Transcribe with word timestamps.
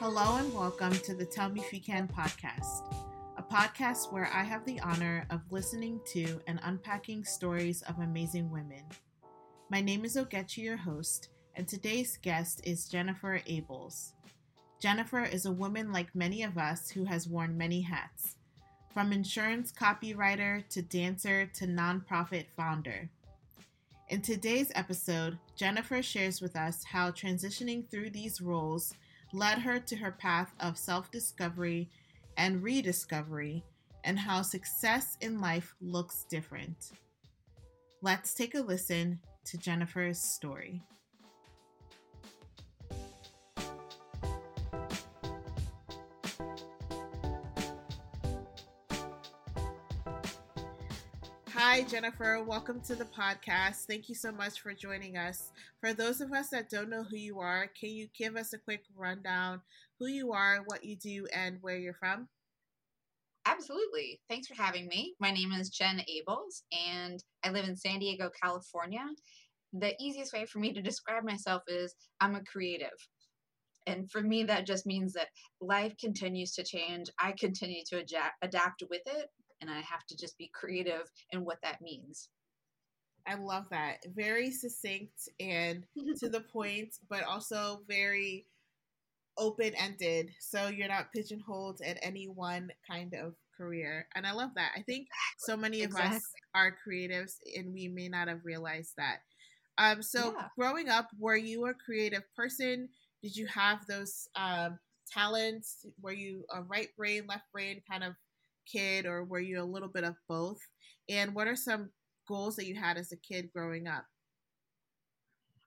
Hello 0.00 0.36
and 0.36 0.54
welcome 0.54 0.92
to 0.92 1.12
the 1.12 1.24
Tell 1.24 1.48
Me 1.48 1.60
If 1.60 1.72
You 1.72 1.80
Can 1.80 2.06
podcast, 2.06 2.94
a 3.36 3.42
podcast 3.42 4.12
where 4.12 4.30
I 4.32 4.44
have 4.44 4.64
the 4.64 4.78
honor 4.78 5.26
of 5.28 5.40
listening 5.50 6.00
to 6.12 6.40
and 6.46 6.60
unpacking 6.62 7.24
stories 7.24 7.82
of 7.82 7.98
amazing 7.98 8.48
women. 8.48 8.84
My 9.70 9.80
name 9.80 10.04
is 10.04 10.14
Ogechi, 10.14 10.58
your 10.58 10.76
host, 10.76 11.30
and 11.56 11.66
today's 11.66 12.16
guest 12.16 12.60
is 12.62 12.88
Jennifer 12.88 13.40
Abels. 13.48 14.12
Jennifer 14.80 15.24
is 15.24 15.46
a 15.46 15.52
woman 15.52 15.90
like 15.90 16.14
many 16.14 16.44
of 16.44 16.58
us 16.58 16.88
who 16.90 17.04
has 17.04 17.26
worn 17.26 17.58
many 17.58 17.80
hats, 17.80 18.36
from 18.94 19.12
insurance 19.12 19.72
copywriter 19.72 20.62
to 20.68 20.80
dancer 20.80 21.46
to 21.54 21.66
nonprofit 21.66 22.44
founder. 22.56 23.10
In 24.10 24.22
today's 24.22 24.70
episode, 24.76 25.38
Jennifer 25.56 26.04
shares 26.04 26.40
with 26.40 26.54
us 26.54 26.84
how 26.84 27.10
transitioning 27.10 27.90
through 27.90 28.10
these 28.10 28.40
roles 28.40 28.94
led 29.32 29.58
her 29.58 29.78
to 29.80 29.96
her 29.96 30.12
path 30.12 30.52
of 30.60 30.76
self 30.78 31.10
discovery 31.10 31.88
and 32.36 32.62
rediscovery, 32.62 33.64
and 34.04 34.18
how 34.18 34.42
success 34.42 35.16
in 35.20 35.40
life 35.40 35.74
looks 35.80 36.24
different. 36.30 36.92
Let's 38.00 38.32
take 38.32 38.54
a 38.54 38.60
listen 38.60 39.18
to 39.46 39.58
Jennifer's 39.58 40.20
story. 40.20 40.82
Hi, 51.78 51.84
Jennifer. 51.84 52.42
Welcome 52.42 52.80
to 52.88 52.96
the 52.96 53.04
podcast. 53.04 53.84
Thank 53.84 54.08
you 54.08 54.16
so 54.16 54.32
much 54.32 54.60
for 54.60 54.74
joining 54.74 55.16
us. 55.16 55.52
For 55.80 55.92
those 55.92 56.20
of 56.20 56.32
us 56.32 56.48
that 56.48 56.68
don't 56.68 56.90
know 56.90 57.04
who 57.04 57.16
you 57.16 57.38
are, 57.38 57.70
can 57.78 57.90
you 57.90 58.08
give 58.18 58.34
us 58.34 58.52
a 58.52 58.58
quick 58.58 58.82
rundown 58.96 59.60
who 60.00 60.08
you 60.08 60.32
are, 60.32 60.64
what 60.66 60.82
you 60.82 60.96
do, 60.96 61.28
and 61.32 61.58
where 61.60 61.76
you're 61.76 61.94
from? 61.94 62.26
Absolutely. 63.46 64.20
Thanks 64.28 64.48
for 64.48 64.60
having 64.60 64.88
me. 64.88 65.14
My 65.20 65.30
name 65.30 65.52
is 65.52 65.70
Jen 65.70 66.02
Abels, 66.10 66.62
and 66.72 67.22
I 67.44 67.50
live 67.50 67.68
in 67.68 67.76
San 67.76 68.00
Diego, 68.00 68.28
California. 68.42 69.06
The 69.72 69.94
easiest 70.00 70.32
way 70.32 70.46
for 70.46 70.58
me 70.58 70.72
to 70.72 70.82
describe 70.82 71.22
myself 71.22 71.62
is 71.68 71.94
I'm 72.20 72.34
a 72.34 72.42
creative. 72.42 72.88
And 73.86 74.10
for 74.10 74.20
me, 74.20 74.42
that 74.42 74.66
just 74.66 74.84
means 74.84 75.12
that 75.12 75.28
life 75.60 75.94
continues 76.00 76.54
to 76.54 76.64
change. 76.64 77.06
I 77.20 77.34
continue 77.38 77.84
to 77.90 78.02
adapt 78.42 78.82
with 78.90 79.02
it, 79.06 79.28
and 79.60 79.70
I 79.70 79.80
have 79.80 80.06
to 80.08 80.16
just 80.16 80.38
be 80.38 80.50
creative 80.52 81.10
in 81.32 81.44
what 81.44 81.58
that 81.62 81.80
means. 81.80 82.28
I 83.26 83.34
love 83.34 83.64
that. 83.70 83.98
Very 84.14 84.50
succinct 84.50 85.28
and 85.38 85.84
to 86.18 86.28
the 86.30 86.40
point, 86.40 86.94
but 87.10 87.24
also 87.24 87.82
very 87.86 88.46
open 89.36 89.72
ended. 89.74 90.30
So 90.40 90.68
you're 90.68 90.88
not 90.88 91.12
pigeonholed 91.12 91.80
at 91.84 91.98
any 92.02 92.26
one 92.26 92.70
kind 92.88 93.14
of 93.14 93.34
career. 93.56 94.06
And 94.14 94.26
I 94.26 94.32
love 94.32 94.50
that. 94.56 94.72
I 94.76 94.82
think 94.82 95.08
so 95.38 95.56
many 95.56 95.82
of 95.82 95.90
exactly. 95.90 96.16
us 96.16 96.22
are 96.54 96.76
creatives 96.86 97.34
and 97.56 97.72
we 97.72 97.88
may 97.88 98.08
not 98.08 98.28
have 98.28 98.44
realized 98.44 98.94
that. 98.96 99.18
Um, 99.78 100.02
so 100.02 100.34
yeah. 100.36 100.48
growing 100.58 100.88
up, 100.88 101.08
were 101.18 101.36
you 101.36 101.66
a 101.66 101.74
creative 101.74 102.24
person? 102.34 102.88
Did 103.22 103.36
you 103.36 103.46
have 103.46 103.86
those 103.86 104.28
um, 104.34 104.78
talents? 105.10 105.86
Were 106.00 106.12
you 106.12 106.44
a 106.52 106.62
right 106.62 106.88
brain, 106.96 107.24
left 107.28 107.50
brain 107.52 107.80
kind 107.88 108.04
of 108.04 108.14
kid, 108.70 109.06
or 109.06 109.24
were 109.24 109.40
you 109.40 109.62
a 109.62 109.64
little 109.64 109.88
bit 109.88 110.04
of 110.04 110.14
both? 110.28 110.58
And 111.08 111.34
what 111.34 111.48
are 111.48 111.56
some 111.56 111.90
goals 112.26 112.56
that 112.56 112.66
you 112.66 112.74
had 112.74 112.96
as 112.96 113.12
a 113.12 113.16
kid 113.16 113.50
growing 113.54 113.86
up? 113.86 114.04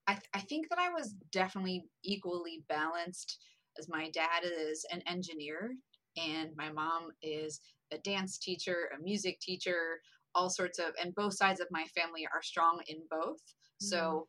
I, 0.08 0.14
th- 0.14 0.30
I 0.34 0.40
think 0.40 0.70
that 0.70 0.80
I 0.80 0.90
was 0.90 1.16
definitely 1.32 1.86
equally 2.04 2.64
balanced 2.68 3.40
as 3.80 3.88
my 3.88 4.10
dad 4.10 4.44
is 4.44 4.86
an 4.92 5.02
engineer 5.08 5.76
and 6.18 6.52
my 6.58 6.72
mom 6.72 7.10
is 7.22 7.62
a 7.92 7.98
dance 8.00 8.38
teacher, 8.38 8.90
a 8.98 9.02
music 9.02 9.40
teacher, 9.40 10.02
all 10.36 10.50
sorts 10.50 10.80
of, 10.80 10.88
and 11.02 11.16
both 11.16 11.36
sides 11.36 11.60
of 11.60 11.68
my 11.72 11.86
family 11.96 12.28
are 12.34 12.42
strong 12.42 12.82
in 12.88 12.98
both. 13.10 13.40
Mm. 13.82 13.88
So 13.90 14.28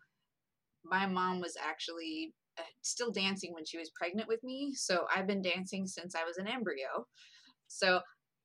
my 0.85 1.07
mom 1.07 1.41
was 1.41 1.57
actually 1.63 2.35
uh, 2.59 2.63
still 2.83 3.11
dancing 3.11 3.53
when 3.53 3.65
she 3.65 3.79
was 3.79 3.91
pregnant 3.91 4.29
with 4.29 4.43
me. 4.45 4.75
So 4.75 5.07
I've 5.15 5.27
been 5.27 5.43
dancing 5.43 5.87
since 5.87 6.15
I 6.15 6.25
was 6.25 6.39
an 6.39 6.49
embryo. 6.49 7.07
So 7.69 8.01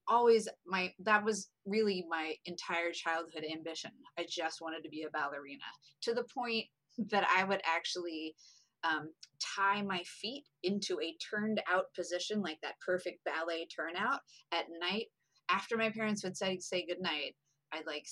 always 0.08 0.48
my 0.66 0.92
that 1.00 1.24
was 1.24 1.50
really 1.66 2.06
my 2.10 2.34
entire 2.46 2.92
childhood 2.92 3.44
ambition. 3.52 3.92
I 4.18 4.26
just 4.30 4.62
wanted 4.62 4.84
to 4.84 4.90
be 4.90 5.04
a 5.04 5.10
ballerina 5.10 5.64
to 6.04 6.14
the 6.14 6.26
point 6.34 6.66
that 7.10 7.28
I 7.36 7.44
would 7.44 7.62
actually 7.66 8.36
um, 8.84 9.10
tie 9.56 9.82
my 9.82 10.04
feet 10.04 10.44
into 10.64 11.00
a 11.02 11.16
turned 11.18 11.62
out 11.72 11.86
position, 11.96 12.42
like 12.42 12.60
that 12.62 12.80
perfect 12.86 13.24
ballet 13.26 13.68
turnout 13.68 14.20
at 14.52 14.66
night. 14.80 15.08
After 15.50 15.78
my 15.78 15.90
parents 15.90 16.24
would 16.24 16.38
say 16.38 16.60
say 16.60 16.86
goodnight, 16.88 17.36
I'd 17.72 17.88
like 17.88 18.06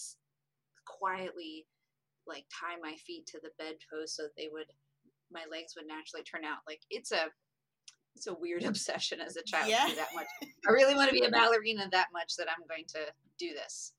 quietly 0.85 1.65
like 2.27 2.45
tie 2.49 2.75
my 2.81 2.95
feet 3.05 3.25
to 3.27 3.39
the 3.41 3.51
bedpost 3.57 4.15
so 4.15 4.23
they 4.37 4.49
would 4.51 4.67
my 5.31 5.43
legs 5.51 5.73
would 5.75 5.87
naturally 5.87 6.23
turn 6.23 6.45
out. 6.45 6.59
Like 6.67 6.81
it's 6.89 7.11
a 7.11 7.27
it's 8.15 8.27
a 8.27 8.33
weird 8.33 8.63
obsession 8.71 9.19
as 9.21 9.35
a 9.35 9.43
child 9.43 9.69
yeah. 9.69 9.87
that 9.95 10.09
much. 10.15 10.27
I 10.67 10.71
really 10.71 10.95
want 10.95 11.09
to 11.09 11.13
be 11.13 11.25
a 11.25 11.31
ballerina 11.31 11.87
that 11.91 12.07
much 12.13 12.35
that 12.37 12.47
I'm 12.49 12.65
going 12.67 12.85
to 12.89 13.11
do 13.37 13.53
this. 13.53 13.93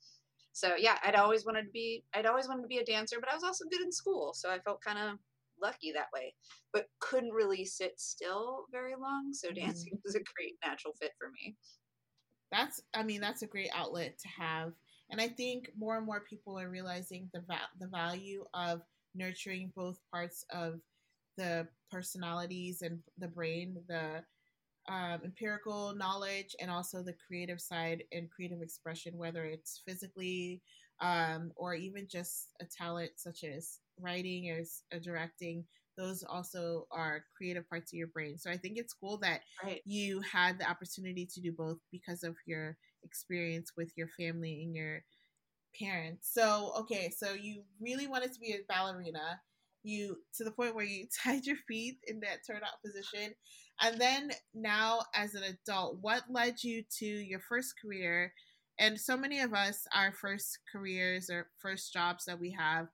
So 0.52 0.74
yeah, 0.76 0.96
I'd 1.04 1.16
always 1.16 1.44
wanted 1.44 1.64
to 1.64 1.70
be 1.70 2.02
I'd 2.14 2.26
always 2.26 2.48
wanted 2.48 2.62
to 2.62 2.68
be 2.68 2.78
a 2.78 2.84
dancer, 2.84 3.18
but 3.20 3.30
I 3.30 3.34
was 3.34 3.44
also 3.44 3.66
good 3.70 3.82
in 3.82 3.92
school, 3.92 4.32
so 4.34 4.50
I 4.50 4.58
felt 4.58 4.80
kind 4.82 4.98
of 4.98 5.18
lucky 5.62 5.92
that 5.92 6.08
way. 6.14 6.34
But 6.72 6.86
couldn't 6.98 7.32
really 7.32 7.64
sit 7.66 8.00
still 8.00 8.64
very 8.72 8.94
long, 8.98 9.32
so 9.32 9.48
mm-hmm. 9.48 9.66
dancing 9.66 9.92
mm. 9.94 10.00
was 10.04 10.14
a 10.14 10.20
great 10.34 10.54
natural 10.64 10.94
fit 11.00 11.12
for 11.18 11.28
me. 11.30 11.56
That's 12.50 12.80
I 12.94 13.02
mean, 13.02 13.20
that's 13.20 13.42
a 13.42 13.46
great 13.46 13.70
outlet 13.74 14.18
to 14.18 14.28
have. 14.42 14.72
And 15.10 15.20
I 15.20 15.28
think 15.28 15.70
more 15.78 15.96
and 15.96 16.06
more 16.06 16.24
people 16.28 16.58
are 16.58 16.70
realizing 16.70 17.28
the 17.34 17.40
va- 17.40 17.68
the 17.78 17.88
value 17.88 18.44
of 18.54 18.80
nurturing 19.14 19.72
both 19.76 19.98
parts 20.10 20.44
of 20.50 20.80
the 21.36 21.66
personalities 21.90 22.82
and 22.82 23.00
the 23.18 23.28
brain, 23.28 23.76
the 23.88 24.22
um, 24.88 25.20
empirical 25.24 25.94
knowledge, 25.94 26.54
and 26.60 26.70
also 26.70 27.02
the 27.02 27.16
creative 27.26 27.60
side 27.60 28.04
and 28.12 28.30
creative 28.30 28.62
expression, 28.62 29.16
whether 29.16 29.44
it's 29.44 29.82
physically 29.86 30.62
um, 31.00 31.52
or 31.56 31.74
even 31.74 32.06
just 32.08 32.54
a 32.60 32.64
talent 32.64 33.10
such 33.16 33.44
as 33.44 33.80
writing 34.00 34.50
or 34.50 34.98
directing. 35.00 35.64
Those 35.96 36.22
also 36.22 36.86
are 36.90 37.24
creative 37.36 37.68
parts 37.68 37.92
of 37.92 37.96
your 37.96 38.08
brain. 38.08 38.36
So 38.36 38.50
I 38.50 38.56
think 38.56 38.76
it's 38.76 38.92
cool 38.92 39.16
that 39.18 39.40
right. 39.64 39.80
you 39.86 40.20
had 40.20 40.58
the 40.58 40.68
opportunity 40.68 41.26
to 41.26 41.40
do 41.40 41.52
both 41.52 41.78
because 41.90 42.22
of 42.22 42.36
your 42.46 42.76
experience 43.02 43.72
with 43.76 43.90
your 43.96 44.08
family 44.08 44.62
and 44.62 44.74
your 44.74 45.02
parents. 45.78 46.30
So, 46.32 46.72
okay, 46.80 47.10
so 47.16 47.32
you 47.32 47.62
really 47.80 48.06
wanted 48.06 48.32
to 48.34 48.40
be 48.40 48.52
a 48.52 48.58
ballerina 48.68 49.40
you 49.86 50.16
to 50.36 50.44
the 50.44 50.50
point 50.50 50.74
where 50.74 50.84
you 50.84 51.06
tied 51.24 51.46
your 51.46 51.56
feet 51.68 51.98
in 52.06 52.20
that 52.20 52.40
turnout 52.46 52.82
position. 52.84 53.34
And 53.80 54.00
then 54.00 54.30
now 54.54 55.00
as 55.14 55.34
an 55.34 55.42
adult, 55.42 55.98
what 56.00 56.22
led 56.30 56.62
you 56.62 56.82
to 56.98 57.06
your 57.06 57.40
first 57.40 57.74
career? 57.80 58.32
And 58.78 58.98
so 59.00 59.16
many 59.16 59.40
of 59.40 59.54
us, 59.54 59.86
our 59.94 60.12
first 60.12 60.58
careers 60.70 61.30
or 61.30 61.48
first 61.60 61.92
jobs 61.92 62.24
that 62.26 62.38
we 62.38 62.50
have 62.58 62.88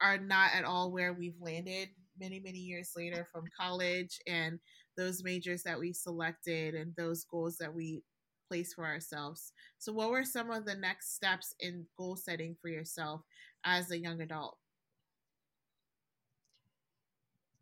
are 0.00 0.18
not 0.18 0.50
at 0.54 0.64
all 0.64 0.92
where 0.92 1.12
we've 1.12 1.40
landed 1.40 1.88
many, 2.20 2.40
many 2.40 2.58
years 2.58 2.90
later 2.96 3.26
from 3.32 3.44
college 3.58 4.18
and 4.26 4.58
those 4.96 5.22
majors 5.22 5.62
that 5.62 5.78
we 5.78 5.92
selected 5.92 6.74
and 6.74 6.94
those 6.96 7.24
goals 7.24 7.56
that 7.58 7.72
we 7.72 8.02
place 8.48 8.74
for 8.74 8.84
ourselves. 8.84 9.52
So, 9.78 9.92
what 9.92 10.10
were 10.10 10.24
some 10.24 10.50
of 10.50 10.64
the 10.64 10.74
next 10.74 11.14
steps 11.14 11.54
in 11.60 11.86
goal 11.96 12.16
setting 12.16 12.56
for 12.60 12.68
yourself 12.68 13.22
as 13.64 13.90
a 13.90 13.98
young 13.98 14.20
adult? 14.20 14.56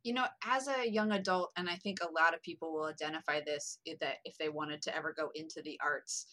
You 0.06 0.14
know, 0.14 0.26
as 0.46 0.68
a 0.68 0.88
young 0.88 1.10
adult, 1.10 1.50
and 1.56 1.68
I 1.68 1.74
think 1.74 1.98
a 2.00 2.12
lot 2.12 2.32
of 2.32 2.40
people 2.40 2.72
will 2.72 2.84
identify 2.84 3.40
this 3.44 3.80
that 4.00 4.18
if 4.24 4.38
they 4.38 4.48
wanted 4.48 4.80
to 4.82 4.96
ever 4.96 5.12
go 5.12 5.30
into 5.34 5.60
the 5.64 5.76
arts, 5.82 6.26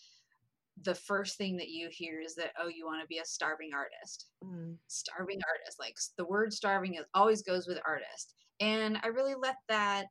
the 0.83 0.93
first 0.93 1.39
thing 1.39 1.57
that 1.57 1.69
you 1.69 1.89
hear 1.91 2.21
is 2.21 2.35
that 2.35 2.51
oh 2.59 2.67
you 2.67 2.85
want 2.85 2.99
to 3.01 3.07
be 3.07 3.19
a 3.19 3.25
starving 3.25 3.69
artist 3.75 4.25
mm. 4.43 4.75
starving 4.87 5.39
artist 5.47 5.79
like 5.79 5.95
the 6.17 6.25
word 6.25 6.51
starving 6.51 6.95
is 6.95 7.05
always 7.13 7.43
goes 7.43 7.67
with 7.67 7.79
artist 7.85 8.33
and 8.59 8.97
i 9.03 9.07
really 9.07 9.35
let 9.39 9.57
that 9.69 10.07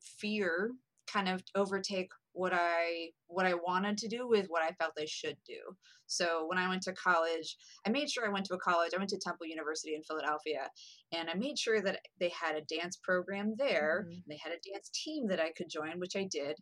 fear 0.00 0.70
kind 1.08 1.28
of 1.28 1.42
overtake 1.56 2.12
what 2.32 2.52
I 2.54 3.08
what 3.26 3.46
I 3.46 3.54
wanted 3.54 3.98
to 3.98 4.08
do 4.08 4.28
with 4.28 4.46
what 4.48 4.62
I 4.62 4.72
felt 4.72 4.92
I 4.98 5.06
should 5.06 5.36
do. 5.46 5.58
So 6.06 6.46
when 6.46 6.58
I 6.58 6.68
went 6.68 6.82
to 6.82 6.92
college, 6.92 7.56
I 7.86 7.90
made 7.90 8.10
sure 8.10 8.26
I 8.26 8.32
went 8.32 8.46
to 8.46 8.54
a 8.54 8.58
college. 8.58 8.92
I 8.94 8.98
went 8.98 9.10
to 9.10 9.18
Temple 9.18 9.46
University 9.46 9.94
in 9.94 10.02
Philadelphia, 10.02 10.68
and 11.12 11.30
I 11.30 11.34
made 11.34 11.58
sure 11.58 11.80
that 11.80 12.00
they 12.20 12.30
had 12.30 12.56
a 12.56 12.74
dance 12.74 12.98
program 13.02 13.54
there. 13.56 14.06
Mm-hmm. 14.08 14.20
They 14.28 14.38
had 14.42 14.52
a 14.52 14.70
dance 14.70 14.90
team 14.92 15.26
that 15.28 15.40
I 15.40 15.52
could 15.56 15.68
join, 15.70 15.98
which 15.98 16.16
I 16.16 16.28
did. 16.30 16.56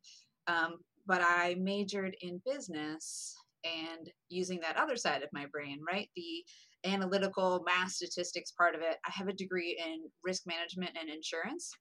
Um, 0.46 0.76
but 1.06 1.20
I 1.22 1.56
majored 1.58 2.16
in 2.20 2.40
business 2.46 3.34
and 3.64 4.10
using 4.28 4.60
that 4.60 4.76
other 4.76 4.96
side 4.96 5.22
of 5.22 5.28
my 5.32 5.46
brain, 5.46 5.80
right? 5.86 6.08
The 6.16 6.44
analytical 6.84 7.62
math 7.66 7.90
statistics 7.90 8.52
part 8.52 8.74
of 8.74 8.80
it. 8.80 8.96
I 9.06 9.10
have 9.12 9.28
a 9.28 9.32
degree 9.32 9.80
in 9.84 10.08
risk 10.24 10.46
management 10.46 10.92
and 10.98 11.10
insurance. 11.10 11.72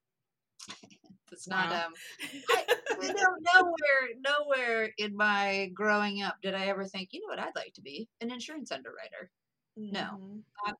It's 1.31 1.47
not 1.47 1.69
wow. 1.69 1.85
um 1.88 1.94
I, 2.50 2.65
you 3.01 3.13
know 3.13 3.35
nowhere 3.53 4.09
nowhere 4.19 4.89
in 4.97 5.15
my 5.15 5.71
growing 5.73 6.21
up 6.21 6.38
did 6.41 6.56
I 6.56 6.65
ever 6.67 6.85
think, 6.85 7.09
you 7.11 7.21
know 7.21 7.27
what 7.27 7.39
I'd 7.39 7.56
like 7.56 7.73
to 7.75 7.81
be? 7.81 8.09
An 8.21 8.31
insurance 8.31 8.71
underwriter. 8.71 9.31
Mm-hmm. 9.77 9.94
No. 9.94 10.41
Not, 10.65 10.75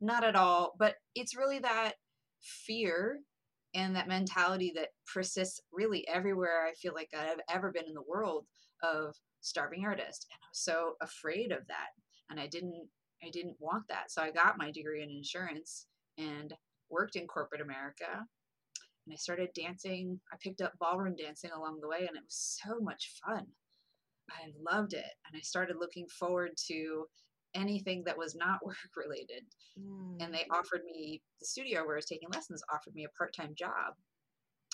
not 0.00 0.24
at 0.24 0.36
all. 0.36 0.74
But 0.78 0.96
it's 1.14 1.36
really 1.36 1.58
that 1.60 1.94
fear 2.40 3.20
and 3.74 3.94
that 3.94 4.08
mentality 4.08 4.72
that 4.74 4.88
persists 5.12 5.60
really 5.72 6.06
everywhere 6.08 6.66
I 6.66 6.72
feel 6.72 6.94
like 6.94 7.10
I've 7.16 7.40
ever 7.52 7.70
been 7.70 7.86
in 7.86 7.94
the 7.94 8.02
world 8.02 8.46
of 8.82 9.14
starving 9.40 9.84
artist. 9.84 10.26
And 10.30 10.38
I 10.42 10.46
was 10.50 10.60
so 10.60 10.94
afraid 11.02 11.52
of 11.52 11.66
that. 11.68 11.88
And 12.30 12.40
I 12.40 12.46
didn't 12.46 12.88
I 13.22 13.28
didn't 13.28 13.56
want 13.58 13.84
that. 13.88 14.10
So 14.10 14.22
I 14.22 14.30
got 14.30 14.56
my 14.56 14.70
degree 14.70 15.02
in 15.02 15.10
insurance 15.10 15.86
and 16.16 16.54
worked 16.88 17.16
in 17.16 17.26
corporate 17.26 17.60
America. 17.60 18.24
And 19.06 19.12
I 19.12 19.16
started 19.16 19.48
dancing. 19.54 20.20
I 20.32 20.36
picked 20.42 20.60
up 20.60 20.72
ballroom 20.78 21.16
dancing 21.16 21.50
along 21.50 21.80
the 21.80 21.88
way 21.88 22.00
and 22.00 22.16
it 22.16 22.24
was 22.24 22.58
so 22.64 22.78
much 22.80 23.12
fun. 23.24 23.46
I 24.30 24.52
loved 24.70 24.92
it. 24.92 25.12
And 25.26 25.36
I 25.36 25.40
started 25.40 25.76
looking 25.80 26.06
forward 26.08 26.50
to 26.68 27.06
anything 27.54 28.04
that 28.06 28.18
was 28.18 28.34
not 28.34 28.60
work 28.64 28.76
related. 28.96 29.44
Mm. 29.78 30.22
And 30.22 30.34
they 30.34 30.46
mm. 30.50 30.58
offered 30.58 30.82
me 30.84 31.22
the 31.40 31.46
studio 31.46 31.84
where 31.84 31.96
I 31.96 31.98
was 31.98 32.06
taking 32.06 32.28
lessons 32.32 32.62
offered 32.72 32.94
me 32.94 33.04
a 33.04 33.18
part-time 33.18 33.54
job. 33.56 33.94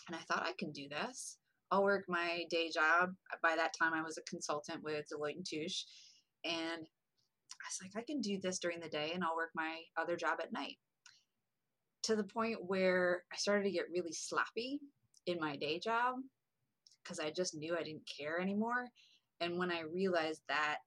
And 0.09 0.17
I 0.17 0.21
thought 0.21 0.47
I 0.47 0.53
can 0.59 0.71
do 0.73 0.89
this. 0.89 1.39
I'll 1.71 1.83
work 1.83 2.05
my 2.09 2.45
day 2.49 2.71
job. 2.73 3.11
By 3.43 3.57
that 3.57 3.75
time 3.77 3.93
I 3.93 4.03
was 4.03 4.19
a 4.19 4.31
consultant 4.31 4.83
with 4.85 5.07
Deloitte 5.13 5.37
and 5.37 5.47
Touche 5.47 5.83
and 6.45 6.87
I 7.63 7.67
was 7.67 7.79
like 7.83 7.93
I 7.97 8.05
can 8.07 8.21
do 8.21 8.39
this 8.41 8.59
during 8.59 8.81
the 8.81 8.89
day 8.89 9.13
and 9.15 9.25
I'll 9.25 9.35
work 9.35 9.51
my 9.55 9.81
other 9.97 10.17
job 10.17 10.39
at 10.41 10.53
night. 10.53 10.77
To 12.07 12.15
the 12.15 12.25
point 12.25 12.59
where 12.65 13.25
I 13.33 13.37
started 13.37 13.65
to 13.65 13.73
get 13.73 13.91
really 13.93 14.13
sloppy 14.13 14.79
in 15.27 15.41
my 15.41 15.57
day 15.57 15.81
job 15.81 16.15
because 17.03 17.19
I 17.19 17.31
just 17.31 17.57
knew 17.57 17.77
I 17.77 17.83
didn't 17.83 18.09
care 18.19 18.41
anymore. 18.41 18.87
And 19.41 19.59
when 19.59 19.73
I 19.73 19.81
realized 19.93 20.43
that 20.49 20.79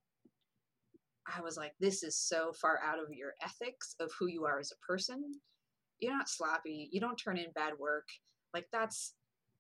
I 1.28 1.42
was 1.42 1.58
like, 1.58 1.74
this 1.78 2.04
is 2.04 2.16
so 2.16 2.54
far 2.54 2.80
out 2.82 3.00
of 3.00 3.14
your 3.14 3.34
ethics 3.44 3.96
of 4.00 4.12
who 4.18 4.28
you 4.28 4.46
are 4.46 4.60
as 4.60 4.72
a 4.72 4.86
person. 4.86 5.34
You're 6.00 6.16
not 6.16 6.30
sloppy. 6.30 6.88
You 6.92 7.02
don't 7.02 7.18
turn 7.18 7.38
in 7.38 7.52
bad 7.54 7.74
work. 7.78 8.08
Like 8.54 8.68
that's 8.72 9.14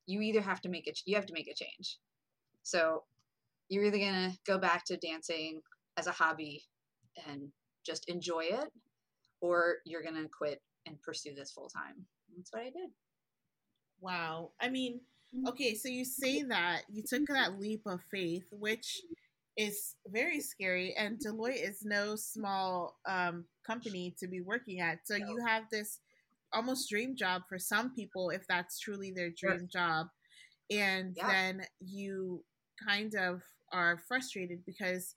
you 0.05 0.21
either 0.21 0.41
have 0.41 0.61
to 0.61 0.69
make 0.69 0.87
it 0.87 1.01
you 1.05 1.15
have 1.15 1.25
to 1.25 1.33
make 1.33 1.49
a 1.49 1.53
change. 1.53 1.97
So 2.63 3.03
you're 3.67 3.83
either 3.83 3.99
gonna 3.99 4.33
go 4.47 4.57
back 4.57 4.85
to 4.85 4.97
dancing 4.97 5.59
as 5.97 6.07
a 6.07 6.11
hobby 6.11 6.63
and 7.27 7.49
just 7.85 8.07
enjoy 8.07 8.45
it, 8.45 8.71
or 9.41 9.79
you're 9.85 10.03
gonna 10.03 10.29
quit 10.29 10.61
and 10.89 11.01
pursue 11.01 11.33
this 11.33 11.51
full 11.51 11.69
time. 11.69 12.05
That's 12.35 12.51
what 12.51 12.63
I 12.63 12.65
did. 12.65 12.89
Wow. 14.01 14.51
I 14.59 14.69
mean, 14.69 15.01
mm-hmm. 15.35 15.47
okay, 15.47 15.75
so 15.75 15.87
you 15.87 16.03
say 16.03 16.43
that 16.43 16.81
you 16.91 17.03
took 17.03 17.25
that 17.27 17.59
leap 17.59 17.83
of 17.85 18.01
faith, 18.11 18.45
which 18.51 19.01
is 19.59 19.95
very 20.07 20.39
scary 20.39 20.95
and 20.97 21.19
deloitte 21.19 21.69
is 21.69 21.83
no 21.83 22.15
small 22.15 22.97
um, 23.05 23.43
company 23.67 24.15
to 24.17 24.25
be 24.25 24.39
working 24.39 24.79
at 24.79 24.99
so 25.03 25.15
you 25.15 25.37
have 25.45 25.63
this 25.69 25.99
almost 26.53 26.89
dream 26.89 27.13
job 27.13 27.41
for 27.49 27.59
some 27.59 27.93
people 27.93 28.29
if 28.29 28.47
that's 28.47 28.79
truly 28.79 29.11
their 29.11 29.29
dream 29.29 29.67
job 29.71 30.07
and 30.71 31.13
yeah. 31.17 31.27
then 31.27 31.61
you 31.81 32.41
kind 32.87 33.15
of 33.15 33.41
are 33.73 33.99
frustrated 34.07 34.59
because 34.65 35.15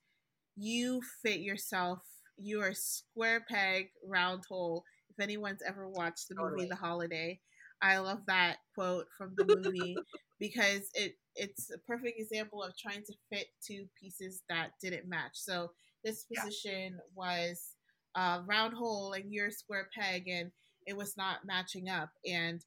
you 0.56 1.00
fit 1.22 1.38
yourself 1.38 2.00
you 2.36 2.60
are 2.60 2.74
square 2.74 3.44
peg 3.48 3.90
round 4.04 4.42
hole 4.48 4.82
if 5.16 5.22
anyone's 5.22 5.62
ever 5.66 5.88
watched 5.88 6.28
the 6.28 6.34
movie 6.34 6.66
the 6.66 6.76
holiday 6.76 7.38
i 7.82 7.98
love 7.98 8.20
that 8.26 8.56
quote 8.74 9.06
from 9.16 9.32
the 9.36 9.44
movie 9.44 9.96
because 10.40 10.90
it 10.94 11.16
it's 11.36 11.70
a 11.70 11.78
perfect 11.78 12.18
example 12.18 12.62
of 12.62 12.76
trying 12.76 13.02
to 13.04 13.14
fit 13.30 13.46
two 13.64 13.86
pieces 13.98 14.42
that 14.48 14.70
didn't 14.80 15.08
match. 15.08 15.34
So 15.34 15.70
this 16.04 16.24
position 16.24 16.94
yeah. 16.94 16.98
was 17.14 17.76
a 18.16 18.40
round 18.46 18.74
hole 18.74 19.12
and 19.12 19.32
you're 19.32 19.46
a 19.46 19.52
square 19.52 19.88
peg 19.96 20.28
and 20.28 20.50
it 20.86 20.96
was 20.96 21.16
not 21.16 21.46
matching 21.46 21.88
up 21.88 22.10
and 22.26 22.64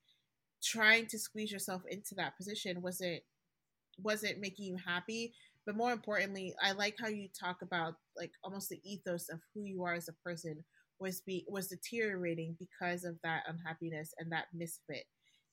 trying 0.64 1.06
to 1.08 1.20
squeeze 1.20 1.52
yourself 1.52 1.84
into 1.90 2.16
that 2.16 2.38
position 2.38 2.82
wasn't 2.82 3.22
wasn't 4.02 4.40
making 4.40 4.66
you 4.66 4.78
happy 4.84 5.32
but 5.66 5.76
more 5.76 5.92
importantly 5.92 6.54
i 6.62 6.72
like 6.72 6.96
how 7.00 7.08
you 7.08 7.30
talk 7.40 7.62
about 7.62 7.94
like 8.18 8.32
almost 8.44 8.70
the 8.70 8.82
ethos 8.84 9.30
of 9.30 9.40
who 9.54 9.64
you 9.64 9.84
are 9.84 9.94
as 9.94 10.10
a 10.10 10.14
person 10.28 10.64
was 11.00 11.22
be 11.22 11.46
was 11.48 11.68
deteriorating 11.68 12.56
because 12.60 13.04
of 13.04 13.16
that 13.24 13.44
unhappiness 13.48 14.14
and 14.18 14.32
that 14.32 14.46
misfit 14.54 15.06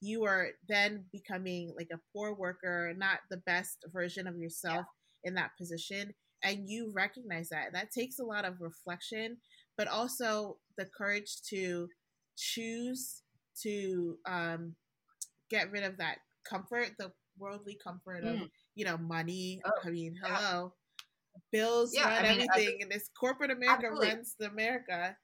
you 0.02 0.24
are 0.24 0.48
then 0.68 1.04
becoming 1.12 1.72
like 1.76 1.88
a 1.92 2.00
poor 2.12 2.34
worker, 2.34 2.92
not 2.96 3.20
the 3.30 3.36
best 3.36 3.86
version 3.92 4.26
of 4.26 4.36
yourself 4.36 4.84
yeah. 5.22 5.28
in 5.28 5.34
that 5.36 5.52
position. 5.56 6.12
And 6.42 6.68
you 6.68 6.92
recognize 6.92 7.50
that. 7.50 7.72
That 7.72 7.92
takes 7.96 8.18
a 8.18 8.24
lot 8.24 8.44
of 8.44 8.60
reflection, 8.60 9.36
but 9.78 9.86
also 9.86 10.56
the 10.76 10.88
courage 10.98 11.42
to 11.50 11.86
choose 12.36 13.22
to 13.62 14.16
um, 14.28 14.74
get 15.48 15.70
rid 15.70 15.84
of 15.84 15.98
that 15.98 16.16
comfort, 16.50 16.90
the 16.98 17.12
worldly 17.38 17.78
comfort 17.82 18.24
mm. 18.24 18.42
of, 18.42 18.48
you 18.74 18.84
know, 18.84 18.98
money. 18.98 19.60
Oh, 19.64 19.70
I 19.84 19.90
mean, 19.90 20.16
hello. 20.20 20.72
Yeah. 20.74 21.40
Bills 21.52 21.92
yeah, 21.94 22.08
run 22.08 22.24
I 22.24 22.36
mean, 22.36 22.48
everything, 22.50 22.78
and 22.82 22.90
this 22.90 23.08
corporate 23.18 23.52
America 23.52 23.86
absolutely. 23.86 24.08
runs 24.08 24.34
the 24.38 24.48
America 24.48 25.16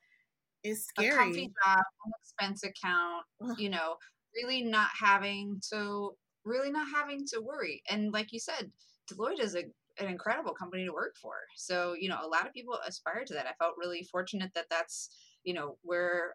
is 0.64 0.86
scary. 0.86 1.10
A 1.10 1.16
comfy 1.16 1.52
job, 1.64 1.84
an 2.04 2.12
expense 2.20 2.64
account, 2.64 3.24
you 3.58 3.68
know, 3.68 3.96
really 4.34 4.62
not 4.62 4.88
having 4.98 5.60
to 5.72 6.10
really 6.44 6.70
not 6.70 6.86
having 6.94 7.26
to 7.26 7.40
worry. 7.40 7.82
And 7.90 8.12
like 8.12 8.32
you 8.32 8.40
said, 8.40 8.70
Deloitte 9.10 9.40
is 9.40 9.54
a, 9.54 9.64
an 9.98 10.08
incredible 10.08 10.54
company 10.54 10.84
to 10.84 10.92
work 10.92 11.14
for. 11.20 11.34
So, 11.56 11.94
you 11.98 12.08
know, 12.08 12.18
a 12.22 12.28
lot 12.28 12.46
of 12.46 12.54
people 12.54 12.78
aspire 12.86 13.24
to 13.26 13.34
that. 13.34 13.46
I 13.46 13.52
felt 13.62 13.74
really 13.78 14.02
fortunate 14.10 14.50
that 14.54 14.66
that's, 14.70 15.10
you 15.44 15.54
know, 15.54 15.76
where 15.82 16.34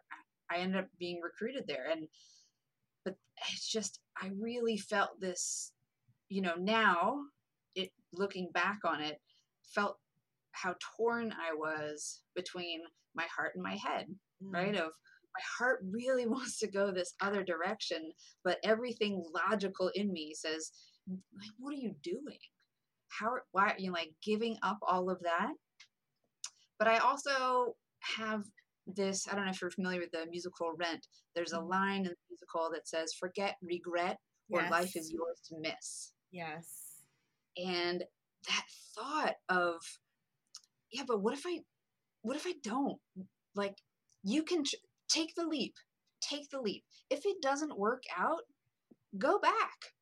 I 0.50 0.58
ended 0.58 0.80
up 0.80 0.88
being 0.98 1.20
recruited 1.22 1.64
there. 1.66 1.86
And, 1.90 2.06
but 3.04 3.16
it's 3.50 3.68
just, 3.68 4.00
I 4.20 4.30
really 4.38 4.76
felt 4.76 5.20
this, 5.20 5.72
you 6.28 6.42
know, 6.42 6.54
now 6.58 7.18
it 7.74 7.90
looking 8.12 8.50
back 8.52 8.80
on 8.84 9.00
it, 9.00 9.20
felt 9.74 9.98
how 10.54 10.74
torn 10.96 11.32
I 11.32 11.54
was 11.54 12.22
between 12.34 12.80
my 13.14 13.26
heart 13.34 13.52
and 13.54 13.62
my 13.62 13.76
head, 13.76 14.06
mm. 14.42 14.52
right? 14.52 14.74
Of 14.74 14.90
my 15.34 15.42
heart 15.58 15.80
really 15.90 16.26
wants 16.26 16.58
to 16.58 16.70
go 16.70 16.90
this 16.90 17.14
other 17.20 17.42
direction, 17.42 18.12
but 18.44 18.58
everything 18.64 19.24
logical 19.48 19.90
in 19.94 20.12
me 20.12 20.32
says, 20.34 20.70
like, 21.08 21.50
what 21.58 21.72
are 21.74 21.78
you 21.78 21.94
doing? 22.02 22.38
How, 23.08 23.30
why 23.52 23.70
are 23.70 23.78
you 23.78 23.92
like 23.92 24.12
giving 24.24 24.56
up 24.62 24.78
all 24.86 25.10
of 25.10 25.20
that? 25.22 25.52
But 26.78 26.88
I 26.88 26.98
also 26.98 27.76
have 28.16 28.44
this, 28.86 29.28
I 29.28 29.34
don't 29.34 29.44
know 29.44 29.50
if 29.50 29.60
you're 29.60 29.70
familiar 29.70 30.00
with 30.00 30.10
the 30.10 30.26
musical 30.30 30.74
Rent. 30.76 31.06
There's 31.34 31.52
a 31.52 31.58
mm-hmm. 31.58 31.68
line 31.68 31.98
in 31.98 32.04
the 32.04 32.16
musical 32.28 32.70
that 32.72 32.88
says, 32.88 33.14
forget 33.14 33.56
regret 33.62 34.18
or 34.50 34.60
yes. 34.60 34.70
life 34.70 34.96
is 34.96 35.12
yours 35.12 35.40
to 35.48 35.56
miss. 35.60 36.12
Yes. 36.32 37.02
And 37.56 38.02
that 38.48 38.64
thought 38.94 39.34
of, 39.48 39.76
yeah, 40.94 41.02
but 41.06 41.22
what 41.22 41.34
if 41.34 41.42
I, 41.46 41.60
what 42.22 42.36
if 42.36 42.46
I 42.46 42.54
don't? 42.62 42.98
Like, 43.54 43.76
you 44.22 44.42
can, 44.42 44.64
take 45.08 45.34
the 45.34 45.46
leap. 45.46 45.74
Take 46.20 46.48
the 46.50 46.60
leap. 46.60 46.84
If 47.10 47.26
it 47.26 47.42
doesn't 47.42 47.78
work 47.78 48.02
out, 48.16 48.42
go 49.18 49.38
back. 49.38 49.92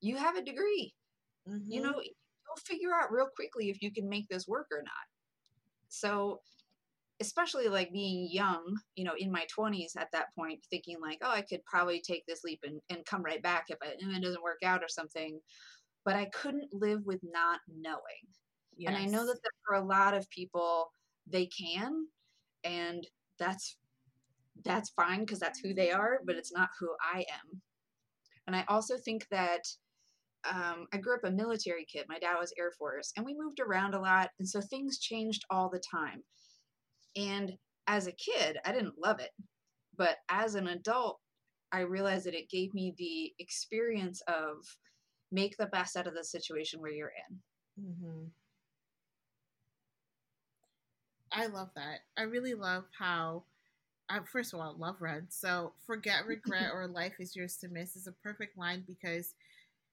You 0.00 0.16
have 0.16 0.36
a 0.36 0.44
degree. 0.44 0.94
Mm-hmm. 1.48 1.70
You 1.70 1.82
know, 1.82 1.94
you'll 2.00 2.64
figure 2.64 2.94
out 2.94 3.12
real 3.12 3.28
quickly 3.34 3.70
if 3.70 3.82
you 3.82 3.92
can 3.92 4.08
make 4.08 4.28
this 4.28 4.48
work 4.48 4.66
or 4.72 4.82
not. 4.82 5.06
So, 5.88 6.40
especially 7.20 7.68
like 7.68 7.92
being 7.92 8.28
young, 8.30 8.76
you 8.96 9.04
know, 9.04 9.14
in 9.16 9.30
my 9.30 9.46
20s 9.56 9.96
at 9.96 10.08
that 10.12 10.34
point, 10.36 10.60
thinking 10.70 10.96
like, 11.00 11.18
oh, 11.22 11.30
I 11.30 11.42
could 11.42 11.64
probably 11.64 12.00
take 12.00 12.24
this 12.26 12.42
leap 12.44 12.60
and, 12.64 12.80
and 12.90 13.06
come 13.06 13.22
right 13.22 13.42
back 13.42 13.66
if, 13.68 13.78
I, 13.82 13.88
if 13.98 14.16
it 14.16 14.22
doesn't 14.22 14.42
work 14.42 14.62
out 14.64 14.82
or 14.82 14.88
something. 14.88 15.38
But 16.04 16.16
I 16.16 16.26
couldn't 16.26 16.68
live 16.72 17.00
with 17.04 17.20
not 17.22 17.60
knowing. 17.68 18.26
Yes. 18.76 18.88
And 18.88 18.96
I 18.96 19.06
know 19.06 19.26
that, 19.26 19.38
for 19.66 19.76
a 19.76 19.84
lot 19.84 20.14
of 20.14 20.28
people, 20.30 20.90
they 21.26 21.46
can. 21.46 22.06
And 22.64 23.06
that's 23.38 23.76
that's 24.64 24.90
fine 24.90 25.20
because 25.20 25.38
that's 25.38 25.60
who 25.60 25.74
they 25.74 25.90
are, 25.90 26.20
but 26.24 26.36
it's 26.36 26.52
not 26.52 26.70
who 26.78 26.88
I 27.02 27.20
am. 27.20 27.60
And 28.46 28.54
I 28.54 28.64
also 28.68 28.96
think 28.96 29.26
that 29.30 29.62
um, 30.50 30.86
I 30.92 30.98
grew 30.98 31.14
up 31.14 31.24
a 31.24 31.30
military 31.30 31.86
kid. 31.90 32.06
My 32.08 32.18
dad 32.18 32.36
was 32.38 32.52
Air 32.58 32.70
Force, 32.70 33.12
and 33.16 33.24
we 33.24 33.34
moved 33.38 33.60
around 33.60 33.94
a 33.94 34.00
lot. 34.00 34.30
And 34.38 34.48
so 34.48 34.60
things 34.60 34.98
changed 34.98 35.42
all 35.50 35.70
the 35.70 35.82
time. 35.90 36.22
And 37.16 37.52
as 37.86 38.06
a 38.06 38.12
kid, 38.12 38.58
I 38.64 38.72
didn't 38.72 38.98
love 39.02 39.20
it. 39.20 39.30
But 39.96 40.16
as 40.28 40.54
an 40.54 40.68
adult, 40.68 41.18
I 41.72 41.80
realized 41.80 42.26
that 42.26 42.34
it 42.34 42.50
gave 42.50 42.74
me 42.74 42.94
the 42.98 43.32
experience 43.38 44.22
of 44.28 44.56
make 45.32 45.56
the 45.56 45.66
best 45.66 45.96
out 45.96 46.06
of 46.06 46.14
the 46.14 46.24
situation 46.24 46.80
where 46.80 46.92
you're 46.92 47.12
in. 47.28 47.84
Mm-hmm. 47.84 48.24
I 51.34 51.46
love 51.46 51.70
that. 51.76 52.00
I 52.16 52.22
really 52.22 52.54
love 52.54 52.84
how 52.98 53.44
uh, 54.10 54.20
first 54.30 54.54
of 54.54 54.60
all, 54.60 54.76
love 54.78 54.96
Rent. 55.00 55.32
So 55.32 55.72
forget 55.86 56.26
regret 56.28 56.70
or 56.74 56.86
life 56.86 57.14
is 57.20 57.36
yours 57.36 57.56
to 57.58 57.68
miss 57.68 57.96
is 57.96 58.06
a 58.06 58.12
perfect 58.12 58.58
line 58.58 58.84
because, 58.86 59.34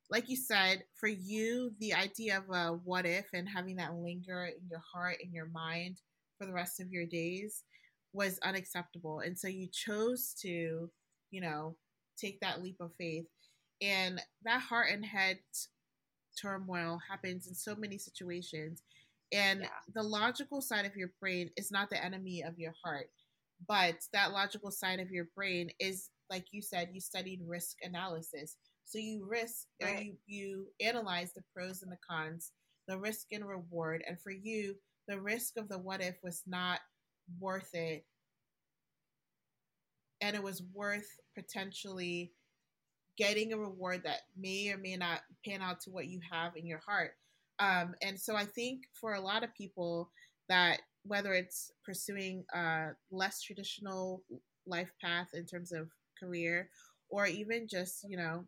like 0.10 0.30
you 0.30 0.38
said, 0.38 0.84
for 1.00 1.08
you, 1.08 1.74
the 1.80 1.94
idea 1.94 2.38
of 2.38 2.50
a 2.56 2.74
what 2.84 3.06
if 3.06 3.28
and 3.34 3.48
having 3.50 3.78
that 3.78 3.96
linger 3.96 4.46
in 4.46 4.68
your 4.70 4.84
heart 4.94 5.18
and 5.24 5.34
your 5.34 5.48
mind 5.48 5.98
for 6.38 6.46
the 6.46 6.54
rest 6.54 6.80
of 6.82 6.92
your 6.92 7.06
days 7.06 7.64
was 8.14 8.40
unacceptable. 8.44 9.22
And 9.22 9.38
so 9.40 9.48
you 9.48 9.68
chose 9.72 10.36
to, 10.42 10.92
you 11.32 11.42
know, 11.42 11.78
take 12.18 12.42
that 12.42 12.62
leap 12.62 12.78
of 12.82 12.92
faith. 12.98 13.26
And 13.82 14.22
that 14.44 14.62
heart 14.62 14.90
and 14.92 15.06
head 15.06 15.40
turmoil 16.40 17.00
happens 17.10 17.48
in 17.48 17.56
so 17.56 17.76
many 17.76 17.98
situations. 17.98 18.84
And 19.34 19.62
yeah. 19.62 19.68
the 19.96 20.04
logical 20.04 20.62
side 20.62 20.86
of 20.86 20.96
your 20.96 21.12
brain 21.20 21.50
is 21.58 21.72
not 21.72 21.90
the 21.90 22.04
enemy 22.04 22.44
of 22.44 22.60
your 22.60 22.74
heart 22.84 23.08
but 23.68 23.96
that 24.14 24.32
logical 24.32 24.72
side 24.72 25.00
of 25.00 25.12
your 25.12 25.28
brain 25.36 25.70
is 25.80 26.10
like 26.30 26.46
you 26.52 26.62
said 26.62 26.90
you 26.94 27.02
studied 27.02 27.42
risk 27.46 27.78
analysis 27.84 28.58
so 28.86 28.98
you 28.98 29.26
risk 29.30 29.68
right. 29.82 30.06
you 30.06 30.16
you 30.26 30.68
analyze 30.82 31.34
the 31.34 31.44
pros 31.54 31.84
and 31.84 31.92
the 31.92 31.98
cons 32.10 32.52
the 32.88 32.98
risk 32.98 33.28
and 33.32 33.48
reward 33.48 34.04
and 34.08 34.20
for 34.20 34.32
you 34.32 34.76
the 35.08 35.20
risk 35.20 35.58
of 35.58 35.68
the 35.70 35.78
what 35.78 36.02
if 36.02 36.16
was 36.24 36.44
not 36.48 36.80
worth 37.40 37.70
it 37.74 38.06
and 40.22 40.36
it 40.36 40.44
was 40.44 40.64
worth 40.74 41.08
potentially 41.36 42.32
getting 43.18 43.54
a 43.54 43.58
reward 43.58 44.02
that 44.04 44.22
may 44.38 44.72
or 44.72 44.78
may 44.78 44.96
not 44.96 45.20
pan 45.46 45.62
out 45.62 45.80
to 45.80 45.90
what 45.90 46.08
you 46.08 46.20
have 46.32 46.56
in 46.56 46.66
your 46.66 46.82
heart 46.86 47.12
um, 47.62 47.94
and 48.02 48.20
so 48.20 48.36
i 48.36 48.44
think 48.44 48.82
for 49.00 49.14
a 49.14 49.22
lot 49.22 49.44
of 49.44 49.54
people 49.56 50.10
that 50.50 50.82
whether 51.04 51.34
it's 51.34 51.72
pursuing 51.86 52.44
a 52.54 52.90
less 53.12 53.42
traditional 53.42 54.22
life 54.68 54.92
path 55.02 55.28
in 55.34 55.46
terms 55.46 55.72
of 55.72 55.88
career 56.20 56.70
or 57.10 57.26
even 57.26 57.68
just 57.68 58.06
you 58.08 58.18
know 58.18 58.44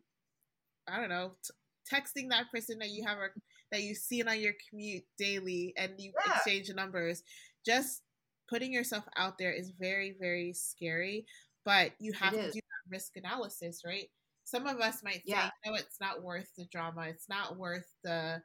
i 0.88 1.00
don't 1.00 1.08
know 1.08 1.32
t- 1.42 1.94
texting 1.94 2.28
that 2.30 2.50
person 2.50 2.78
that 2.78 2.90
you 2.90 3.04
have 3.04 3.18
a, 3.18 3.28
that 3.70 3.82
you 3.82 3.94
see 3.94 4.22
on 4.22 4.40
your 4.40 4.54
commute 4.68 5.04
daily 5.18 5.74
and 5.76 5.92
you 5.98 6.12
yeah. 6.26 6.34
exchange 6.34 6.70
numbers 6.74 7.22
just 7.64 8.02
putting 8.48 8.72
yourself 8.72 9.04
out 9.16 9.38
there 9.38 9.52
is 9.52 9.72
very 9.78 10.14
very 10.20 10.52
scary 10.52 11.24
but 11.64 11.92
you 11.98 12.12
have 12.12 12.32
to 12.32 12.50
do 12.50 12.60
that 12.60 12.90
risk 12.90 13.16
analysis 13.16 13.82
right 13.86 14.08
some 14.44 14.66
of 14.66 14.78
us 14.80 15.02
might 15.02 15.16
say 15.16 15.22
yeah. 15.26 15.50
no 15.66 15.74
it's 15.74 16.00
not 16.00 16.22
worth 16.22 16.50
the 16.56 16.66
drama 16.70 17.02
it's 17.02 17.28
not 17.28 17.56
worth 17.56 17.86
the 18.04 18.40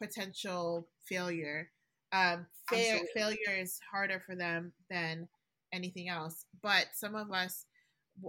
potential 0.00 0.88
failure 1.08 1.68
um, 2.12 2.46
fa- 2.68 3.00
failure 3.14 3.56
is 3.58 3.78
harder 3.90 4.22
for 4.24 4.34
them 4.34 4.72
than 4.90 5.28
anything 5.72 6.08
else. 6.08 6.46
But 6.62 6.86
some 6.94 7.14
of 7.14 7.30
us 7.32 7.66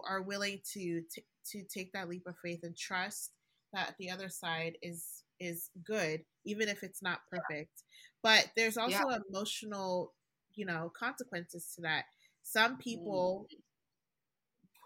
are 0.08 0.22
willing 0.22 0.60
to 0.74 1.02
t- 1.14 1.24
to 1.52 1.64
take 1.64 1.92
that 1.94 2.10
leap 2.10 2.24
of 2.28 2.36
faith 2.44 2.60
and 2.64 2.78
trust 2.78 3.32
that 3.74 3.96
the 4.00 4.10
other 4.10 4.30
side 4.30 4.74
is 4.82 5.24
is 5.40 5.70
good, 5.86 6.22
even 6.46 6.68
if 6.68 6.84
it's 6.84 7.02
not 7.02 7.22
perfect. 7.32 7.84
But 8.22 8.48
there's 8.58 8.78
also 8.78 9.10
yeah. 9.10 9.18
emotional, 9.30 10.14
you 10.54 10.66
know, 10.66 10.92
consequences 10.98 11.72
to 11.76 11.82
that. 11.84 12.06
Some 12.44 12.78
people 12.78 13.48
mm. 13.52 13.58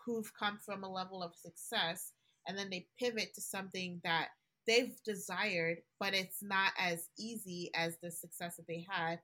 who've 0.05 0.31
come 0.37 0.59
from 0.63 0.83
a 0.83 0.91
level 0.91 1.23
of 1.23 1.33
success 1.35 2.11
and 2.47 2.57
then 2.57 2.69
they 2.69 2.85
pivot 2.99 3.33
to 3.33 3.41
something 3.41 3.99
that 4.03 4.27
they've 4.67 4.96
desired, 5.05 5.77
but 6.00 6.13
it's 6.13 6.41
not 6.41 6.72
as 6.77 7.10
easy 7.17 7.70
as 7.75 7.98
the 8.01 8.12
success 8.12 8.55
that 8.58 8.67
they 8.67 8.86
had 8.89 9.20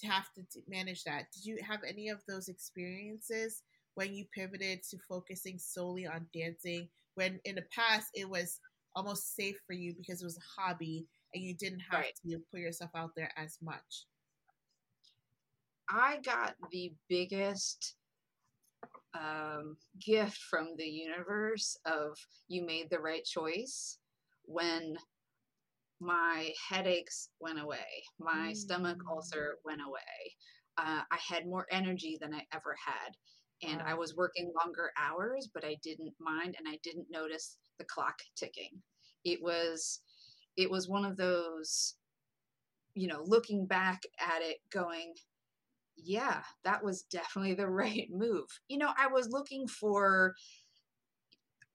to 0.00 0.06
have 0.06 0.26
to 0.34 0.42
manage 0.68 1.04
that. 1.04 1.26
Did 1.32 1.44
you 1.44 1.58
have 1.66 1.80
any 1.86 2.08
of 2.08 2.20
those 2.26 2.48
experiences 2.48 3.62
when 3.94 4.14
you 4.14 4.24
pivoted 4.34 4.82
to 4.84 4.98
focusing 5.08 5.58
solely 5.58 6.06
on 6.06 6.26
dancing 6.32 6.88
when 7.14 7.40
in 7.44 7.56
the 7.56 7.64
past 7.74 8.08
it 8.14 8.28
was 8.28 8.60
almost 8.96 9.36
safe 9.36 9.58
for 9.66 9.72
you 9.72 9.94
because 9.96 10.22
it 10.22 10.24
was 10.24 10.38
a 10.38 10.60
hobby 10.60 11.06
and 11.34 11.44
you 11.44 11.54
didn't 11.54 11.82
have 11.90 12.00
right. 12.00 12.12
to 12.26 12.38
put 12.50 12.60
yourself 12.60 12.90
out 12.94 13.10
there 13.16 13.30
as 13.36 13.58
much? 13.62 14.06
I 15.88 16.18
got 16.24 16.54
the 16.70 16.92
biggest 17.08 17.96
um, 19.14 19.76
gift 20.04 20.38
from 20.38 20.76
the 20.76 20.86
universe 20.86 21.76
of 21.84 22.16
you 22.48 22.64
made 22.64 22.88
the 22.90 22.98
right 22.98 23.24
choice 23.24 23.98
when 24.50 24.96
my 26.00 26.50
headaches 26.68 27.28
went 27.40 27.60
away, 27.60 28.02
my 28.18 28.50
mm. 28.50 28.56
stomach 28.56 28.98
ulcer 29.08 29.56
went 29.64 29.80
away. 29.80 30.34
Uh, 30.78 31.02
I 31.10 31.18
had 31.28 31.46
more 31.46 31.66
energy 31.70 32.18
than 32.20 32.34
I 32.34 32.42
ever 32.54 32.74
had. 32.84 33.14
And 33.62 33.80
wow. 33.80 33.86
I 33.88 33.94
was 33.94 34.16
working 34.16 34.52
longer 34.64 34.90
hours, 34.98 35.48
but 35.52 35.64
I 35.64 35.76
didn't 35.82 36.14
mind 36.18 36.56
and 36.58 36.66
I 36.66 36.78
didn't 36.82 37.06
notice 37.10 37.58
the 37.78 37.84
clock 37.84 38.18
ticking. 38.36 38.70
It 39.24 39.40
was 39.42 40.00
it 40.56 40.70
was 40.70 40.88
one 40.88 41.04
of 41.04 41.16
those 41.16 41.94
you 42.94 43.06
know, 43.06 43.22
looking 43.24 43.66
back 43.66 44.02
at 44.18 44.42
it 44.42 44.58
going, 44.72 45.14
yeah, 45.96 46.42
that 46.64 46.82
was 46.82 47.02
definitely 47.02 47.54
the 47.54 47.68
right 47.68 48.08
move. 48.10 48.46
You 48.68 48.78
know, 48.78 48.90
I 48.98 49.08
was 49.08 49.28
looking 49.30 49.66
for 49.66 50.34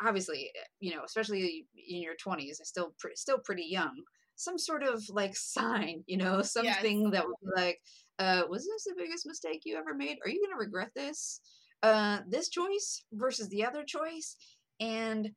obviously, 0.02 0.52
you 0.80 0.96
know, 0.96 1.04
especially 1.06 1.66
in 1.88 2.02
your 2.02 2.16
20s, 2.16 2.56
still 2.64 2.94
pre- 3.00 3.16
still 3.16 3.40
pretty 3.40 3.66
young, 3.70 3.94
some 4.36 4.58
sort 4.58 4.84
of 4.84 5.04
like 5.10 5.36
sign, 5.36 6.04
you 6.08 6.18
know, 6.18 6.42
something 6.42 7.02
yes. 7.04 7.12
that 7.12 7.26
would 7.26 7.36
be 7.42 7.62
like, 7.62 7.80
uh, 8.20 8.44
was 8.50 8.66
this 8.66 8.86
the 8.86 8.94
biggest 8.98 9.26
mistake 9.26 9.62
you 9.66 9.78
ever 9.78 9.94
made? 9.94 10.18
Are 10.24 10.30
you 10.30 10.42
going 10.46 10.58
to 10.58 10.64
regret 10.64 10.92
this? 10.96 11.42
Uh, 11.84 12.20
this 12.30 12.50
choice 12.50 13.04
versus 13.14 13.48
the 13.50 13.64
other 13.64 13.84
choice. 13.86 14.36
And 14.80 15.30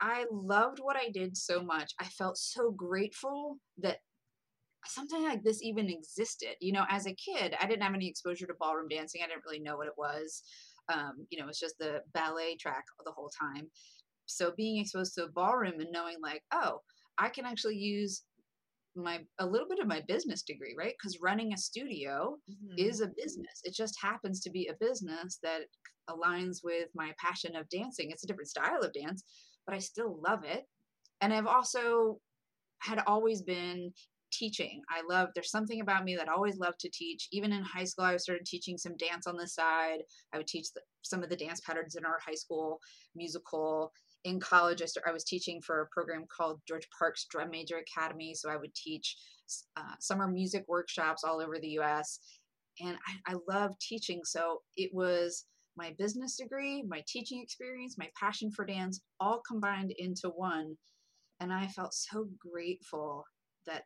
I 0.00 0.26
loved 0.30 0.78
what 0.78 0.96
I 0.96 1.08
did 1.12 1.36
so 1.36 1.62
much. 1.62 1.92
I 2.00 2.04
felt 2.04 2.36
so 2.36 2.70
grateful 2.70 3.56
that 3.78 3.98
something 4.86 5.22
like 5.24 5.42
this 5.42 5.62
even 5.62 5.88
existed. 5.88 6.54
You 6.60 6.72
know, 6.72 6.84
as 6.90 7.06
a 7.06 7.14
kid, 7.14 7.54
I 7.60 7.66
didn't 7.66 7.82
have 7.82 7.94
any 7.94 8.08
exposure 8.08 8.46
to 8.46 8.54
ballroom 8.58 8.88
dancing. 8.88 9.22
I 9.24 9.26
didn't 9.26 9.44
really 9.44 9.60
know 9.60 9.76
what 9.76 9.88
it 9.88 9.94
was. 9.96 10.42
Um, 10.92 11.26
you 11.30 11.40
know, 11.40 11.48
it's 11.48 11.58
just 11.58 11.78
the 11.78 12.00
ballet 12.14 12.56
track 12.56 12.84
the 13.04 13.10
whole 13.10 13.30
time 13.40 13.68
so 14.26 14.52
being 14.56 14.78
exposed 14.80 15.14
to 15.14 15.24
a 15.24 15.28
ballroom 15.28 15.80
and 15.80 15.92
knowing 15.92 16.16
like 16.22 16.42
oh 16.52 16.80
i 17.18 17.28
can 17.28 17.44
actually 17.44 17.76
use 17.76 18.22
my 18.94 19.20
a 19.40 19.46
little 19.46 19.68
bit 19.68 19.78
of 19.78 19.86
my 19.86 20.02
business 20.08 20.42
degree 20.42 20.74
right? 20.78 20.94
Because 20.98 21.20
running 21.20 21.52
a 21.52 21.56
studio 21.58 22.38
mm-hmm. 22.50 22.78
is 22.78 23.02
a 23.02 23.10
business. 23.14 23.60
It 23.62 23.74
just 23.74 23.94
happens 24.00 24.40
to 24.40 24.50
be 24.50 24.68
a 24.68 24.84
business 24.84 25.38
that 25.42 25.64
aligns 26.08 26.60
with 26.64 26.88
my 26.94 27.12
passion 27.22 27.56
of 27.56 27.68
dancing. 27.68 28.10
It's 28.10 28.24
a 28.24 28.26
different 28.26 28.48
style 28.48 28.80
of 28.82 28.94
dance 28.94 29.22
but 29.66 29.74
i 29.74 29.78
still 29.78 30.18
love 30.26 30.44
it. 30.44 30.64
And 31.20 31.34
i've 31.34 31.46
also 31.46 32.18
had 32.80 33.02
always 33.06 33.42
been 33.42 33.92
teaching. 34.32 34.82
I 34.90 35.02
love 35.08 35.30
there's 35.34 35.50
something 35.50 35.80
about 35.80 36.04
me 36.04 36.16
that 36.16 36.28
i 36.28 36.32
always 36.32 36.58
loved 36.58 36.80
to 36.80 36.90
teach. 36.90 37.28
Even 37.32 37.52
in 37.52 37.62
high 37.62 37.84
school 37.84 38.04
i 38.04 38.16
started 38.16 38.46
teaching 38.46 38.78
some 38.78 38.96
dance 38.96 39.26
on 39.26 39.36
the 39.36 39.48
side. 39.48 39.98
I 40.32 40.38
would 40.38 40.46
teach 40.46 40.72
the, 40.74 40.80
some 41.02 41.22
of 41.22 41.28
the 41.28 41.36
dance 41.36 41.60
patterns 41.60 41.96
in 41.96 42.04
our 42.04 42.18
high 42.24 42.34
school 42.34 42.78
musical 43.14 43.92
in 44.26 44.40
college, 44.40 44.82
I, 44.82 44.86
started, 44.86 45.08
I 45.08 45.12
was 45.12 45.22
teaching 45.22 45.62
for 45.62 45.82
a 45.82 45.86
program 45.86 46.24
called 46.36 46.60
George 46.66 46.86
Parks 46.98 47.26
Drum 47.30 47.48
Major 47.48 47.76
Academy. 47.78 48.34
So 48.34 48.50
I 48.50 48.56
would 48.56 48.74
teach 48.74 49.16
uh, 49.76 49.94
summer 50.00 50.26
music 50.26 50.64
workshops 50.66 51.22
all 51.22 51.40
over 51.40 51.58
the 51.58 51.78
US. 51.78 52.18
And 52.80 52.98
I, 53.06 53.34
I 53.34 53.36
love 53.48 53.78
teaching. 53.80 54.22
So 54.24 54.62
it 54.76 54.90
was 54.92 55.44
my 55.76 55.94
business 55.96 56.38
degree, 56.38 56.82
my 56.88 57.04
teaching 57.06 57.40
experience, 57.40 57.96
my 57.98 58.08
passion 58.20 58.50
for 58.50 58.64
dance, 58.66 59.00
all 59.20 59.42
combined 59.46 59.92
into 59.96 60.28
one. 60.30 60.76
And 61.38 61.52
I 61.52 61.68
felt 61.68 61.94
so 61.94 62.26
grateful 62.38 63.24
that 63.66 63.84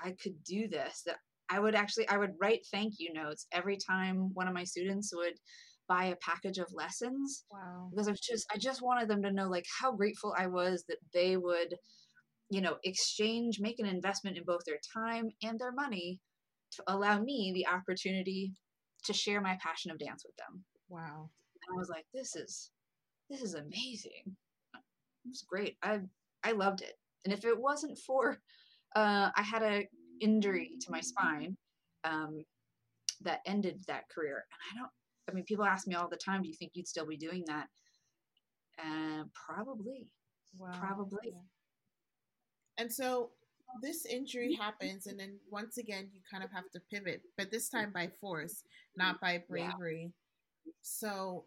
I 0.00 0.14
could 0.22 0.36
do 0.44 0.68
this, 0.68 1.02
that 1.06 1.16
I 1.50 1.58
would 1.58 1.74
actually, 1.74 2.08
I 2.08 2.18
would 2.18 2.34
write 2.40 2.60
thank 2.70 2.94
you 2.98 3.12
notes 3.12 3.46
every 3.50 3.78
time 3.78 4.30
one 4.32 4.46
of 4.46 4.54
my 4.54 4.64
students 4.64 5.12
would 5.12 5.34
buy 5.88 6.06
a 6.06 6.16
package 6.16 6.58
of 6.58 6.72
lessons. 6.72 7.44
Wow. 7.50 7.88
Because 7.90 8.08
I 8.08 8.12
just 8.12 8.46
I 8.52 8.58
just 8.58 8.82
wanted 8.82 9.08
them 9.08 9.22
to 9.22 9.32
know 9.32 9.48
like 9.48 9.66
how 9.80 9.92
grateful 9.92 10.34
I 10.36 10.46
was 10.46 10.84
that 10.88 10.98
they 11.12 11.36
would, 11.36 11.74
you 12.50 12.60
know, 12.60 12.76
exchange, 12.84 13.60
make 13.60 13.78
an 13.78 13.86
investment 13.86 14.36
in 14.36 14.44
both 14.44 14.62
their 14.66 14.80
time 14.94 15.30
and 15.42 15.58
their 15.58 15.72
money 15.72 16.20
to 16.72 16.82
allow 16.86 17.20
me 17.20 17.52
the 17.54 17.66
opportunity 17.66 18.52
to 19.04 19.12
share 19.12 19.40
my 19.40 19.58
passion 19.60 19.90
of 19.90 19.98
dance 19.98 20.24
with 20.24 20.36
them. 20.36 20.64
Wow. 20.88 21.28
And 21.54 21.74
I 21.74 21.78
was 21.78 21.88
like, 21.88 22.06
this 22.14 22.36
is 22.36 22.70
this 23.28 23.42
is 23.42 23.54
amazing. 23.54 24.36
It 24.74 25.28
was 25.28 25.44
great. 25.48 25.76
I 25.82 26.00
I 26.44 26.52
loved 26.52 26.82
it. 26.82 26.94
And 27.24 27.32
if 27.32 27.44
it 27.44 27.58
wasn't 27.58 27.98
for 27.98 28.38
uh, 28.94 29.30
I 29.34 29.42
had 29.42 29.62
a 29.62 29.88
injury 30.20 30.72
to 30.80 30.90
my 30.90 31.00
spine 31.00 31.56
um, 32.04 32.44
that 33.22 33.40
ended 33.46 33.80
that 33.86 34.08
career, 34.14 34.44
and 34.50 34.60
I 34.70 34.80
don't 34.80 34.90
I 35.28 35.32
mean, 35.32 35.44
people 35.44 35.64
ask 35.64 35.86
me 35.86 35.94
all 35.94 36.08
the 36.08 36.16
time, 36.16 36.42
do 36.42 36.48
you 36.48 36.54
think 36.54 36.72
you'd 36.74 36.88
still 36.88 37.06
be 37.06 37.16
doing 37.16 37.44
that? 37.46 37.68
Uh, 38.78 39.24
probably. 39.34 40.06
Wow. 40.58 40.72
Probably. 40.78 41.18
Yeah. 41.32 41.38
And 42.78 42.92
so 42.92 43.30
this 43.82 44.04
injury 44.06 44.54
happens, 44.54 45.06
and 45.06 45.18
then 45.18 45.38
once 45.50 45.78
again, 45.78 46.08
you 46.12 46.20
kind 46.30 46.44
of 46.44 46.50
have 46.50 46.68
to 46.72 46.80
pivot, 46.90 47.22
but 47.38 47.50
this 47.50 47.68
time 47.68 47.92
by 47.92 48.10
force, 48.20 48.64
not 48.96 49.20
by 49.20 49.42
bravery. 49.48 50.10
Yeah. 50.64 50.72
So, 50.82 51.44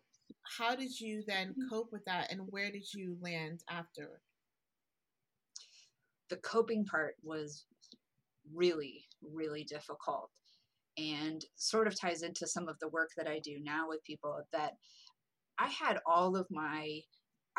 how 0.57 0.75
did 0.75 0.99
you 0.99 1.23
then 1.27 1.49
Mm-hmm. 1.49 1.69
cope 1.69 1.91
with 1.91 2.03
that 2.05 2.31
and 2.31 2.41
where 2.49 2.71
did 2.71 2.91
you 2.93 3.17
land 3.21 3.63
after? 3.69 4.21
The 6.29 6.37
coping 6.37 6.85
part 6.85 7.15
was 7.23 7.65
really, 8.53 9.05
really 9.21 9.63
difficult 9.63 10.31
and 10.97 11.43
sort 11.55 11.87
of 11.87 11.99
ties 11.99 12.21
into 12.23 12.47
some 12.47 12.67
of 12.67 12.77
the 12.79 12.89
work 12.89 13.09
that 13.17 13.27
I 13.27 13.39
do 13.39 13.59
now 13.61 13.87
with 13.89 14.03
people 14.03 14.39
that 14.53 14.73
I 15.57 15.67
had 15.67 15.99
all 16.05 16.35
of 16.35 16.47
my 16.49 17.01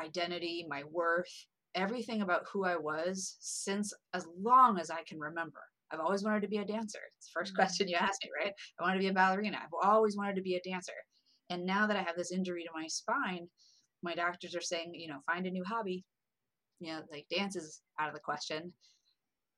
identity, 0.00 0.66
my 0.69 0.85
worth, 0.90 1.47
everything 1.75 2.23
about 2.23 2.47
who 2.52 2.64
I 2.64 2.76
was 2.76 3.37
since 3.40 3.93
as 4.14 4.26
long 4.38 4.78
as 4.78 4.90
I 4.90 5.02
can 5.05 5.19
remember. 5.19 5.61
I've 5.90 6.00
always 6.00 6.25
wanted 6.25 6.43
to 6.43 6.49
be 6.49 6.59
a 6.59 6.64
dancer. 6.64 6.99
It's 7.16 7.28
the 7.28 7.33
1st 7.40 7.52
Mhm. 7.52 7.57
question 7.57 7.88
you 7.88 7.97
asked 7.97 8.25
me, 8.25 8.31
right? 8.38 8.55
I 8.78 8.83
wanted 8.83 8.97
to 8.97 9.00
be 9.00 9.09
a 9.09 9.12
ballerina. 9.12 9.59
I've 9.62 9.69
always 9.83 10.16
wanted 10.16 10.37
to 10.37 10.43
be 10.43 10.57
a 10.57 10.62
dancer. 10.62 10.95
And 11.49 11.64
now 11.64 11.87
that 11.87 11.97
I 11.97 12.02
have 12.02 12.16
this 12.16 12.33
injury 12.33 12.64
to 12.64 12.71
my 12.75 12.87
spine, 12.88 13.49
my 14.02 14.14
doctors 14.14 14.55
are 14.57 14.61
saying, 14.61 14.95
you 14.95 15.09
know, 15.09 15.21
find 15.26 15.47
a 15.47 15.50
new 15.50 15.64
hobby. 15.64 16.05
You 16.81 16.93
know, 16.93 17.02
like 17.11 17.28
dance 17.28 17.57
is 17.57 17.83
out 17.99 18.09
of 18.09 18.14
the 18.14 18.21
question. 18.21 18.75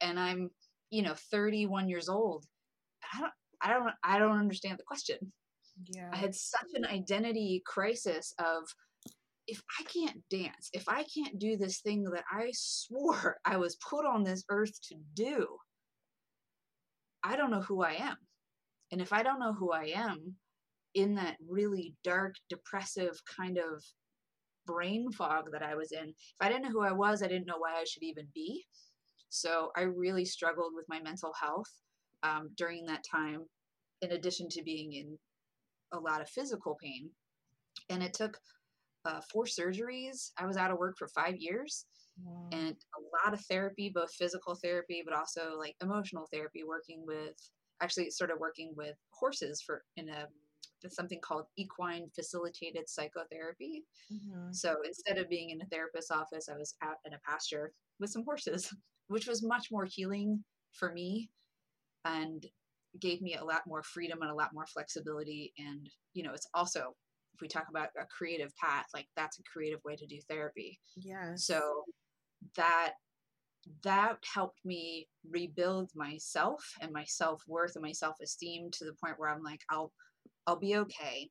And 0.00 0.20
I'm, 0.20 0.50
you 0.90 1.02
know, 1.02 1.14
31 1.14 1.88
years 1.88 2.08
old. 2.08 2.46
I 3.12 3.20
don't 3.20 3.32
I 3.62 3.72
don't 3.72 3.90
I 4.04 4.18
don't 4.18 4.38
understand 4.38 4.78
the 4.78 4.84
question. 4.84 5.18
Yeah. 5.86 6.10
I 6.12 6.16
had 6.16 6.34
such 6.34 6.68
an 6.74 6.84
identity 6.84 7.62
crisis 7.64 8.32
of 8.38 8.64
if 9.46 9.62
I 9.80 9.84
can't 9.84 10.22
dance, 10.28 10.68
if 10.72 10.88
I 10.88 11.04
can't 11.04 11.38
do 11.38 11.56
this 11.56 11.80
thing 11.80 12.04
that 12.04 12.24
I 12.30 12.50
swore 12.52 13.38
I 13.44 13.56
was 13.56 13.76
put 13.76 14.04
on 14.04 14.22
this 14.22 14.44
earth 14.50 14.78
to 14.88 14.96
do, 15.14 15.46
I 17.24 17.36
don't 17.36 17.50
know 17.50 17.62
who 17.62 17.82
I 17.82 17.94
am. 17.94 18.16
And 18.92 19.00
if 19.00 19.12
I 19.12 19.22
don't 19.22 19.40
know 19.40 19.52
who 19.52 19.72
I 19.72 19.92
am 19.94 20.34
in 20.94 21.14
that 21.16 21.36
really 21.46 21.94
dark, 22.04 22.34
depressive 22.48 23.20
kind 23.36 23.58
of 23.58 23.82
brain 24.66 25.10
fog 25.12 25.46
that 25.52 25.62
I 25.62 25.74
was 25.74 25.92
in, 25.92 26.08
if 26.08 26.36
I 26.40 26.48
didn't 26.48 26.62
know 26.64 26.70
who 26.70 26.82
I 26.82 26.92
was, 26.92 27.22
I 27.22 27.28
didn't 27.28 27.46
know 27.46 27.58
why 27.58 27.74
I 27.74 27.84
should 27.84 28.02
even 28.02 28.28
be. 28.34 28.64
So 29.30 29.70
I 29.76 29.82
really 29.82 30.24
struggled 30.24 30.72
with 30.74 30.86
my 30.88 31.00
mental 31.00 31.32
health 31.38 31.70
um, 32.22 32.50
during 32.56 32.86
that 32.86 33.04
time, 33.10 33.46
in 34.02 34.12
addition 34.12 34.48
to 34.50 34.62
being 34.62 34.92
in 34.92 35.18
a 35.92 35.98
lot 35.98 36.20
of 36.20 36.28
physical 36.28 36.76
pain. 36.82 37.10
And 37.90 38.02
it 38.02 38.14
took 38.14 38.38
uh, 39.04 39.20
four 39.32 39.44
surgeries. 39.44 40.32
I 40.38 40.46
was 40.46 40.56
out 40.56 40.70
of 40.70 40.78
work 40.78 40.96
for 40.98 41.08
five 41.08 41.36
years 41.38 41.86
Wow. 42.24 42.48
and 42.52 42.74
a 42.74 43.26
lot 43.26 43.32
of 43.34 43.44
therapy, 43.46 43.90
both 43.94 44.12
physical 44.12 44.54
therapy, 44.56 45.02
but 45.04 45.14
also 45.14 45.56
like 45.56 45.76
emotional 45.82 46.26
therapy, 46.32 46.64
working 46.64 47.04
with 47.06 47.34
actually 47.80 48.10
started 48.10 48.36
working 48.40 48.72
with 48.76 48.96
horses 49.10 49.62
for 49.64 49.84
in 49.96 50.08
a 50.08 50.26
something 50.88 51.20
called 51.20 51.44
equine 51.56 52.08
facilitated 52.14 52.88
psychotherapy. 52.88 53.84
Mhm. 54.12 54.54
So 54.54 54.76
instead 54.84 55.18
of 55.18 55.28
being 55.28 55.50
in 55.50 55.60
a 55.60 55.66
therapist's 55.66 56.10
office, 56.10 56.48
I 56.48 56.56
was 56.56 56.74
out 56.82 56.96
in 57.04 57.14
a 57.14 57.18
pasture 57.28 57.72
with 58.00 58.10
some 58.10 58.24
horses, 58.24 58.72
which 59.08 59.26
was 59.26 59.42
much 59.42 59.70
more 59.70 59.84
healing 59.84 60.44
for 60.72 60.92
me 60.92 61.30
and 62.04 62.44
gave 63.00 63.20
me 63.20 63.34
a 63.34 63.44
lot 63.44 63.62
more 63.66 63.82
freedom 63.82 64.22
and 64.22 64.30
a 64.30 64.34
lot 64.34 64.54
more 64.54 64.66
flexibility. 64.66 65.52
And, 65.58 65.88
you 66.14 66.22
know, 66.22 66.32
it's 66.32 66.48
also, 66.54 66.94
if 67.34 67.40
we 67.40 67.48
talk 67.48 67.66
about 67.70 67.88
a 68.00 68.06
creative 68.06 68.54
path, 68.56 68.86
like 68.94 69.06
that's 69.16 69.38
a 69.38 69.42
creative 69.52 69.80
way 69.84 69.96
to 69.96 70.06
do 70.06 70.18
therapy. 70.28 70.80
Yeah. 70.96 71.34
So 71.36 71.84
that 72.56 72.94
that 73.82 74.16
helped 74.34 74.64
me 74.64 75.08
rebuild 75.28 75.90
myself 75.94 76.64
and 76.80 76.92
my 76.92 77.04
self-worth 77.04 77.72
and 77.74 77.82
my 77.82 77.92
self-esteem 77.92 78.70
to 78.70 78.84
the 78.84 78.94
point 79.02 79.18
where 79.18 79.28
I'm 79.28 79.42
like 79.42 79.60
I'll 79.70 79.92
I'll 80.46 80.58
be 80.58 80.76
okay 80.76 81.28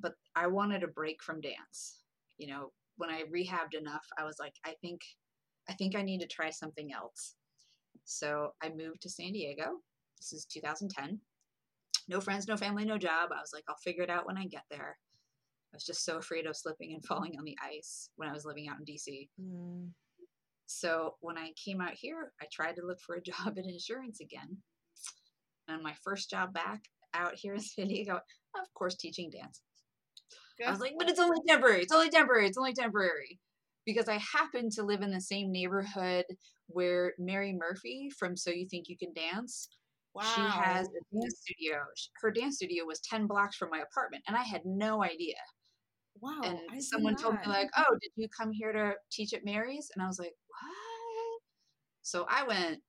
but 0.00 0.14
I 0.34 0.46
wanted 0.46 0.82
a 0.82 0.88
break 0.88 1.22
from 1.22 1.40
dance 1.40 2.02
you 2.36 2.48
know 2.48 2.72
when 2.96 3.10
I 3.10 3.24
rehabbed 3.24 3.74
enough 3.78 4.04
I 4.18 4.24
was 4.24 4.36
like 4.40 4.54
I 4.64 4.74
think 4.80 5.00
I 5.68 5.74
think 5.74 5.94
I 5.94 6.02
need 6.02 6.20
to 6.20 6.26
try 6.26 6.50
something 6.50 6.92
else 6.92 7.34
so 8.04 8.54
I 8.62 8.70
moved 8.70 9.02
to 9.02 9.10
San 9.10 9.32
Diego 9.32 9.80
this 10.18 10.32
is 10.32 10.44
2010 10.46 11.20
no 12.08 12.20
friends 12.20 12.46
no 12.48 12.56
family 12.56 12.84
no 12.84 12.98
job 12.98 13.30
I 13.32 13.40
was 13.40 13.50
like 13.52 13.64
I'll 13.68 13.76
figure 13.84 14.02
it 14.02 14.10
out 14.10 14.26
when 14.26 14.38
I 14.38 14.46
get 14.46 14.64
there 14.70 14.96
I 15.72 15.76
was 15.76 15.84
just 15.84 16.04
so 16.04 16.16
afraid 16.18 16.46
of 16.46 16.56
slipping 16.56 16.92
and 16.94 17.04
falling 17.06 17.34
on 17.38 17.44
the 17.44 17.56
ice 17.62 18.10
when 18.16 18.28
I 18.28 18.32
was 18.32 18.44
living 18.44 18.68
out 18.68 18.76
in 18.78 18.84
DC 18.84 19.28
Mm. 19.40 19.90
so 20.66 21.14
when 21.20 21.38
I 21.38 21.52
came 21.62 21.80
out 21.80 21.94
here, 21.94 22.32
I 22.42 22.46
tried 22.52 22.76
to 22.76 22.86
look 22.86 23.00
for 23.00 23.16
a 23.16 23.22
job 23.30 23.56
in 23.56 23.68
insurance 23.68 24.20
again. 24.20 24.58
And 25.68 25.82
my 25.82 25.94
first 26.02 26.30
job 26.30 26.52
back 26.54 26.80
out 27.14 27.34
here 27.34 27.54
in 27.54 27.60
San 27.72 27.88
Diego, 27.88 28.16
of 28.16 28.74
course, 28.74 28.96
teaching 28.96 29.30
dance. 29.30 29.60
I 30.66 30.70
was 30.70 30.80
like, 30.80 30.94
but 30.98 31.08
it's 31.08 31.20
only 31.20 31.38
temporary. 31.46 31.82
It's 31.82 31.92
only 31.92 32.10
temporary. 32.10 32.46
It's 32.46 32.58
only 32.58 32.72
temporary. 32.72 33.38
Because 33.86 34.08
I 34.08 34.18
happen 34.18 34.68
to 34.70 34.82
live 34.82 35.02
in 35.02 35.10
the 35.10 35.20
same 35.20 35.52
neighborhood 35.52 36.24
where 36.66 37.12
Mary 37.18 37.54
Murphy 37.56 38.10
from 38.18 38.36
So 38.36 38.50
You 38.50 38.66
Think 38.68 38.88
You 38.88 38.96
Can 38.98 39.12
Dance, 39.14 39.68
wow. 40.14 40.22
she 40.22 40.40
has 40.40 40.86
a 40.88 41.14
dance 41.14 41.40
studio. 41.40 41.78
Her 42.20 42.30
dance 42.30 42.56
studio 42.56 42.84
was 42.84 43.00
10 43.00 43.26
blocks 43.26 43.56
from 43.56 43.70
my 43.70 43.80
apartment, 43.80 44.24
and 44.26 44.36
I 44.36 44.42
had 44.42 44.62
no 44.64 45.02
idea. 45.02 45.36
wow. 46.20 46.40
and 46.44 46.58
I 46.70 46.80
someone 46.80 47.16
told 47.16 47.34
me 47.34 47.46
like, 47.46 47.70
"Oh, 47.76 47.96
did 48.00 48.10
you 48.16 48.28
come 48.28 48.52
here 48.52 48.72
to 48.72 48.94
teach 49.10 49.32
at 49.34 49.44
Mary's?" 49.44 49.90
And 49.94 50.02
I 50.02 50.06
was 50.06 50.18
like, 50.18 50.34
"What?" 50.48 51.40
So 52.02 52.26
I 52.28 52.44
went. 52.46 52.80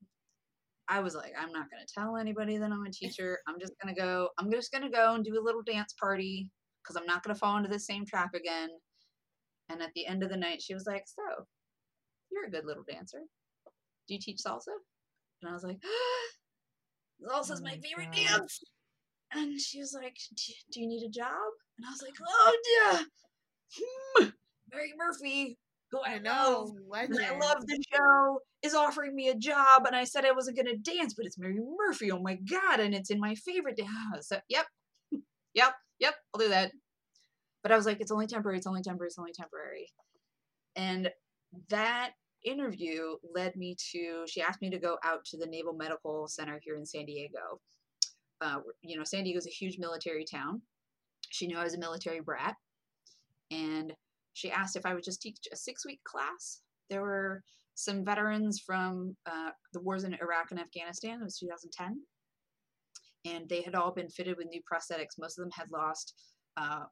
I 0.87 1.01
was 1.01 1.13
like, 1.15 1.33
"I'm 1.39 1.51
not 1.51 1.69
going 1.69 1.85
to 1.85 1.93
tell 1.93 2.17
anybody 2.17 2.57
that 2.57 2.71
I'm 2.71 2.85
a 2.85 2.91
teacher. 2.91 3.39
I'm 3.47 3.59
just 3.59 3.73
going 3.81 3.93
to 3.93 4.01
go. 4.01 4.29
I'm 4.39 4.51
just 4.51 4.71
going 4.71 4.83
to 4.83 4.89
go 4.89 5.13
and 5.13 5.23
do 5.23 5.39
a 5.39 5.43
little 5.43 5.61
dance 5.61 5.93
party 5.99 6.49
because 6.83 6.95
I'm 6.95 7.05
not 7.05 7.23
going 7.23 7.35
to 7.35 7.39
fall 7.39 7.57
into 7.57 7.69
the 7.69 7.79
same 7.79 8.05
trap 8.05 8.33
again." 8.33 8.69
And 9.69 9.83
at 9.83 9.91
the 9.93 10.07
end 10.07 10.23
of 10.23 10.29
the 10.31 10.37
night, 10.37 10.61
she 10.61 10.73
was 10.73 10.87
like, 10.87 11.03
"So, 11.05 11.45
you're 12.31 12.47
a 12.47 12.51
good 12.51 12.65
little 12.65 12.83
dancer. 12.89 13.21
Do 14.07 14.13
you 14.15 14.19
teach 14.19 14.39
salsa?" 14.45 14.73
And 15.41 15.49
I 15.49 15.53
was 15.53 15.63
like, 15.63 15.77
"Salsa's 17.23 17.61
Oh 17.61 17.63
my 17.63 17.71
my 17.71 17.77
favorite 17.77 18.11
gosh. 18.11 18.27
dance." 18.27 18.63
And 19.31 19.59
she 19.59 19.79
was 19.79 19.93
like, 19.93 20.17
"Do 20.71 20.81
you 20.81 20.87
need 20.87 21.05
a 21.05 21.09
job?" 21.09 21.51
And 21.77 21.85
I 21.87 21.91
was 21.91 22.01
like, 22.01 22.15
"Oh 22.27 22.57
yeah, 22.81 23.03
Hmm, 23.77 24.29
Mary 24.71 24.93
Murphy, 24.97 25.57
who 25.91 25.99
I, 25.99 26.13
I 26.13 26.17
love, 26.17 26.23
know. 26.23 26.75
and 26.75 26.89
Legend. 26.89 27.19
I 27.25 27.31
love 27.37 27.65
the 27.67 27.83
show, 27.93 28.39
is 28.63 28.73
offering 28.73 29.15
me 29.15 29.29
a 29.29 29.35
job, 29.35 29.85
and 29.85 29.95
I 29.95 30.03
said 30.03 30.25
I 30.25 30.31
wasn't 30.31 30.57
gonna 30.57 30.77
dance, 30.77 31.13
but 31.15 31.25
it's 31.25 31.37
Mary 31.37 31.59
Murphy. 31.77 32.11
Oh 32.11 32.19
my 32.21 32.35
god, 32.35 32.79
and 32.79 32.93
it's 32.93 33.09
in 33.11 33.19
my 33.19 33.35
favorite 33.35 33.77
dance. 33.77 33.89
So, 34.27 34.39
yep, 34.49 34.67
yep, 35.53 35.75
yep, 35.99 36.15
I'll 36.33 36.39
do 36.41 36.49
that. 36.49 36.71
But 37.63 37.71
I 37.71 37.75
was 37.77 37.85
like, 37.85 38.01
it's 38.01 38.11
only 38.11 38.27
temporary. 38.27 38.57
It's 38.57 38.67
only 38.67 38.81
temporary. 38.81 39.07
It's 39.07 39.19
only 39.19 39.33
temporary. 39.33 39.91
And 40.75 41.11
that 41.69 42.11
interview 42.45 43.15
led 43.35 43.55
me 43.55 43.75
to. 43.91 44.23
She 44.27 44.41
asked 44.41 44.61
me 44.61 44.69
to 44.69 44.79
go 44.79 44.97
out 45.03 45.25
to 45.25 45.37
the 45.37 45.47
Naval 45.47 45.73
Medical 45.73 46.27
Center 46.27 46.59
here 46.63 46.75
in 46.75 46.85
San 46.85 47.05
Diego. 47.05 47.59
Uh, 48.41 48.59
you 48.81 48.97
know, 48.97 49.03
San 49.03 49.23
Diego's 49.23 49.47
a 49.47 49.51
huge 49.51 49.77
military 49.77 50.25
town. 50.25 50.61
She 51.29 51.47
knew 51.47 51.57
I 51.57 51.63
was 51.63 51.75
a 51.75 51.79
military 51.79 52.21
brat, 52.21 52.55
and 53.51 53.93
she 54.33 54.51
asked 54.51 54.75
if 54.75 54.85
I 54.85 54.93
would 54.93 55.03
just 55.03 55.21
teach 55.21 55.37
a 55.51 55.55
six 55.55 55.85
week 55.85 55.99
class. 56.03 56.61
There 56.89 57.01
were 57.01 57.43
some 57.75 58.03
veterans 58.03 58.61
from 58.65 59.15
uh, 59.25 59.51
the 59.73 59.79
wars 59.81 60.03
in 60.03 60.13
Iraq 60.13 60.51
and 60.51 60.59
Afghanistan. 60.59 61.19
It 61.21 61.23
was 61.23 61.39
2010. 61.39 62.01
And 63.25 63.47
they 63.49 63.61
had 63.61 63.75
all 63.75 63.93
been 63.93 64.09
fitted 64.09 64.37
with 64.37 64.47
new 64.47 64.61
prosthetics. 64.61 65.17
Most 65.19 65.37
of 65.37 65.43
them 65.43 65.51
had 65.51 65.71
lost 65.71 66.13
uh, 66.57 66.83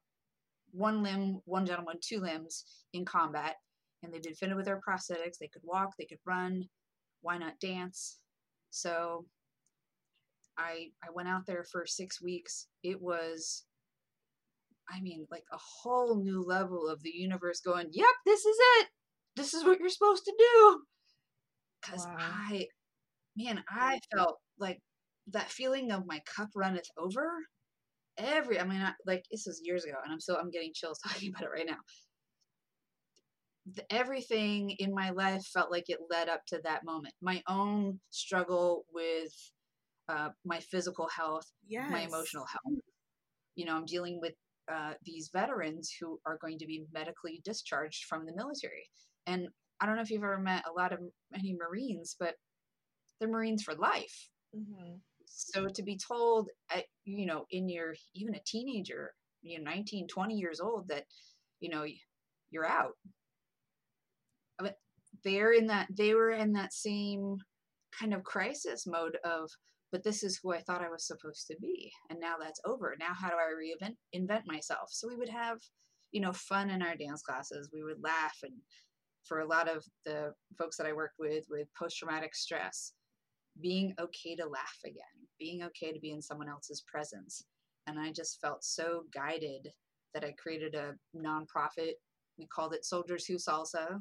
one 0.70 1.02
limb, 1.02 1.40
one 1.44 1.66
gentleman, 1.66 1.96
two 2.02 2.20
limbs 2.20 2.64
in 2.92 3.04
combat. 3.04 3.56
And 4.02 4.12
they'd 4.12 4.22
been 4.22 4.34
fitted 4.34 4.56
with 4.56 4.66
their 4.66 4.80
prosthetics. 4.80 5.38
They 5.40 5.48
could 5.48 5.62
walk, 5.64 5.90
they 5.98 6.04
could 6.06 6.18
run. 6.26 6.64
Why 7.20 7.38
not 7.38 7.58
dance? 7.60 8.18
So 8.70 9.26
I 10.56 10.88
I 11.02 11.08
went 11.14 11.28
out 11.28 11.46
there 11.46 11.64
for 11.64 11.84
six 11.86 12.22
weeks. 12.22 12.68
It 12.82 13.00
was 13.00 13.64
I 14.90 15.00
mean, 15.00 15.26
like 15.30 15.44
a 15.52 15.58
whole 15.58 16.22
new 16.22 16.42
level 16.42 16.88
of 16.88 17.02
the 17.02 17.10
universe 17.10 17.60
going, 17.60 17.88
yep, 17.92 18.06
this 18.24 18.44
is 18.44 18.56
it. 18.80 18.88
This 19.36 19.52
is 19.54 19.64
what 19.64 19.78
you're 19.78 19.88
supposed 19.90 20.24
to 20.24 20.34
do. 20.38 20.82
Because 21.80 22.06
Wow. 22.06 22.16
I, 22.18 22.68
man, 23.36 23.62
I 23.68 24.00
felt 24.14 24.38
like 24.58 24.80
that 25.28 25.50
feeling 25.50 25.92
of 25.92 26.06
my 26.06 26.20
cup 26.34 26.48
runneth 26.56 26.88
over. 26.96 27.30
Every, 28.16 28.58
I 28.58 28.64
mean, 28.64 28.80
I, 28.80 28.94
like 29.06 29.24
this 29.30 29.44
was 29.46 29.60
years 29.62 29.84
ago, 29.84 29.94
and 30.02 30.12
I'm 30.12 30.20
still, 30.20 30.36
I'm 30.36 30.50
getting 30.50 30.72
chills 30.74 30.98
talking 31.06 31.28
about 31.30 31.44
it 31.44 31.50
right 31.50 31.66
now. 31.66 31.76
Everything 33.90 34.70
in 34.78 34.94
my 34.94 35.10
life 35.10 35.44
felt 35.46 35.70
like 35.70 35.88
it 35.88 35.98
led 36.10 36.28
up 36.28 36.44
to 36.46 36.60
that 36.64 36.84
moment. 36.84 37.14
My 37.20 37.42
own 37.48 38.00
struggle 38.10 38.84
with 38.92 39.32
uh, 40.08 40.30
my 40.44 40.60
physical 40.60 41.08
health, 41.08 41.46
Yes. 41.66 41.90
my 41.90 42.00
emotional 42.00 42.46
health. 42.46 42.80
You 43.56 43.66
know, 43.66 43.76
I'm 43.76 43.86
dealing 43.86 44.20
with 44.20 44.34
uh, 44.72 44.94
these 45.04 45.30
veterans 45.32 45.90
who 46.00 46.20
are 46.26 46.38
going 46.40 46.58
to 46.58 46.66
be 46.66 46.84
medically 46.92 47.40
discharged 47.44 48.04
from 48.04 48.26
the 48.26 48.34
military. 48.34 48.88
And 49.26 49.48
I 49.80 49.86
don't 49.86 49.96
know 49.96 50.02
if 50.02 50.10
you've 50.10 50.22
ever 50.22 50.38
met 50.38 50.64
a 50.68 50.72
lot 50.72 50.92
of 50.92 51.00
many 51.30 51.56
Marines, 51.58 52.16
but 52.18 52.34
they're 53.18 53.28
Marines 53.28 53.62
for 53.62 53.74
life. 53.74 54.28
hmm 54.54 54.96
So 55.26 55.68
to 55.68 55.82
be 55.82 55.96
told, 55.96 56.48
at, 56.74 56.84
you 57.04 57.26
know, 57.26 57.46
in 57.50 57.68
your 57.68 57.94
even 58.14 58.34
a 58.34 58.40
teenager 58.46 59.12
you 59.42 59.58
know 59.58 59.70
19 59.70 60.08
20 60.08 60.34
years 60.34 60.60
old 60.60 60.88
that 60.88 61.04
you 61.60 61.68
know 61.68 61.84
you're 62.50 62.66
out 62.66 62.94
they're 65.24 65.52
in 65.52 65.66
that 65.66 65.88
they 65.90 66.14
were 66.14 66.30
in 66.30 66.52
that 66.52 66.72
same 66.72 67.38
kind 67.98 68.14
of 68.14 68.24
crisis 68.24 68.86
mode 68.86 69.16
of 69.24 69.50
but 69.90 70.04
this 70.04 70.22
is 70.22 70.38
who 70.42 70.52
I 70.52 70.60
thought 70.60 70.84
I 70.84 70.90
was 70.90 71.06
supposed 71.06 71.46
to 71.46 71.56
be. 71.60 71.90
And 72.10 72.20
now 72.20 72.34
that's 72.38 72.60
over. 72.66 72.94
Now 72.98 73.14
how 73.14 73.28
do 73.28 73.36
I 73.36 73.52
reinvent 73.52 73.96
invent 74.12 74.44
myself? 74.46 74.90
So 74.90 75.08
we 75.08 75.16
would 75.16 75.28
have, 75.28 75.58
you 76.12 76.20
know, 76.20 76.32
fun 76.32 76.70
in 76.70 76.82
our 76.82 76.94
dance 76.94 77.22
classes. 77.22 77.70
We 77.72 77.82
would 77.82 78.02
laugh 78.02 78.36
and 78.42 78.52
for 79.24 79.40
a 79.40 79.46
lot 79.46 79.68
of 79.68 79.84
the 80.04 80.32
folks 80.58 80.76
that 80.76 80.86
I 80.86 80.92
worked 80.92 81.18
with 81.18 81.44
with 81.50 81.68
post 81.78 81.98
traumatic 81.98 82.34
stress, 82.34 82.92
being 83.60 83.94
okay 84.00 84.36
to 84.36 84.46
laugh 84.46 84.78
again, 84.84 85.04
being 85.38 85.62
okay 85.64 85.92
to 85.92 86.00
be 86.00 86.12
in 86.12 86.22
someone 86.22 86.48
else's 86.48 86.82
presence. 86.86 87.44
And 87.86 87.98
I 87.98 88.12
just 88.12 88.40
felt 88.40 88.64
so 88.64 89.04
guided 89.12 89.68
that 90.14 90.24
I 90.24 90.34
created 90.42 90.74
a 90.74 90.94
nonprofit. 91.16 91.92
We 92.38 92.46
called 92.46 92.74
it 92.74 92.84
Soldiers 92.84 93.26
Who 93.26 93.34
Salsa, 93.34 94.00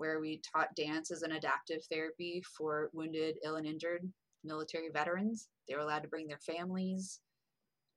where 0.00 0.18
we 0.18 0.40
taught 0.54 0.74
dance 0.74 1.10
as 1.10 1.20
an 1.20 1.32
adaptive 1.32 1.84
therapy 1.92 2.42
for 2.56 2.88
wounded, 2.94 3.36
ill, 3.44 3.56
and 3.56 3.66
injured 3.66 4.10
military 4.42 4.88
veterans. 4.88 5.48
They 5.68 5.74
were 5.74 5.82
allowed 5.82 6.04
to 6.04 6.08
bring 6.08 6.26
their 6.26 6.38
families. 6.38 7.20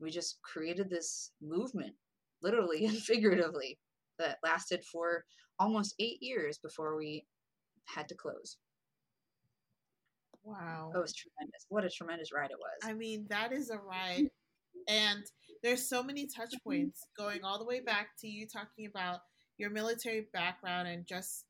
We 0.01 0.11
just 0.11 0.41
created 0.41 0.89
this 0.89 1.31
movement, 1.41 1.93
literally 2.41 2.85
and 2.85 2.97
figuratively, 3.11 3.79
that 4.19 4.39
lasted 4.43 4.83
for 4.83 5.23
almost 5.57 5.95
eight 5.97 6.17
years 6.21 6.57
before 6.57 6.97
we 6.97 7.25
had 7.85 8.09
to 8.09 8.15
close. 8.15 8.57
Wow. 10.43 10.91
It 10.93 10.97
was 10.97 11.13
tremendous. 11.13 11.65
What 11.69 11.85
a 11.85 11.89
tremendous 11.89 12.33
ride 12.33 12.51
it 12.51 12.57
was. 12.59 12.89
I 12.89 12.91
mean, 12.91 13.27
that 13.29 13.53
is 13.53 13.69
a 13.69 13.77
ride. 13.77 14.27
And 14.89 15.23
there's 15.63 15.87
so 15.87 16.03
many 16.03 16.27
touch 16.27 16.53
points 16.65 16.99
going 17.17 17.45
all 17.45 17.59
the 17.59 17.63
way 17.63 17.79
back 17.79 18.09
to 18.19 18.27
you 18.27 18.45
talking 18.45 18.87
about 18.87 19.21
your 19.57 19.69
military 19.69 20.27
background 20.33 20.89
and 20.89 21.05
just 21.07 21.45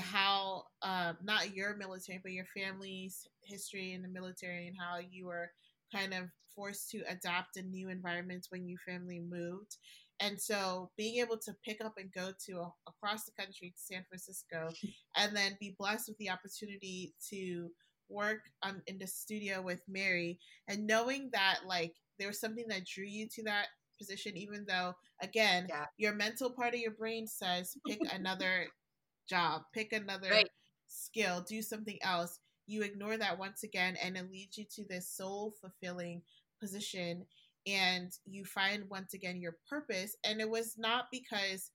how 0.00 0.64
uh, 0.82 1.12
not 1.22 1.54
your 1.54 1.76
military 1.76 2.20
but 2.22 2.32
your 2.32 2.46
family's 2.56 3.26
history 3.42 3.92
in 3.92 4.02
the 4.02 4.08
military 4.08 4.66
and 4.66 4.76
how 4.78 4.98
you 4.98 5.26
were 5.26 5.50
kind 5.94 6.12
of 6.14 6.24
forced 6.54 6.90
to 6.90 7.02
adapt 7.08 7.56
in 7.56 7.70
new 7.70 7.88
environments 7.88 8.50
when 8.50 8.68
your 8.68 8.78
family 8.86 9.20
moved 9.20 9.76
and 10.20 10.40
so 10.40 10.90
being 10.96 11.20
able 11.20 11.36
to 11.36 11.54
pick 11.64 11.84
up 11.84 11.94
and 11.98 12.12
go 12.12 12.30
to 12.46 12.60
a, 12.60 12.72
across 12.88 13.24
the 13.24 13.32
country 13.32 13.70
to 13.70 13.82
san 13.82 14.04
francisco 14.08 14.70
and 15.16 15.36
then 15.36 15.56
be 15.60 15.74
blessed 15.78 16.08
with 16.08 16.18
the 16.18 16.30
opportunity 16.30 17.14
to 17.30 17.68
work 18.08 18.40
um, 18.62 18.82
in 18.86 18.98
the 18.98 19.06
studio 19.06 19.62
with 19.62 19.80
mary 19.88 20.38
and 20.68 20.86
knowing 20.86 21.30
that 21.32 21.60
like 21.66 21.94
there 22.18 22.28
was 22.28 22.40
something 22.40 22.66
that 22.68 22.86
drew 22.86 23.04
you 23.04 23.26
to 23.28 23.42
that 23.42 23.66
position 23.98 24.36
even 24.36 24.64
though 24.68 24.92
again 25.22 25.66
yeah. 25.68 25.86
your 25.96 26.14
mental 26.14 26.50
part 26.50 26.74
of 26.74 26.80
your 26.80 26.92
brain 26.92 27.26
says 27.26 27.76
pick 27.86 28.00
another 28.12 28.66
job, 29.28 29.62
pick 29.72 29.92
another 29.92 30.30
right. 30.30 30.48
skill, 30.88 31.44
do 31.48 31.62
something 31.62 31.98
else. 32.02 32.38
You 32.66 32.82
ignore 32.82 33.16
that 33.18 33.38
once 33.38 33.62
again, 33.62 33.96
and 34.02 34.16
it 34.16 34.30
leads 34.30 34.56
you 34.56 34.64
to 34.76 34.84
this 34.88 35.10
soul 35.10 35.54
fulfilling 35.60 36.22
position. 36.60 37.26
And 37.66 38.12
you 38.26 38.44
find 38.44 38.84
once 38.90 39.14
again 39.14 39.40
your 39.40 39.56
purpose. 39.68 40.16
And 40.24 40.40
it 40.40 40.48
was 40.48 40.74
not 40.76 41.06
because 41.10 41.70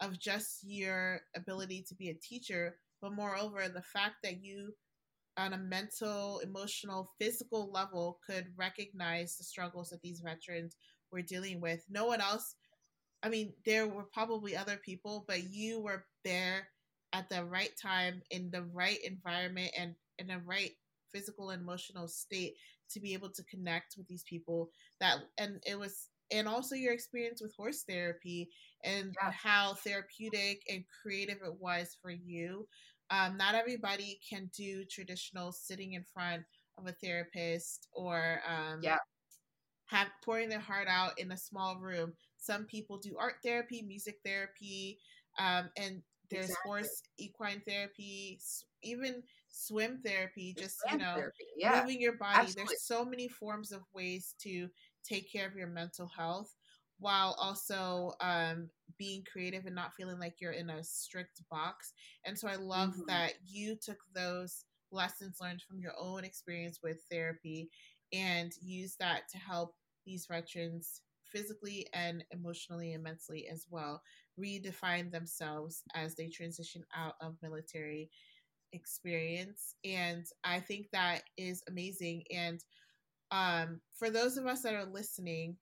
of 0.00 0.18
just 0.18 0.60
your 0.64 1.20
ability 1.36 1.84
to 1.88 1.94
be 1.94 2.10
a 2.10 2.14
teacher, 2.14 2.76
but 3.00 3.12
moreover, 3.12 3.68
the 3.68 3.82
fact 3.82 4.16
that 4.22 4.42
you, 4.42 4.72
on 5.36 5.52
a 5.52 5.58
mental, 5.58 6.40
emotional, 6.40 7.10
physical 7.20 7.70
level, 7.72 8.18
could 8.26 8.46
recognize 8.56 9.36
the 9.36 9.44
struggles 9.44 9.90
that 9.90 10.02
these 10.02 10.20
veterans 10.20 10.76
were 11.12 11.22
dealing 11.22 11.60
with. 11.60 11.84
No 11.88 12.06
one 12.06 12.20
else 12.20 12.56
I 13.24 13.30
mean, 13.30 13.54
there 13.64 13.88
were 13.88 14.04
probably 14.04 14.54
other 14.54 14.76
people, 14.76 15.24
but 15.26 15.50
you 15.50 15.80
were 15.80 16.04
there 16.24 16.68
at 17.14 17.28
the 17.30 17.44
right 17.44 17.72
time 17.80 18.20
in 18.30 18.50
the 18.50 18.64
right 18.74 18.98
environment 19.04 19.70
and 19.78 19.94
in 20.18 20.26
the 20.26 20.38
right 20.44 20.72
physical 21.12 21.50
and 21.50 21.62
emotional 21.62 22.08
state 22.08 22.54
to 22.90 23.00
be 23.00 23.14
able 23.14 23.30
to 23.30 23.42
connect 23.44 23.94
with 23.96 24.06
these 24.08 24.24
people 24.24 24.68
that 25.00 25.18
and 25.38 25.62
it 25.66 25.78
was 25.78 26.08
and 26.30 26.48
also 26.48 26.74
your 26.74 26.92
experience 26.92 27.40
with 27.40 27.54
horse 27.54 27.84
therapy 27.88 28.50
and 28.82 29.14
yeah. 29.22 29.30
how 29.30 29.74
therapeutic 29.74 30.62
and 30.68 30.84
creative 31.02 31.38
it 31.44 31.54
was 31.60 31.96
for 32.02 32.10
you. 32.10 32.66
Um, 33.10 33.36
not 33.36 33.54
everybody 33.54 34.18
can 34.28 34.50
do 34.56 34.84
traditional 34.84 35.52
sitting 35.52 35.92
in 35.92 36.04
front 36.12 36.42
of 36.78 36.86
a 36.86 36.92
therapist 36.92 37.88
or 37.92 38.40
um, 38.48 38.80
yeah. 38.82 38.96
have 39.86 40.08
pouring 40.24 40.48
their 40.48 40.60
heart 40.60 40.88
out 40.88 41.18
in 41.18 41.32
a 41.32 41.36
small 41.36 41.78
room. 41.78 42.14
Some 42.38 42.64
people 42.64 42.98
do 42.98 43.16
art 43.18 43.34
therapy 43.44 43.82
music 43.82 44.16
therapy 44.24 44.98
um, 45.38 45.68
and 45.76 46.02
there's 46.30 46.46
exactly. 46.46 46.70
horse 46.70 47.02
equine 47.18 47.62
therapy, 47.66 48.38
even 48.82 49.22
swim 49.48 50.00
therapy, 50.04 50.54
just 50.58 50.76
you 50.90 50.98
know, 50.98 51.22
yeah. 51.56 51.80
moving 51.80 52.00
your 52.00 52.16
body. 52.16 52.40
Absolutely. 52.40 52.64
There's 52.70 52.82
so 52.82 53.04
many 53.04 53.28
forms 53.28 53.72
of 53.72 53.82
ways 53.94 54.34
to 54.42 54.68
take 55.04 55.30
care 55.30 55.46
of 55.46 55.54
your 55.54 55.68
mental 55.68 56.10
health 56.16 56.54
while 56.98 57.36
also 57.38 58.12
um, 58.20 58.70
being 58.98 59.24
creative 59.30 59.66
and 59.66 59.74
not 59.74 59.94
feeling 59.94 60.18
like 60.18 60.40
you're 60.40 60.52
in 60.52 60.70
a 60.70 60.82
strict 60.82 61.42
box. 61.50 61.92
And 62.24 62.38
so 62.38 62.48
I 62.48 62.56
love 62.56 62.90
mm-hmm. 62.90 63.06
that 63.08 63.34
you 63.46 63.76
took 63.76 63.98
those 64.14 64.64
lessons 64.90 65.38
learned 65.40 65.62
from 65.62 65.80
your 65.80 65.92
own 66.00 66.24
experience 66.24 66.80
with 66.82 66.98
therapy 67.10 67.68
and 68.12 68.52
use 68.62 68.96
that 69.00 69.28
to 69.30 69.38
help 69.38 69.74
these 70.06 70.26
veterans 70.26 71.00
physically 71.34 71.86
and 71.94 72.24
emotionally 72.30 72.92
and 72.94 73.02
mentally 73.02 73.48
as 73.52 73.66
well 73.70 74.02
redefine 74.40 75.10
themselves 75.10 75.82
as 75.94 76.14
they 76.14 76.28
transition 76.28 76.84
out 76.96 77.14
of 77.20 77.36
military 77.42 78.10
experience. 78.72 79.74
And 79.84 80.24
i 80.44 80.60
think 80.60 80.88
that 80.92 81.22
is 81.36 81.62
amazing. 81.68 82.24
And 82.32 82.64
um, 83.30 83.80
for 83.98 84.10
those 84.10 84.36
of 84.36 84.46
us 84.46 84.62
that 84.62 84.74
are 84.74 84.84
listening 84.86 85.56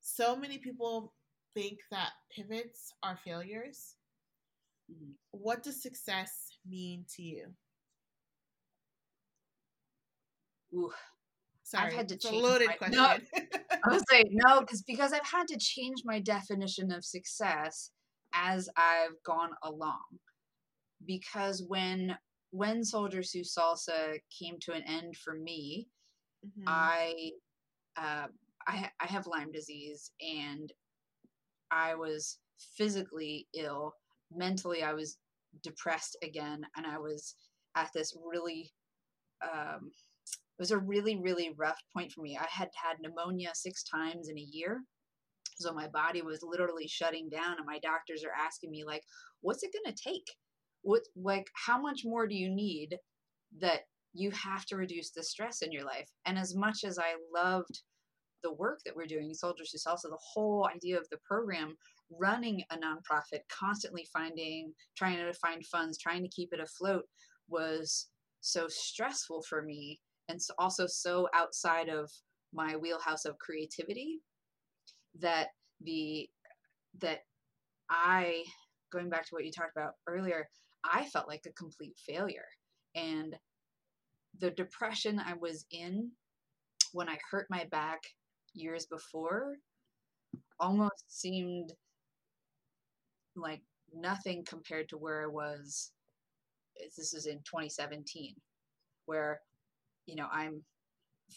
so 0.00 0.36
many 0.36 0.58
people 0.58 1.14
think 1.54 1.78
that 1.90 2.10
pivots 2.34 2.92
are 3.02 3.18
failures. 3.24 3.96
Mm-hmm. 4.90 5.12
what 5.32 5.62
does 5.62 5.82
success 5.82 6.58
mean 6.68 7.06
to 7.16 7.22
you? 7.22 7.46
Ooh, 10.74 10.92
Sorry, 11.72 11.86
I've 11.86 11.92
had 11.94 12.08
to 12.10 12.18
change. 12.18 12.36
a 12.36 12.38
loaded 12.38 12.68
my, 12.68 12.74
question. 12.74 12.98
No, 12.98 13.16
I 13.84 13.88
was 13.90 14.04
like, 14.12 14.28
no, 14.30 14.60
because 14.60 14.82
because 14.82 15.14
I've 15.14 15.26
had 15.26 15.48
to 15.48 15.56
change 15.58 16.02
my 16.04 16.20
definition 16.20 16.92
of 16.92 17.02
success 17.02 17.90
as 18.34 18.68
I've 18.76 19.22
gone 19.24 19.52
along. 19.62 20.04
Because 21.06 21.64
when 21.66 22.14
when 22.50 22.84
Soldiers 22.84 23.32
Who 23.32 23.40
Salsa 23.40 24.18
came 24.38 24.56
to 24.60 24.72
an 24.72 24.82
end 24.86 25.16
for 25.16 25.34
me, 25.34 25.88
mm-hmm. 26.46 26.64
I 26.66 27.30
uh, 27.96 28.26
I 28.66 28.90
I 29.00 29.06
have 29.06 29.26
Lyme 29.26 29.50
disease 29.50 30.10
and 30.20 30.70
I 31.70 31.94
was 31.94 32.38
physically 32.76 33.48
ill. 33.54 33.94
Mentally, 34.30 34.82
I 34.82 34.92
was 34.92 35.16
depressed 35.62 36.18
again, 36.22 36.66
and 36.76 36.86
I 36.86 36.98
was 36.98 37.34
at 37.74 37.90
this 37.94 38.14
really 38.22 38.70
um, 39.42 39.90
was 40.58 40.70
a 40.70 40.78
really 40.78 41.16
really 41.16 41.54
rough 41.56 41.80
point 41.92 42.12
for 42.12 42.22
me. 42.22 42.36
I 42.36 42.46
had 42.48 42.70
had 42.74 42.96
pneumonia 43.00 43.50
six 43.54 43.82
times 43.82 44.28
in 44.28 44.38
a 44.38 44.48
year. 44.52 44.82
So 45.56 45.72
my 45.72 45.88
body 45.88 46.22
was 46.22 46.42
literally 46.42 46.88
shutting 46.88 47.28
down 47.28 47.56
and 47.58 47.66
my 47.66 47.78
doctors 47.78 48.24
are 48.24 48.46
asking 48.46 48.70
me 48.70 48.84
like 48.84 49.02
what's 49.40 49.62
it 49.62 49.72
going 49.72 49.94
to 49.94 50.02
take? 50.02 50.26
What 50.82 51.02
like 51.16 51.48
how 51.54 51.80
much 51.80 52.02
more 52.04 52.26
do 52.26 52.34
you 52.34 52.50
need 52.50 52.96
that 53.60 53.82
you 54.14 54.30
have 54.32 54.66
to 54.66 54.76
reduce 54.76 55.10
the 55.10 55.22
stress 55.22 55.62
in 55.62 55.72
your 55.72 55.84
life? 55.84 56.10
And 56.26 56.38
as 56.38 56.54
much 56.54 56.84
as 56.84 56.98
i 56.98 57.14
loved 57.34 57.82
the 58.42 58.52
work 58.52 58.80
that 58.84 58.94
we're 58.94 59.06
doing 59.06 59.32
soldiers 59.32 59.70
who 59.70 59.78
salsa 59.78 60.10
the 60.10 60.18
whole 60.34 60.68
idea 60.74 60.98
of 60.98 61.08
the 61.10 61.18
program 61.24 61.76
running 62.10 62.62
a 62.70 62.76
nonprofit 62.76 63.40
constantly 63.48 64.06
finding 64.12 64.72
trying 64.96 65.16
to 65.16 65.32
find 65.34 65.64
funds 65.66 65.96
trying 65.96 66.22
to 66.22 66.28
keep 66.28 66.50
it 66.52 66.60
afloat 66.60 67.04
was 67.48 68.08
so 68.40 68.66
stressful 68.68 69.42
for 69.48 69.62
me 69.62 70.00
and 70.28 70.40
also 70.58 70.86
so 70.86 71.28
outside 71.34 71.88
of 71.88 72.10
my 72.52 72.76
wheelhouse 72.76 73.24
of 73.24 73.38
creativity 73.38 74.20
that 75.18 75.48
the 75.80 76.28
that 77.00 77.20
I 77.90 78.44
going 78.92 79.08
back 79.08 79.24
to 79.26 79.34
what 79.34 79.44
you 79.44 79.50
talked 79.50 79.76
about 79.76 79.94
earlier, 80.06 80.48
I 80.84 81.04
felt 81.06 81.28
like 81.28 81.46
a 81.46 81.52
complete 81.52 81.96
failure. 82.06 82.44
And 82.94 83.34
the 84.38 84.50
depression 84.50 85.18
I 85.18 85.34
was 85.34 85.66
in 85.70 86.10
when 86.92 87.08
I 87.08 87.18
hurt 87.30 87.46
my 87.48 87.64
back 87.70 88.02
years 88.54 88.86
before 88.86 89.56
almost 90.60 91.04
seemed 91.08 91.72
like 93.34 93.62
nothing 93.94 94.44
compared 94.44 94.88
to 94.90 94.98
where 94.98 95.22
I 95.22 95.26
was. 95.26 95.92
This 96.96 97.14
is 97.14 97.26
in 97.26 97.38
2017, 97.38 98.34
where, 99.06 99.40
you 100.06 100.16
know, 100.16 100.26
I'm 100.32 100.62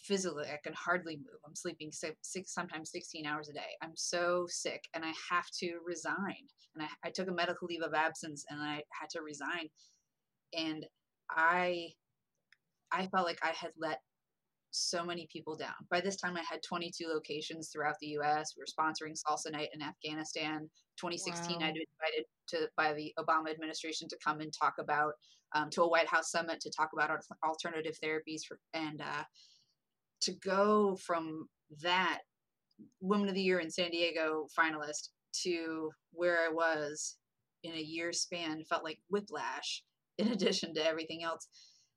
physically 0.04 0.46
i 0.46 0.60
can 0.64 0.74
hardly 0.74 1.16
move. 1.18 1.40
I'm 1.46 1.56
sleeping 1.56 1.92
six, 1.92 2.54
sometimes 2.54 2.92
16 2.92 3.26
hours 3.26 3.50
a 3.50 3.54
day. 3.54 3.78
I'm 3.82 3.96
so 3.96 4.46
sick 4.50 4.84
and 4.94 5.04
i 5.06 5.14
have 5.32 5.50
to 5.60 5.80
resign. 5.86 6.48
And 6.76 6.84
I, 6.84 7.08
I 7.08 7.10
took 7.12 7.30
a 7.30 7.34
medical 7.34 7.68
leave 7.68 7.82
of 7.82 7.94
absence 7.94 8.46
and 8.50 8.62
i 8.62 8.84
had 8.92 9.10
to 9.12 9.22
resign. 9.22 9.70
And 10.58 10.86
i 11.30 11.90
i 12.92 13.08
felt 13.08 13.26
like 13.26 13.40
i 13.44 13.50
had 13.50 13.72
let 13.78 14.02
so 14.76 15.04
many 15.04 15.28
people 15.32 15.56
down. 15.56 15.74
By 15.90 16.02
this 16.02 16.16
time 16.16 16.38
i 16.38 16.44
had 16.50 16.62
22 16.64 17.08
locations 17.08 17.70
throughout 17.70 17.96
the 18.02 18.08
us 18.18 18.56
we 18.56 18.62
were 18.62 18.66
sponsoring 18.66 19.14
salsa 19.14 19.52
night 19.52 19.70
in 19.74 19.82
afghanistan. 19.82 20.70
2016 20.98 21.60
wow. 21.60 21.66
i'd 21.66 21.74
been 21.74 21.84
invited 22.00 22.26
to 22.48 22.70
by 22.78 22.94
the 22.94 23.14
obama 23.20 23.52
administration 23.52 24.08
to 24.08 24.18
come 24.24 24.40
and 24.40 24.54
talk 24.54 24.76
about 24.80 25.14
um, 25.54 25.70
to 25.70 25.84
a 25.84 25.90
white 25.90 26.08
house 26.08 26.32
summit 26.32 26.60
to 26.62 26.70
talk 26.70 26.90
about 26.94 27.10
alternative 27.44 27.98
therapies 28.04 28.42
for, 28.48 28.60
and 28.74 29.02
uh, 29.02 29.24
to 30.22 30.34
go 30.34 30.98
from 31.06 31.48
that 31.82 32.20
Woman 33.00 33.30
of 33.30 33.36
the 33.36 33.42
Year 33.42 33.60
in 33.60 33.72
San 33.72 33.92
Diego 33.92 34.48
finalist 34.58 35.10
to 35.44 35.92
where 36.12 36.40
I 36.46 36.50
was 36.50 37.18
in 37.64 37.74
a 37.74 37.82
year 37.82 38.12
span 38.14 38.64
felt 38.64 38.84
like 38.84 39.00
whiplash 39.10 39.84
in 40.18 40.28
addition 40.32 40.74
to 40.76 40.86
everything 40.86 41.24
else 41.24 41.48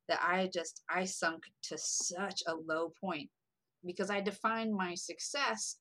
that 0.09 0.21
I 0.23 0.51
just 0.53 0.83
I 0.91 1.05
sunk 1.05 1.43
to 1.65 1.79
such 1.79 2.43
a 2.47 2.55
low 2.55 2.93
point 3.01 3.29
because 3.85 4.11
I 4.11 4.21
defined 4.21 4.75
my 4.75 4.95
success 4.95 5.77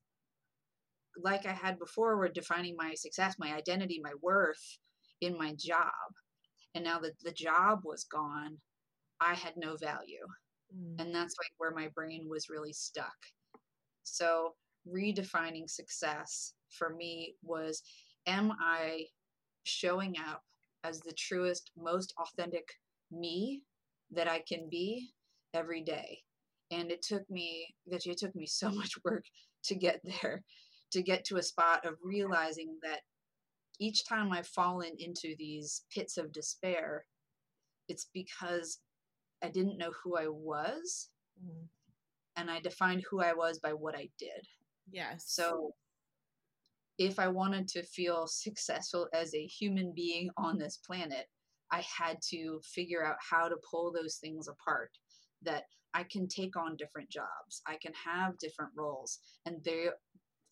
like 1.22 1.46
I 1.46 1.52
had 1.52 1.78
before 1.78 2.16
were 2.16 2.28
defining 2.28 2.76
my 2.76 2.94
success, 2.94 3.36
my 3.38 3.54
identity, 3.54 4.00
my 4.02 4.12
worth 4.22 4.78
in 5.20 5.36
my 5.36 5.54
job. 5.58 5.92
And 6.74 6.84
now 6.84 6.98
that 7.00 7.18
the 7.24 7.32
job 7.32 7.80
was 7.84 8.04
gone, 8.04 8.58
I 9.20 9.34
had 9.34 9.54
no 9.56 9.76
value. 9.76 10.26
Mm. 10.74 11.00
And 11.00 11.14
that's 11.14 11.34
like 11.38 11.52
where 11.58 11.72
my 11.72 11.88
brain 11.94 12.26
was 12.28 12.48
really 12.48 12.72
stuck. 12.72 13.16
So, 14.04 14.54
redefining 14.88 15.68
success 15.68 16.54
for 16.70 16.94
me 16.94 17.34
was 17.42 17.82
am 18.26 18.52
I 18.60 19.04
showing 19.64 20.14
up 20.30 20.42
as 20.84 21.00
the 21.00 21.12
truest, 21.12 21.72
most 21.76 22.14
authentic 22.18 22.66
me 23.10 23.62
that 24.12 24.28
I 24.28 24.42
can 24.46 24.68
be 24.70 25.10
every 25.54 25.82
day? 25.82 26.18
And 26.70 26.90
it 26.90 27.02
took 27.02 27.28
me 27.30 27.74
that 27.86 28.06
it 28.06 28.18
took 28.18 28.34
me 28.34 28.46
so 28.46 28.70
much 28.72 28.92
work 29.04 29.24
to 29.64 29.74
get 29.74 30.00
there, 30.04 30.42
to 30.92 31.02
get 31.02 31.24
to 31.26 31.36
a 31.36 31.42
spot 31.42 31.84
of 31.84 31.94
realizing 32.02 32.78
that 32.82 33.00
each 33.80 34.06
time 34.06 34.32
I've 34.32 34.46
fallen 34.46 34.92
into 34.98 35.34
these 35.38 35.82
pits 35.94 36.16
of 36.16 36.32
despair, 36.32 37.04
it's 37.88 38.08
because 38.12 38.80
I 39.42 39.48
didn't 39.48 39.78
know 39.78 39.92
who 40.02 40.16
I 40.16 40.26
was. 40.28 41.10
Mm. 41.44 41.66
And 42.36 42.50
I 42.50 42.60
defined 42.60 43.04
who 43.08 43.20
I 43.20 43.32
was 43.32 43.58
by 43.58 43.72
what 43.72 43.96
I 43.96 44.08
did. 44.18 44.46
Yes. 44.90 45.24
So 45.26 45.72
if 46.98 47.18
I 47.18 47.28
wanted 47.28 47.68
to 47.68 47.82
feel 47.82 48.26
successful 48.26 49.08
as 49.12 49.34
a 49.34 49.46
human 49.46 49.92
being 49.94 50.30
on 50.36 50.58
this 50.58 50.76
planet, 50.76 51.26
I 51.70 51.84
had 51.98 52.18
to 52.30 52.60
figure 52.64 53.04
out 53.04 53.16
how 53.18 53.48
to 53.48 53.56
pull 53.70 53.92
those 53.92 54.16
things 54.16 54.48
apart. 54.48 54.90
That 55.42 55.64
I 55.94 56.04
can 56.04 56.26
take 56.26 56.56
on 56.56 56.76
different 56.76 57.08
jobs, 57.10 57.62
I 57.66 57.76
can 57.80 57.92
have 58.04 58.38
different 58.38 58.72
roles, 58.76 59.20
and 59.46 59.62
they 59.64 59.88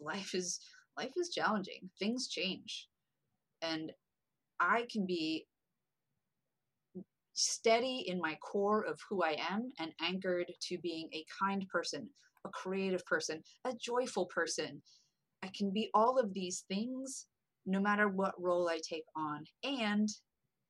life 0.01 0.35
is 0.35 0.61
life 0.97 1.13
is 1.17 1.31
challenging. 1.31 1.91
Things 1.99 2.29
change, 2.29 2.89
and 3.63 3.93
I 4.61 4.87
can 4.91 5.07
be 5.07 5.47
steady 7.35 8.05
in 8.09 8.19
my 8.19 8.35
core 8.37 8.83
of 8.83 8.99
who 9.09 9.23
I 9.23 9.37
am 9.51 9.71
and 9.79 9.93
anchored 10.01 10.51
to 10.69 10.79
being 10.79 11.09
a 11.13 11.25
kind 11.39 11.67
person, 11.69 12.09
a 12.47 12.49
creative 12.49 13.05
person, 13.05 13.43
a 13.65 13.75
joyful 13.75 14.27
person. 14.27 14.81
I 15.43 15.51
can 15.57 15.71
be 15.71 15.91
all 15.93 16.19
of 16.19 16.33
these 16.33 16.65
things 16.67 17.27
no 17.67 17.81
matter 17.81 18.09
what 18.09 18.41
role 18.41 18.69
I 18.69 18.81
take 18.89 19.05
on. 19.15 19.45
And 19.63 20.09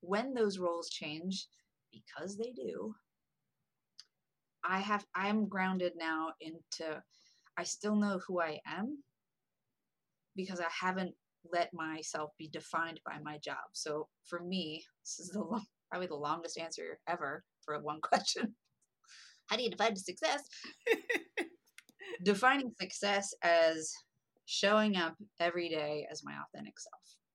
when 0.01 0.35
those 0.35 0.59
roles 0.59 0.91
change, 0.91 1.47
because 1.93 2.37
they 2.37 2.53
do, 2.53 2.95
I 4.65 4.79
have 4.81 5.07
I'm 5.15 5.49
grounded 5.49 5.93
now 5.97 6.33
into 6.41 7.03
I 7.57 7.63
still 7.63 7.95
know 7.97 8.21
who 8.27 8.41
I 8.41 8.61
am 8.67 9.03
because 10.35 10.61
I 10.61 10.69
haven't 10.81 11.15
let 11.51 11.73
myself 11.73 12.31
be 12.39 12.49
defined 12.49 13.01
by 13.07 13.19
my 13.23 13.39
job. 13.39 13.57
So 13.73 14.09
for 14.25 14.41
me, 14.41 14.85
this 15.05 15.21
is 15.21 15.31
the 15.31 15.41
long, 15.41 15.65
probably 15.91 16.09
the 16.09 16.17
longest 16.17 16.59
answer 16.59 16.99
ever 17.09 17.45
for 17.65 17.81
one 17.81 18.01
question. 18.03 18.55
How 19.47 19.57
do 19.57 19.63
you 19.63 19.71
define 19.71 19.97
success? 19.97 20.43
Defining 22.25 22.73
success 22.81 23.33
as 23.43 23.93
showing 24.47 24.97
up 24.97 25.15
every 25.39 25.69
day 25.69 26.07
as 26.11 26.25
my 26.25 26.33
authentic 26.33 26.79
self. 26.81 27.26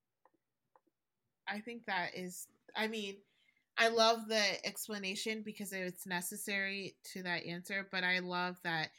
I 1.48 1.60
think 1.60 1.86
that 1.86 2.10
is, 2.14 2.46
I 2.76 2.88
mean, 2.88 3.16
I 3.78 3.88
love 3.88 4.28
the 4.28 4.66
explanation 4.66 5.42
because 5.44 5.72
it's 5.72 6.06
necessary 6.06 6.96
to 7.12 7.22
that 7.22 7.46
answer, 7.46 7.88
but 7.90 8.04
I 8.04 8.18
love 8.20 8.56
that 8.64 8.90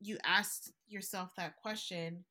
you 0.00 0.18
asked 0.24 0.72
yourself 0.88 1.30
that 1.36 1.56
question 1.56 2.24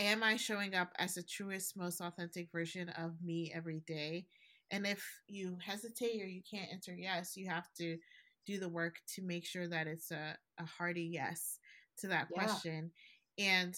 Am 0.00 0.24
I 0.24 0.36
showing 0.36 0.74
up 0.74 0.92
as 0.98 1.14
the 1.14 1.22
truest, 1.22 1.76
most 1.76 2.00
authentic 2.00 2.50
version 2.50 2.88
of 2.90 3.12
me 3.22 3.52
every 3.54 3.80
day? 3.86 4.26
And 4.72 4.86
if 4.86 5.04
you 5.28 5.56
hesitate 5.64 6.20
or 6.20 6.26
you 6.26 6.42
can't 6.50 6.72
answer 6.72 6.92
yes, 6.96 7.36
you 7.36 7.48
have 7.48 7.72
to 7.78 7.96
do 8.44 8.58
the 8.58 8.68
work 8.68 8.96
to 9.14 9.22
make 9.22 9.46
sure 9.46 9.68
that 9.68 9.86
it's 9.86 10.10
a, 10.10 10.36
a 10.58 10.64
hearty 10.64 11.04
yes 11.04 11.60
to 11.98 12.08
that 12.08 12.26
yeah. 12.34 12.42
question. 12.42 12.90
And 13.38 13.76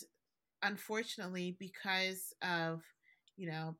unfortunately, 0.62 1.54
because 1.58 2.32
of, 2.40 2.82
you 3.36 3.50
know, 3.50 3.76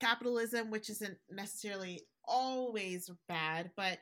capitalism, 0.00 0.70
which 0.70 0.90
isn't 0.90 1.18
necessarily 1.30 2.02
always 2.24 3.10
bad, 3.28 3.70
but 3.76 3.98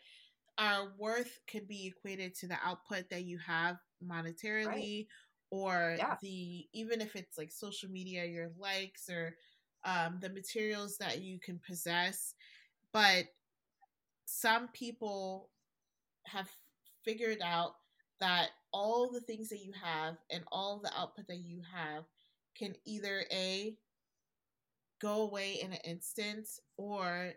our 0.59 0.93
worth 0.99 1.39
could 1.51 1.69
be 1.69 1.87
equated 1.87 2.35
to 2.35 2.49
the 2.49 2.57
output 2.65 3.09
that 3.11 3.25
you 3.25 3.39
have 3.39 3.77
monetarily 4.05 4.67
right. 4.67 5.07
or 5.51 5.97
yeah. 5.99 6.17
the 6.21 6.67
even 6.73 7.01
if 7.01 7.15
it's 7.15 7.39
like 7.39 7.51
social 7.51 7.89
media 7.89 8.25
your 8.25 8.51
likes 8.59 9.09
or 9.09 9.37
um, 9.85 10.19
the 10.21 10.29
materials 10.29 10.97
that 10.99 11.23
you 11.23 11.39
can 11.39 11.61
possess. 11.67 12.35
But 12.93 13.27
some 14.27 14.69
people 14.69 15.51
have 16.27 16.49
figured 17.05 17.39
out 17.43 17.75
that 18.21 18.49
all 18.73 19.11
the 19.11 19.21
things 19.21 19.49
that 19.49 19.65
you 19.65 19.73
have 19.83 20.17
and 20.31 20.43
all 20.51 20.81
the 20.83 20.93
output 20.99 21.27
that 21.29 21.39
you 21.39 21.63
have 21.73 22.05
can 22.57 22.75
either 22.85 23.25
a 23.33 23.77
go 25.01 25.23
away 25.23 25.61
in 25.63 25.73
an 25.73 25.79
instant 25.85 26.49
or 26.77 27.33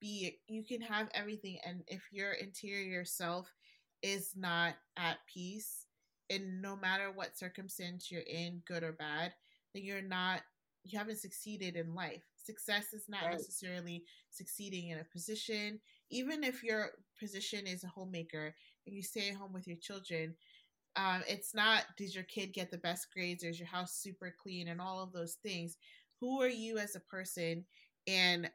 be 0.00 0.38
you 0.48 0.64
can 0.64 0.80
have 0.80 1.08
everything 1.14 1.58
and 1.64 1.82
if 1.86 2.02
your 2.10 2.32
interior 2.32 3.04
self 3.04 3.52
is 4.02 4.32
not 4.36 4.74
at 4.96 5.18
peace 5.32 5.86
and 6.30 6.60
no 6.60 6.76
matter 6.76 7.12
what 7.14 7.38
circumstance 7.38 8.10
you're 8.10 8.22
in 8.22 8.62
good 8.66 8.82
or 8.82 8.92
bad 8.92 9.32
then 9.74 9.84
you're 9.84 10.02
not 10.02 10.40
you 10.84 10.98
haven't 10.98 11.18
succeeded 11.18 11.76
in 11.76 11.94
life. 11.94 12.22
Success 12.36 12.92
is 12.92 13.08
not 13.08 13.24
right. 13.24 13.32
necessarily 13.32 14.04
succeeding 14.30 14.88
in 14.88 14.98
a 14.98 15.04
position. 15.04 15.80
Even 16.10 16.42
if 16.42 16.62
your 16.62 16.90
position 17.18 17.66
is 17.66 17.84
a 17.84 17.88
homemaker 17.88 18.54
and 18.86 18.96
you 18.96 19.02
stay 19.02 19.30
at 19.30 19.36
home 19.36 19.52
with 19.52 19.66
your 19.66 19.76
children, 19.76 20.34
um, 20.96 21.22
it's 21.26 21.54
not 21.54 21.84
did 21.96 22.14
your 22.14 22.24
kid 22.24 22.52
get 22.52 22.70
the 22.70 22.78
best 22.78 23.08
grades 23.14 23.44
or 23.44 23.48
is 23.48 23.58
your 23.58 23.68
house 23.68 23.94
super 23.94 24.34
clean 24.42 24.68
and 24.68 24.80
all 24.80 25.00
of 25.00 25.12
those 25.12 25.34
things. 25.42 25.76
Who 26.22 26.40
are 26.40 26.48
you 26.48 26.78
as 26.78 26.94
a 26.94 27.00
person 27.00 27.64
and 28.06 28.48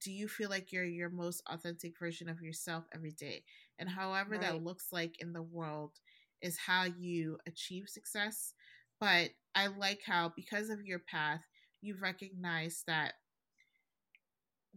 do 0.00 0.12
you 0.12 0.28
feel 0.28 0.48
like 0.48 0.70
you're 0.70 0.84
your 0.84 1.10
most 1.10 1.42
authentic 1.48 1.98
version 1.98 2.28
of 2.28 2.40
yourself 2.40 2.84
every 2.94 3.10
day? 3.10 3.42
And 3.80 3.88
however 3.88 4.38
right. 4.38 4.40
that 4.42 4.62
looks 4.62 4.92
like 4.92 5.20
in 5.20 5.32
the 5.32 5.42
world 5.42 5.98
is 6.40 6.56
how 6.56 6.84
you 6.84 7.36
achieve 7.48 7.88
success. 7.88 8.54
But 9.00 9.30
I 9.56 9.66
like 9.66 10.02
how, 10.06 10.32
because 10.36 10.70
of 10.70 10.84
your 10.84 11.00
path, 11.00 11.40
you've 11.82 12.00
recognized 12.00 12.84
that 12.86 13.14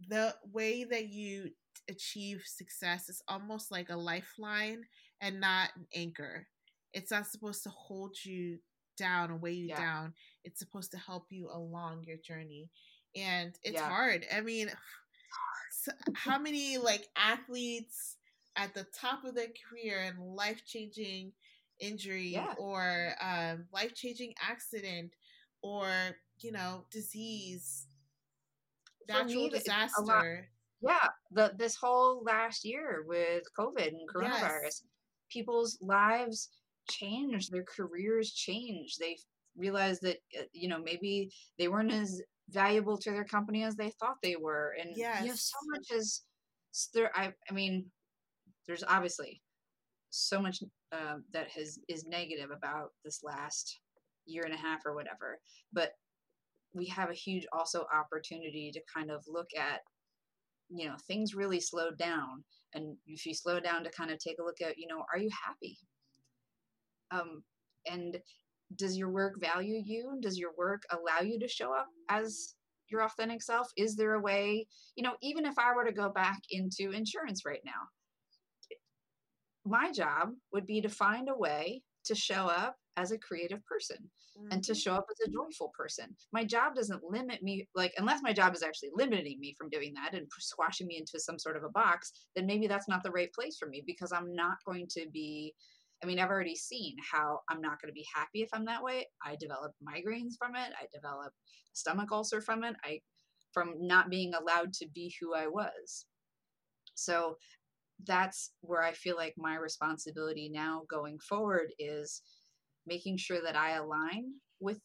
the 0.08 0.34
way 0.52 0.82
that 0.82 1.10
you 1.10 1.50
achieve 1.88 2.42
success 2.44 3.08
is 3.08 3.22
almost 3.28 3.70
like 3.70 3.90
a 3.90 3.96
lifeline 3.96 4.82
and 5.20 5.40
not 5.40 5.70
an 5.76 5.86
anchor. 5.94 6.48
It's 6.92 7.12
not 7.12 7.28
supposed 7.28 7.62
to 7.62 7.70
hold 7.70 8.16
you 8.24 8.58
down 8.96 9.30
and 9.30 9.40
weigh 9.40 9.52
you 9.52 9.68
yeah. 9.68 9.78
down. 9.78 10.14
It's 10.44 10.58
supposed 10.58 10.90
to 10.92 10.98
help 10.98 11.26
you 11.30 11.48
along 11.52 12.04
your 12.06 12.18
journey. 12.18 12.70
And 13.16 13.56
it's 13.62 13.80
yeah. 13.80 13.88
hard. 13.88 14.26
I 14.34 14.40
mean, 14.40 14.70
how 16.14 16.38
many 16.38 16.78
like 16.78 17.08
athletes 17.16 18.16
at 18.56 18.74
the 18.74 18.86
top 18.98 19.24
of 19.24 19.34
their 19.34 19.48
career 19.68 20.00
and 20.00 20.34
life 20.34 20.62
changing 20.66 21.32
injury 21.80 22.28
yeah. 22.34 22.54
or 22.58 23.14
um, 23.20 23.66
life 23.72 23.94
changing 23.94 24.34
accident 24.48 25.12
or 25.62 25.88
you 26.40 26.52
know, 26.52 26.84
disease, 26.90 27.86
natural 29.08 29.44
me, 29.44 29.50
disaster. 29.50 30.48
yeah, 30.82 31.08
the 31.30 31.52
this 31.56 31.76
whole 31.76 32.22
last 32.24 32.64
year 32.64 33.04
with 33.06 33.44
COVID 33.58 33.88
and 33.88 34.08
coronavirus, 34.08 34.62
yes. 34.64 34.82
people's 35.30 35.78
lives 35.80 36.50
change, 36.88 37.48
their 37.48 37.64
careers 37.64 38.32
change. 38.32 38.96
They 38.98 39.18
realize 39.56 40.00
that 40.00 40.16
uh, 40.38 40.44
you 40.52 40.68
know 40.68 40.78
maybe 40.78 41.30
they 41.58 41.68
weren't 41.68 41.92
as 41.92 42.20
valuable 42.50 42.98
to 42.98 43.10
their 43.10 43.24
company 43.24 43.62
as 43.62 43.76
they 43.76 43.90
thought 44.00 44.16
they 44.22 44.36
were, 44.36 44.74
and 44.80 44.90
yes. 44.96 45.22
you 45.22 45.28
have 45.28 45.38
so 45.38 45.56
much 45.66 45.86
as 45.96 46.22
there. 46.92 47.10
I 47.14 47.32
I 47.50 47.54
mean, 47.54 47.86
there's 48.66 48.84
obviously 48.84 49.40
so 50.10 50.40
much 50.40 50.62
uh, 50.92 51.16
that 51.32 51.50
has 51.50 51.78
is 51.88 52.04
negative 52.06 52.50
about 52.50 52.90
this 53.04 53.20
last 53.22 53.80
year 54.26 54.44
and 54.44 54.54
a 54.54 54.58
half 54.58 54.80
or 54.86 54.94
whatever, 54.94 55.38
but 55.72 55.92
we 56.74 56.86
have 56.86 57.10
a 57.10 57.14
huge 57.14 57.46
also 57.52 57.86
opportunity 57.94 58.70
to 58.72 58.80
kind 58.92 59.10
of 59.10 59.24
look 59.28 59.48
at 59.56 59.80
you 60.70 60.86
know 60.86 60.96
things 61.06 61.34
really 61.34 61.60
slowed 61.60 61.98
down 61.98 62.42
and 62.72 62.96
if 63.06 63.26
you 63.26 63.34
slow 63.34 63.60
down 63.60 63.84
to 63.84 63.90
kind 63.90 64.10
of 64.10 64.18
take 64.18 64.38
a 64.40 64.42
look 64.42 64.60
at 64.62 64.78
you 64.78 64.86
know 64.86 65.04
are 65.12 65.18
you 65.18 65.28
happy 65.46 65.78
um 67.10 67.42
and 67.86 68.18
does 68.76 68.96
your 68.96 69.10
work 69.10 69.34
value 69.40 69.80
you 69.84 70.18
does 70.20 70.38
your 70.38 70.52
work 70.56 70.82
allow 70.90 71.20
you 71.20 71.38
to 71.38 71.48
show 71.48 71.72
up 71.72 71.86
as 72.08 72.54
your 72.90 73.02
authentic 73.02 73.42
self 73.42 73.68
is 73.76 73.96
there 73.96 74.14
a 74.14 74.20
way 74.20 74.66
you 74.96 75.02
know 75.02 75.14
even 75.22 75.44
if 75.44 75.58
i 75.58 75.74
were 75.74 75.84
to 75.84 75.92
go 75.92 76.10
back 76.10 76.40
into 76.50 76.90
insurance 76.90 77.42
right 77.44 77.62
now 77.64 77.72
my 79.64 79.90
job 79.92 80.30
would 80.52 80.66
be 80.66 80.80
to 80.80 80.88
find 80.88 81.28
a 81.28 81.36
way 81.36 81.82
to 82.04 82.14
show 82.14 82.46
up 82.46 82.76
as 82.96 83.10
a 83.10 83.18
creative 83.18 83.64
person 83.66 83.96
mm-hmm. 84.38 84.52
and 84.52 84.62
to 84.62 84.72
mm-hmm. 84.72 84.78
show 84.78 84.94
up 84.94 85.06
as 85.10 85.28
a 85.28 85.32
joyful 85.32 85.72
person. 85.76 86.14
My 86.32 86.44
job 86.44 86.74
doesn't 86.74 87.02
limit 87.02 87.42
me, 87.42 87.66
like, 87.74 87.92
unless 87.96 88.20
my 88.22 88.32
job 88.32 88.54
is 88.54 88.62
actually 88.62 88.90
limiting 88.94 89.40
me 89.40 89.54
from 89.58 89.70
doing 89.70 89.94
that 89.94 90.14
and 90.14 90.26
squashing 90.38 90.86
me 90.86 90.98
into 90.98 91.18
some 91.18 91.38
sort 91.38 91.56
of 91.56 91.64
a 91.64 91.70
box, 91.70 92.12
then 92.36 92.46
maybe 92.46 92.66
that's 92.66 92.88
not 92.88 93.02
the 93.02 93.10
right 93.10 93.32
place 93.32 93.56
for 93.58 93.68
me 93.68 93.82
because 93.86 94.12
I'm 94.12 94.34
not 94.34 94.56
going 94.66 94.86
to 94.90 95.06
be. 95.12 95.54
I 96.04 96.06
mean, 96.06 96.20
I've 96.20 96.28
already 96.28 96.54
seen 96.54 96.96
how 97.10 97.40
I'm 97.48 97.62
not 97.62 97.80
going 97.80 97.88
to 97.88 97.94
be 97.94 98.06
happy 98.14 98.42
if 98.42 98.50
I'm 98.52 98.66
that 98.66 98.82
way. 98.82 99.06
I 99.24 99.36
develop 99.40 99.72
migraines 99.82 100.34
from 100.38 100.54
it. 100.54 100.70
I 100.78 100.84
develop 100.92 101.28
a 101.28 101.72
stomach 101.72 102.12
ulcer 102.12 102.42
from 102.42 102.62
it. 102.62 102.76
I, 102.84 103.00
from 103.54 103.74
not 103.78 104.10
being 104.10 104.34
allowed 104.34 104.74
to 104.74 104.88
be 104.94 105.14
who 105.18 105.34
I 105.34 105.46
was. 105.46 106.04
So 106.94 107.38
that's 108.06 108.52
where 108.60 108.82
I 108.82 108.92
feel 108.92 109.16
like 109.16 109.32
my 109.38 109.56
responsibility 109.56 110.50
now 110.52 110.82
going 110.90 111.18
forward 111.20 111.68
is 111.78 112.20
making 112.86 113.16
sure 113.16 113.40
that 113.42 113.56
I 113.56 113.76
align 113.76 114.24
with 114.60 114.80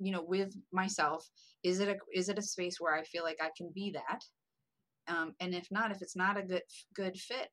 you 0.00 0.10
know 0.12 0.24
with 0.26 0.52
myself 0.72 1.24
is 1.62 1.78
it 1.78 1.88
a 1.88 1.96
is 2.12 2.28
it 2.28 2.36
a 2.36 2.42
space 2.42 2.76
where 2.80 2.94
I 2.94 3.04
feel 3.04 3.22
like 3.22 3.38
I 3.40 3.50
can 3.56 3.70
be 3.72 3.94
that 3.94 4.20
um, 5.06 5.34
and 5.38 5.54
if 5.54 5.68
not 5.70 5.92
if 5.92 6.02
it's 6.02 6.16
not 6.16 6.36
a 6.36 6.42
good 6.42 6.62
good 6.96 7.16
fit 7.16 7.48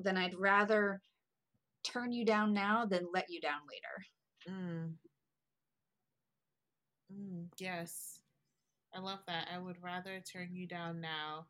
then 0.00 0.16
I'd 0.16 0.34
rather 0.36 1.00
turn 1.84 2.12
you 2.12 2.24
down 2.24 2.52
now 2.52 2.84
than 2.84 3.06
let 3.12 3.26
you 3.28 3.40
down 3.40 3.60
later 3.68 4.58
mm. 4.58 4.92
Mm, 7.12 7.46
yes 7.58 8.20
I 8.94 9.00
love 9.00 9.20
that 9.26 9.48
I 9.54 9.58
would 9.58 9.82
rather 9.82 10.20
turn 10.20 10.48
you 10.52 10.66
down 10.66 11.00
now 11.00 11.46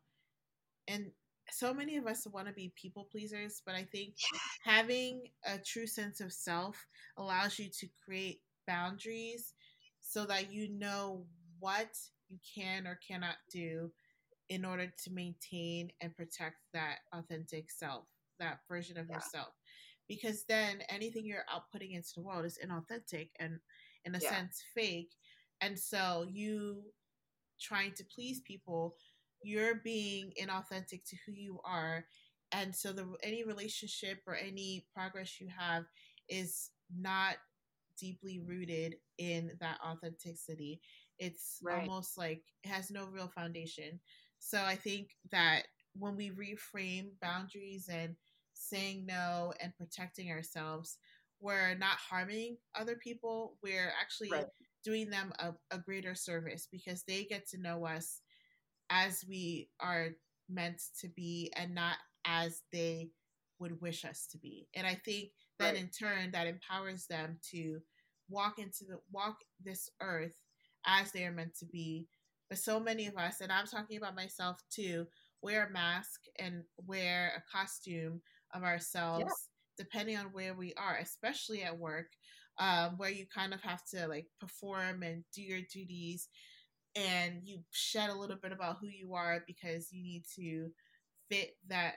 and 0.87 1.11
so 1.51 1.73
many 1.73 1.97
of 1.97 2.07
us 2.07 2.27
want 2.27 2.47
to 2.47 2.53
be 2.53 2.73
people 2.75 3.07
pleasers, 3.11 3.61
but 3.65 3.75
I 3.75 3.83
think 3.83 4.15
having 4.63 5.23
a 5.45 5.57
true 5.57 5.87
sense 5.87 6.21
of 6.21 6.31
self 6.31 6.75
allows 7.17 7.59
you 7.59 7.69
to 7.79 7.87
create 8.03 8.41
boundaries 8.67 9.53
so 10.01 10.25
that 10.25 10.51
you 10.51 10.69
know 10.69 11.25
what 11.59 11.89
you 12.29 12.37
can 12.55 12.87
or 12.87 12.99
cannot 13.05 13.35
do 13.51 13.91
in 14.49 14.65
order 14.65 14.91
to 15.03 15.11
maintain 15.11 15.91
and 16.01 16.15
protect 16.15 16.57
that 16.73 16.97
authentic 17.13 17.69
self, 17.69 18.05
that 18.39 18.59
version 18.67 18.97
of 18.97 19.07
yeah. 19.09 19.15
yourself. 19.15 19.49
Because 20.09 20.43
then 20.49 20.79
anything 20.89 21.25
you're 21.25 21.45
outputting 21.49 21.93
into 21.93 22.09
the 22.15 22.21
world 22.21 22.43
is 22.43 22.59
inauthentic 22.63 23.29
and, 23.39 23.59
in 24.03 24.15
a 24.15 24.19
yeah. 24.19 24.29
sense, 24.29 24.61
fake. 24.75 25.11
And 25.61 25.79
so 25.79 26.25
you 26.29 26.83
trying 27.59 27.93
to 27.93 28.03
please 28.03 28.41
people 28.41 28.95
you're 29.41 29.75
being 29.75 30.33
inauthentic 30.41 31.03
to 31.07 31.15
who 31.25 31.31
you 31.31 31.59
are 31.63 32.05
and 32.51 32.75
so 32.75 32.91
the 32.91 33.05
any 33.23 33.43
relationship 33.43 34.19
or 34.27 34.35
any 34.35 34.85
progress 34.93 35.39
you 35.39 35.47
have 35.55 35.85
is 36.27 36.71
not 36.97 37.35
deeply 37.97 38.39
rooted 38.45 38.95
in 39.17 39.51
that 39.59 39.77
authenticity 39.85 40.81
it's 41.19 41.59
right. 41.63 41.81
almost 41.81 42.17
like 42.17 42.41
it 42.63 42.69
has 42.69 42.89
no 42.89 43.05
real 43.05 43.27
foundation 43.27 43.99
so 44.39 44.61
i 44.63 44.75
think 44.75 45.09
that 45.31 45.63
when 45.93 46.15
we 46.15 46.31
reframe 46.31 47.09
boundaries 47.21 47.89
and 47.91 48.15
saying 48.59 49.05
no 49.05 49.53
and 49.61 49.75
protecting 49.77 50.31
ourselves 50.31 50.97
we're 51.41 51.75
not 51.75 51.97
harming 51.97 52.57
other 52.75 52.95
people 52.95 53.55
we're 53.63 53.91
actually 53.99 54.29
right. 54.29 54.45
doing 54.83 55.09
them 55.09 55.31
a, 55.39 55.53
a 55.71 55.79
greater 55.79 56.13
service 56.13 56.67
because 56.71 57.03
they 57.03 57.23
get 57.23 57.47
to 57.47 57.59
know 57.59 57.85
us 57.85 58.21
as 58.89 59.23
we 59.27 59.69
are 59.79 60.09
meant 60.49 60.81
to 60.99 61.07
be 61.07 61.51
and 61.55 61.73
not 61.73 61.97
as 62.25 62.61
they 62.73 63.09
would 63.59 63.79
wish 63.81 64.05
us 64.05 64.27
to 64.31 64.37
be. 64.37 64.67
And 64.75 64.87
I 64.87 64.95
think 64.95 65.29
that 65.59 65.73
right. 65.73 65.81
in 65.81 65.89
turn 65.89 66.31
that 66.31 66.47
empowers 66.47 67.05
them 67.07 67.37
to 67.51 67.79
walk 68.29 68.59
into 68.59 68.85
the 68.85 68.99
walk 69.11 69.37
this 69.63 69.89
earth 70.01 70.41
as 70.85 71.11
they 71.11 71.25
are 71.25 71.31
meant 71.31 71.57
to 71.59 71.65
be. 71.65 72.07
But 72.49 72.59
so 72.59 72.79
many 72.79 73.07
of 73.07 73.17
us, 73.17 73.41
and 73.41 73.51
I'm 73.51 73.67
talking 73.67 73.97
about 73.97 74.15
myself 74.15 74.61
too, 74.71 75.05
wear 75.41 75.67
a 75.67 75.71
mask 75.71 76.21
and 76.39 76.63
wear 76.85 77.33
a 77.37 77.57
costume 77.57 78.21
of 78.53 78.63
ourselves 78.63 79.23
yeah. 79.25 79.83
depending 79.85 80.17
on 80.17 80.25
where 80.25 80.53
we 80.53 80.73
are, 80.75 80.97
especially 81.01 81.63
at 81.63 81.77
work, 81.77 82.07
um, 82.59 82.97
where 82.97 83.09
you 83.09 83.25
kind 83.33 83.53
of 83.53 83.61
have 83.61 83.83
to 83.93 84.07
like 84.07 84.27
perform 84.39 85.03
and 85.03 85.23
do 85.33 85.41
your 85.41 85.61
duties 85.71 86.27
and 86.95 87.41
you 87.43 87.59
shed 87.71 88.09
a 88.09 88.15
little 88.15 88.35
bit 88.41 88.51
about 88.51 88.77
who 88.81 88.87
you 88.87 89.13
are 89.13 89.43
because 89.47 89.91
you 89.91 90.03
need 90.03 90.23
to 90.35 90.69
fit 91.29 91.51
that 91.67 91.95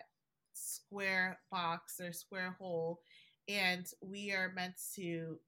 square 0.53 1.38
box 1.51 1.99
or 2.01 2.12
square 2.12 2.55
hole 2.59 3.01
and 3.49 3.87
we 4.03 4.33
are 4.33 4.53
meant 4.55 4.75
to 4.95 5.38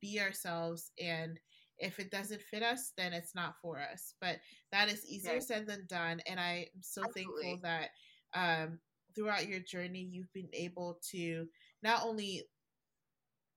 be 0.00 0.18
ourselves 0.20 0.90
and 1.00 1.38
if 1.78 1.98
it 1.98 2.10
doesn't 2.10 2.42
fit 2.42 2.62
us 2.62 2.92
then 2.96 3.12
it's 3.12 3.34
not 3.34 3.54
for 3.60 3.78
us 3.78 4.14
but 4.20 4.36
that 4.72 4.90
is 4.90 5.04
easier 5.06 5.40
said 5.40 5.66
than 5.66 5.84
done 5.88 6.20
and 6.26 6.40
i 6.40 6.66
am 6.74 6.80
so 6.80 7.02
Absolutely. 7.04 7.42
thankful 7.42 7.60
that 7.62 7.88
um, 8.34 8.78
throughout 9.14 9.48
your 9.48 9.60
journey 9.60 10.08
you've 10.10 10.32
been 10.32 10.48
able 10.52 10.98
to 11.10 11.46
not 11.82 12.02
only 12.04 12.42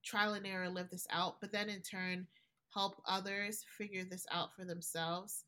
trial 0.06 0.34
and 0.34 0.46
error 0.48 0.70
live 0.70 0.90
this 0.90 1.08
out 1.12 1.36
but 1.42 1.52
then 1.52 1.70
in 1.70 1.82
turn 1.82 2.28
help 2.74 3.02
others 3.08 3.66
figure 3.78 4.04
this 4.04 4.26
out 4.32 4.50
for 4.56 4.66
themselves 4.66 5.46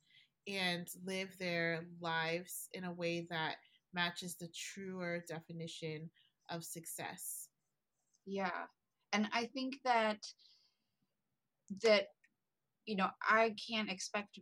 and 0.47 0.87
live 1.05 1.29
their 1.37 1.85
lives 2.01 2.69
in 2.73 2.85
a 2.85 2.91
way 2.91 3.27
that 3.29 3.55
matches 3.93 4.35
the 4.35 4.49
truer 4.55 5.23
definition 5.27 6.09
of 6.49 6.63
success. 6.63 7.49
Yeah. 8.25 8.65
And 9.13 9.27
I 9.33 9.45
think 9.45 9.77
that 9.83 10.25
that 11.83 12.07
you 12.85 12.95
know, 12.95 13.09
I 13.21 13.53
can't 13.69 13.91
expect 13.91 14.39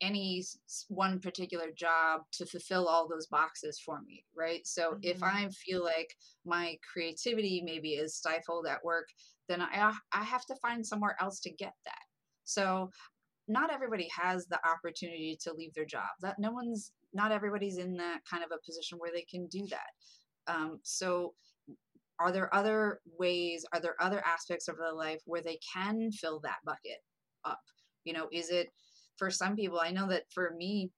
any 0.00 0.44
one 0.88 1.20
particular 1.20 1.70
job 1.76 2.22
to 2.32 2.46
fulfill 2.46 2.88
all 2.88 3.08
those 3.08 3.26
boxes 3.26 3.78
for 3.78 4.00
me, 4.02 4.24
right? 4.36 4.66
So 4.66 4.92
mm-hmm. 4.92 5.00
if 5.02 5.22
I 5.22 5.48
feel 5.48 5.82
like 5.82 6.14
my 6.44 6.76
creativity 6.92 7.62
maybe 7.64 7.90
is 7.94 8.16
stifled 8.16 8.66
at 8.66 8.84
work, 8.84 9.08
then 9.48 9.62
I 9.62 9.92
I 10.12 10.24
have 10.24 10.44
to 10.46 10.56
find 10.56 10.86
somewhere 10.86 11.16
else 11.20 11.40
to 11.40 11.50
get 11.50 11.74
that. 11.84 12.02
So 12.44 12.90
not 13.46 13.72
everybody 13.72 14.08
has 14.16 14.46
the 14.46 14.60
opportunity 14.68 15.38
to 15.42 15.54
leave 15.54 15.72
their 15.74 15.86
job. 15.86 16.08
That 16.20 16.38
no 16.38 16.50
one's 16.50 16.92
not 17.14 17.32
everybody's 17.32 17.78
in 17.78 17.96
that 17.96 18.20
kind 18.30 18.44
of 18.44 18.50
a 18.52 18.64
position 18.64 18.98
where 18.98 19.12
they 19.12 19.26
can 19.30 19.46
do 19.46 19.66
that. 19.66 20.52
Um, 20.52 20.80
so 20.82 21.34
are 22.20 22.32
there 22.32 22.52
other 22.54 23.00
ways 23.18 23.64
are 23.72 23.80
there 23.80 23.94
other 24.00 24.22
aspects 24.26 24.68
of 24.68 24.76
their 24.76 24.92
life 24.92 25.20
where 25.24 25.42
they 25.42 25.58
can 25.72 26.10
fill 26.10 26.40
that 26.40 26.58
bucket 26.64 26.98
up 27.44 27.60
you 28.04 28.12
know 28.12 28.28
is 28.32 28.50
it 28.50 28.68
for 29.18 29.30
some 29.30 29.56
people 29.56 29.80
i 29.80 29.90
know 29.90 30.08
that 30.08 30.24
for 30.32 30.52
me 30.56 30.90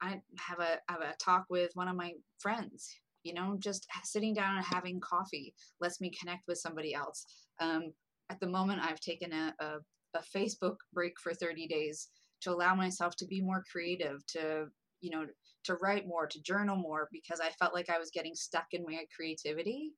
i 0.00 0.20
have 0.38 0.60
a 0.60 0.78
have 0.88 1.00
a 1.00 1.14
talk 1.18 1.44
with 1.50 1.70
one 1.74 1.88
of 1.88 1.96
my 1.96 2.12
friends 2.38 3.00
you 3.22 3.34
know 3.34 3.56
just 3.58 3.86
sitting 4.04 4.34
down 4.34 4.56
and 4.56 4.64
having 4.64 5.00
coffee 5.00 5.54
lets 5.80 6.00
me 6.00 6.10
connect 6.10 6.42
with 6.48 6.58
somebody 6.58 6.94
else. 6.94 7.24
Um, 7.60 7.92
at 8.30 8.40
the 8.40 8.46
moment 8.46 8.80
i've 8.82 9.00
taken 9.00 9.32
a, 9.32 9.54
a, 9.60 9.66
a 10.14 10.22
facebook 10.34 10.76
break 10.92 11.12
for 11.20 11.34
30 11.34 11.66
days 11.66 12.08
to 12.40 12.50
allow 12.50 12.74
myself 12.74 13.14
to 13.16 13.26
be 13.26 13.40
more 13.40 13.62
creative 13.70 14.26
to 14.28 14.66
you 15.00 15.10
know 15.10 15.26
to 15.64 15.74
write 15.82 16.06
more 16.06 16.26
to 16.26 16.42
journal 16.42 16.76
more 16.76 17.08
because 17.12 17.40
i 17.40 17.50
felt 17.58 17.74
like 17.74 17.90
i 17.90 17.98
was 17.98 18.10
getting 18.10 18.34
stuck 18.34 18.66
in 18.72 18.84
my 18.84 19.04
creativity 19.14 19.92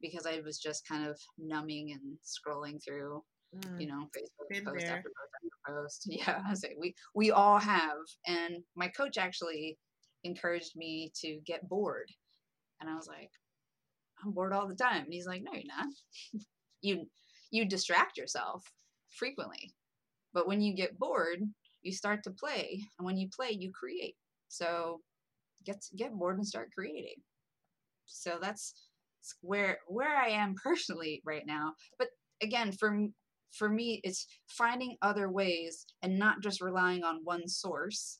because 0.00 0.26
i 0.26 0.40
was 0.44 0.58
just 0.58 0.86
kind 0.86 1.06
of 1.06 1.18
numbing 1.38 1.92
and 1.92 2.18
scrolling 2.24 2.82
through 2.84 3.22
mm. 3.54 3.80
you 3.80 3.86
know 3.86 4.08
facebook 4.16 4.64
post 4.64 4.86
there. 4.86 4.96
after 4.96 5.08
post 5.08 5.32
after 5.36 5.82
post 5.82 6.02
yeah 6.06 6.42
i 6.48 6.54
say 6.54 6.74
we 6.78 6.94
we 7.14 7.30
all 7.30 7.58
have 7.58 7.96
and 8.26 8.56
my 8.76 8.88
coach 8.88 9.18
actually 9.18 9.78
encouraged 10.24 10.76
me 10.76 11.12
to 11.14 11.38
get 11.46 11.68
bored 11.68 12.10
and 12.84 12.92
I 12.92 12.96
was 12.96 13.08
like, 13.08 13.30
I'm 14.22 14.32
bored 14.32 14.52
all 14.52 14.68
the 14.68 14.74
time. 14.74 15.04
And 15.04 15.12
he's 15.12 15.26
like, 15.26 15.42
no, 15.42 15.52
you're 15.52 15.62
not. 15.66 15.86
you 16.82 17.06
you 17.50 17.64
distract 17.64 18.18
yourself 18.18 18.62
frequently. 19.08 19.72
But 20.32 20.46
when 20.48 20.60
you 20.60 20.74
get 20.74 20.98
bored, 20.98 21.40
you 21.82 21.92
start 21.92 22.24
to 22.24 22.30
play. 22.30 22.82
And 22.98 23.06
when 23.06 23.16
you 23.16 23.28
play, 23.34 23.50
you 23.50 23.70
create. 23.72 24.16
So 24.48 25.00
get 25.64 25.82
get 25.96 26.12
bored 26.12 26.36
and 26.36 26.46
start 26.46 26.70
creating. 26.76 27.16
So 28.06 28.38
that's 28.40 28.74
where 29.40 29.78
where 29.88 30.16
I 30.16 30.28
am 30.28 30.54
personally 30.62 31.22
right 31.24 31.46
now. 31.46 31.74
But 31.98 32.08
again, 32.42 32.72
for 32.72 33.06
for 33.52 33.68
me, 33.68 34.00
it's 34.04 34.26
finding 34.48 34.96
other 35.02 35.30
ways 35.30 35.86
and 36.02 36.18
not 36.18 36.42
just 36.42 36.60
relying 36.60 37.04
on 37.04 37.20
one 37.24 37.48
source 37.48 38.18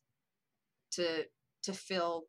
to 0.92 1.24
to 1.62 1.72
fill 1.72 2.24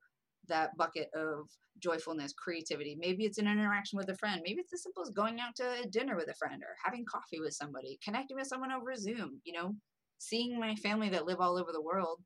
that 0.48 0.76
bucket 0.78 1.10
of 1.16 1.50
joyfulness, 1.80 2.34
creativity. 2.34 2.96
Maybe 3.00 3.26
it's 3.26 3.38
an 3.38 3.48
interaction 3.48 3.98
with 3.98 4.10
a 4.10 4.16
friend. 4.16 4.42
Maybe 4.44 4.62
it's 4.62 4.74
as 4.74 4.84
simple 4.84 5.04
as 5.04 5.10
going 5.10 5.40
out 5.40 5.56
to 5.58 5.88
dinner 5.90 6.16
with 6.16 6.30
a 6.30 6.36
friend 6.36 6.62
or 6.64 6.76
having 6.84 7.06
coffee 7.06 7.40
with 7.42 7.54
somebody, 7.54 8.00
connecting 8.04 8.38
with 8.38 8.48
someone 8.48 8.72
over 8.72 8.96
Zoom, 8.96 9.42
you 9.44 9.54
know, 9.54 9.74
seeing 10.20 10.60
my 10.60 10.76
family 10.76 11.10
that 11.10 11.26
live 11.26 11.42
all 11.42 11.58
over 11.58 11.72
the 11.72 11.82
world, 11.82 12.20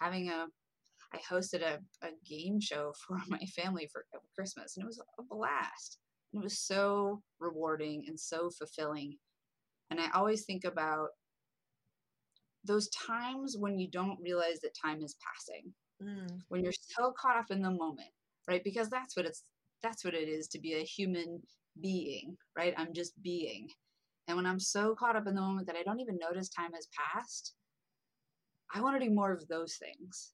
having 0.00 0.28
a 0.28 0.46
I 1.14 1.18
hosted 1.18 1.62
a, 1.62 1.78
a 2.06 2.10
game 2.26 2.58
show 2.60 2.94
for 3.06 3.18
my 3.28 3.40
family 3.54 3.88
for 3.92 4.04
Christmas 4.34 4.76
and 4.76 4.84
it 4.84 4.86
was 4.86 5.00
a 5.18 5.22
blast. 5.28 5.98
It 6.32 6.42
was 6.42 6.58
so 6.58 7.20
rewarding 7.40 8.04
and 8.06 8.18
so 8.18 8.50
fulfilling. 8.50 9.18
And 9.92 10.00
I 10.00 10.08
always 10.14 10.46
think 10.46 10.64
about 10.64 11.08
those 12.64 12.88
times 12.88 13.56
when 13.58 13.78
you 13.78 13.90
don't 13.90 14.18
realize 14.22 14.60
that 14.62 14.72
time 14.82 15.02
is 15.02 15.16
passing. 15.22 15.70
Mm. 16.02 16.40
When 16.48 16.64
you're 16.64 16.72
so 16.72 17.12
caught 17.20 17.36
up 17.36 17.50
in 17.50 17.60
the 17.60 17.70
moment, 17.70 18.08
right? 18.48 18.64
Because 18.64 18.88
that's 18.88 19.14
what 19.14 19.26
it's 19.26 19.44
that's 19.82 20.02
what 20.02 20.14
it 20.14 20.30
is 20.30 20.48
to 20.48 20.58
be 20.58 20.74
a 20.74 20.82
human 20.82 21.42
being, 21.82 22.36
right? 22.56 22.72
I'm 22.78 22.94
just 22.94 23.20
being. 23.22 23.68
And 24.28 24.36
when 24.38 24.46
I'm 24.46 24.60
so 24.60 24.94
caught 24.94 25.16
up 25.16 25.26
in 25.26 25.34
the 25.34 25.42
moment 25.42 25.66
that 25.66 25.76
I 25.76 25.82
don't 25.82 26.00
even 26.00 26.18
notice 26.18 26.48
time 26.48 26.72
has 26.72 26.88
passed, 26.96 27.52
I 28.74 28.80
want 28.80 28.98
to 28.98 29.06
do 29.06 29.14
more 29.14 29.32
of 29.32 29.46
those 29.48 29.76
things. 29.76 30.32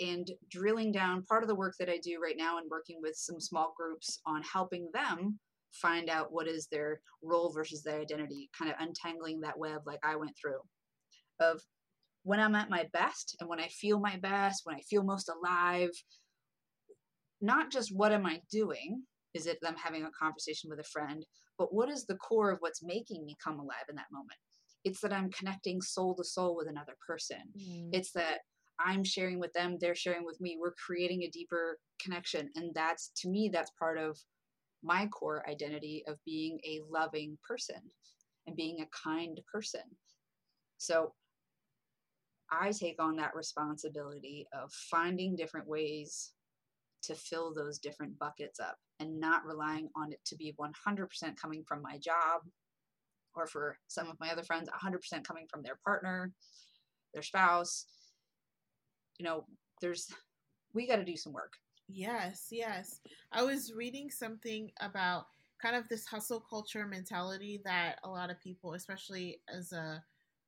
And 0.00 0.30
drilling 0.50 0.92
down, 0.92 1.22
part 1.22 1.42
of 1.42 1.48
the 1.48 1.54
work 1.54 1.76
that 1.78 1.88
I 1.88 1.98
do 2.02 2.20
right 2.22 2.36
now 2.36 2.58
and 2.58 2.68
working 2.70 2.98
with 3.00 3.14
some 3.16 3.40
small 3.40 3.72
groups 3.78 4.20
on 4.26 4.42
helping 4.42 4.90
them 4.92 5.38
find 5.72 6.08
out 6.10 6.32
what 6.32 6.48
is 6.48 6.66
their 6.70 7.00
role 7.22 7.52
versus 7.52 7.82
their 7.82 8.00
identity, 8.00 8.50
kind 8.56 8.70
of 8.70 8.76
untangling 8.80 9.40
that 9.40 9.58
web 9.58 9.82
like 9.86 10.00
I 10.02 10.16
went 10.16 10.32
through 10.40 10.60
of 11.40 11.60
when 12.22 12.38
I'm 12.38 12.54
at 12.54 12.70
my 12.70 12.86
best 12.92 13.36
and 13.40 13.48
when 13.48 13.60
I 13.60 13.68
feel 13.68 13.98
my 13.98 14.16
best, 14.16 14.62
when 14.64 14.76
I 14.76 14.80
feel 14.80 15.02
most 15.02 15.30
alive, 15.30 15.90
not 17.40 17.70
just 17.70 17.96
what 17.96 18.12
am 18.12 18.26
I 18.26 18.40
doing? 18.50 19.02
Is 19.32 19.46
it 19.46 19.58
them 19.62 19.76
having 19.82 20.04
a 20.04 20.10
conversation 20.18 20.68
with 20.68 20.80
a 20.80 20.84
friend? 20.84 21.24
But 21.58 21.72
what 21.72 21.88
is 21.88 22.04
the 22.04 22.16
core 22.16 22.50
of 22.50 22.58
what's 22.60 22.82
making 22.82 23.24
me 23.24 23.36
come 23.42 23.58
alive 23.58 23.86
in 23.88 23.96
that 23.96 24.12
moment? 24.12 24.38
It's 24.84 25.00
that 25.00 25.12
I'm 25.12 25.30
connecting 25.30 25.80
soul 25.80 26.14
to 26.16 26.24
soul 26.24 26.56
with 26.56 26.68
another 26.68 26.94
person. 27.06 27.38
Mm. 27.58 27.90
It's 27.92 28.12
that 28.12 28.40
I'm 28.84 29.04
sharing 29.04 29.38
with 29.38 29.52
them, 29.52 29.76
they're 29.78 29.94
sharing 29.94 30.24
with 30.24 30.40
me. 30.40 30.56
We're 30.58 30.74
creating 30.86 31.22
a 31.22 31.30
deeper 31.30 31.78
connection. 32.02 32.48
And 32.54 32.72
that's, 32.74 33.10
to 33.18 33.28
me, 33.28 33.50
that's 33.52 33.70
part 33.78 33.98
of 33.98 34.18
my 34.82 35.06
core 35.06 35.44
identity 35.48 36.04
of 36.06 36.18
being 36.24 36.58
a 36.64 36.80
loving 36.90 37.36
person 37.46 37.80
and 38.46 38.56
being 38.56 38.80
a 38.80 39.08
kind 39.08 39.40
person. 39.52 39.82
So 40.78 41.12
I 42.50 42.72
take 42.72 43.00
on 43.00 43.16
that 43.16 43.34
responsibility 43.34 44.46
of 44.52 44.72
finding 44.72 45.36
different 45.36 45.68
ways 45.68 46.32
to 47.02 47.14
fill 47.14 47.54
those 47.54 47.78
different 47.78 48.18
buckets 48.18 48.60
up 48.60 48.76
and 48.98 49.20
not 49.20 49.44
relying 49.44 49.88
on 49.96 50.12
it 50.12 50.20
to 50.26 50.36
be 50.36 50.54
100% 50.60 51.36
coming 51.40 51.64
from 51.66 51.82
my 51.82 51.98
job 51.98 52.42
or 53.34 53.46
for 53.46 53.78
some 53.88 54.08
of 54.08 54.18
my 54.20 54.30
other 54.30 54.42
friends 54.42 54.68
100% 54.68 55.24
coming 55.24 55.46
from 55.48 55.62
their 55.62 55.78
partner 55.84 56.32
their 57.14 57.22
spouse 57.22 57.86
you 59.18 59.24
know 59.24 59.44
there's 59.80 60.08
we 60.74 60.86
got 60.86 60.96
to 60.96 61.04
do 61.04 61.16
some 61.16 61.32
work 61.32 61.54
yes 61.92 62.46
yes 62.50 63.00
i 63.32 63.42
was 63.42 63.72
reading 63.74 64.10
something 64.10 64.70
about 64.80 65.26
kind 65.60 65.76
of 65.76 65.88
this 65.88 66.06
hustle 66.06 66.40
culture 66.48 66.86
mentality 66.86 67.60
that 67.64 67.96
a 68.04 68.08
lot 68.08 68.30
of 68.30 68.40
people 68.40 68.74
especially 68.74 69.40
as 69.54 69.72
a 69.72 70.02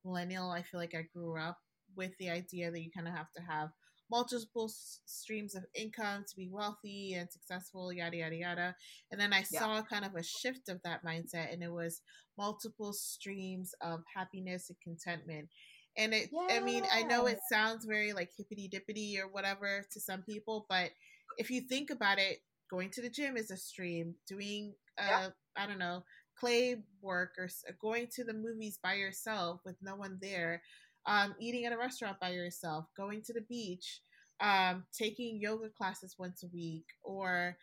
millennial 0.05 0.51
i 0.51 0.63
feel 0.63 0.81
like 0.81 0.95
i 0.95 1.03
grew 1.15 1.37
up 1.39 1.59
with 1.97 2.13
the 2.19 2.31
idea 2.31 2.71
that 2.71 2.81
you 2.83 2.91
kind 2.95 3.09
of 3.09 3.15
have 3.15 3.31
to 3.33 3.43
have 3.43 3.71
multiple 4.11 4.67
s- 4.67 5.01
streams 5.07 5.55
of 5.55 5.65
income 5.75 6.25
to 6.29 6.37
be 6.37 6.49
wealthy 6.53 7.15
and 7.15 7.31
successful, 7.31 7.93
yada, 7.93 8.19
yada, 8.19 8.37
yada. 8.37 8.77
And 9.11 9.21
then 9.21 9.33
I 9.33 9.43
yeah. 9.51 9.61
saw 9.61 9.83
kind 9.83 10.05
of 10.05 10.15
a 10.15 10.23
shift 10.23 10.69
of 10.69 10.81
that 10.85 11.05
mindset, 11.05 11.53
and 11.53 11.63
it 11.63 11.73
was 11.73 12.03
multiple 12.37 12.93
streams 12.93 13.75
of 13.81 14.03
happiness 14.15 14.69
and 14.69 14.79
contentment. 14.83 15.49
And 15.97 16.13
it, 16.15 16.31
yeah. 16.31 16.57
I 16.57 16.61
mean, 16.61 16.85
I 16.93 17.03
know 17.05 17.27
it 17.27 17.41
sounds 17.51 17.85
very 17.87 18.13
like 18.13 18.31
hippity 18.37 18.69
dippity 18.69 19.19
or 19.19 19.29
whatever 19.29 19.85
to 19.93 20.01
some 20.01 20.23
people, 20.23 20.67
but 20.69 20.91
if 21.39 21.51
you 21.51 21.63
think 21.63 21.91
about 21.91 22.19
it, 22.19 22.39
going 22.71 22.91
to 22.91 23.03
the 23.03 23.11
gym 23.11 23.37
is 23.37 23.51
a 23.51 23.57
stream, 23.57 24.15
doing, 24.27 24.75
uh, 24.99 25.07
yeah. 25.09 25.29
I 25.57 25.67
don't 25.67 25.79
know, 25.79 26.05
clay 26.39 26.77
work 27.01 27.35
or 27.39 27.49
going 27.81 28.09
to 28.15 28.25
the 28.25 28.33
movies 28.33 28.79
by 28.83 28.95
yourself 28.95 29.61
with 29.65 29.77
no 29.83 29.97
one 29.97 30.19
there 30.21 30.63
um, 31.07 31.35
eating 31.41 31.65
at 31.65 31.73
a 31.73 31.79
restaurant 31.79 32.19
by 32.21 32.31
yourself, 32.31 32.87
going 32.97 33.23
to 33.23 33.33
the 33.33 33.43
beach, 33.43 34.01
um, 34.41 34.85
taking 34.97 35.41
yoga 35.41 35.69
classes 35.71 36.17
once 36.19 36.43
a 36.43 36.49
week, 36.53 36.85
or 37.03 37.57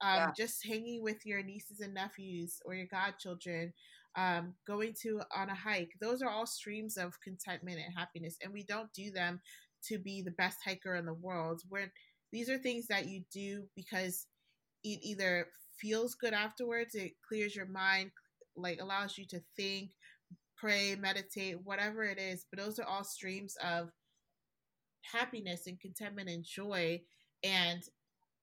um, 0.00 0.16
yeah. 0.16 0.30
just 0.36 0.66
hanging 0.66 1.02
with 1.02 1.24
your 1.24 1.42
nieces 1.42 1.80
and 1.80 1.94
nephews 1.94 2.60
or 2.64 2.74
your 2.74 2.86
godchildren, 2.90 3.72
um, 4.16 4.54
going 4.66 4.94
to 5.02 5.20
on 5.36 5.50
a 5.50 5.54
hike. 5.54 5.92
Those 6.00 6.22
are 6.22 6.30
all 6.30 6.46
streams 6.46 6.96
of 6.96 7.20
contentment 7.22 7.78
and 7.84 7.94
happiness, 7.96 8.36
and 8.42 8.52
we 8.52 8.64
don't 8.64 8.92
do 8.92 9.10
them 9.10 9.40
to 9.88 9.98
be 9.98 10.20
the 10.22 10.32
best 10.32 10.58
hiker 10.64 10.96
in 10.96 11.06
the 11.06 11.14
world. 11.14 11.62
Where 11.68 11.92
these 12.32 12.48
are 12.48 12.58
things 12.58 12.86
that 12.88 13.08
you 13.08 13.22
do 13.32 13.64
because 13.74 14.26
it 14.84 15.00
either 15.02 15.48
feels 15.80 16.14
good 16.14 16.32
afterwards, 16.32 16.94
it 16.94 17.12
clears 17.26 17.56
your 17.56 17.66
mind, 17.66 18.10
like 18.56 18.80
allows 18.80 19.16
you 19.18 19.26
to 19.26 19.40
think, 19.56 19.90
pray, 20.56 20.96
meditate, 20.96 21.56
whatever 21.64 22.04
it 22.04 22.18
is. 22.18 22.46
But 22.50 22.62
those 22.62 22.78
are 22.78 22.86
all 22.86 23.04
streams 23.04 23.56
of 23.64 23.90
happiness 25.02 25.66
and 25.66 25.80
contentment 25.80 26.28
and 26.28 26.44
joy. 26.44 27.00
And 27.42 27.82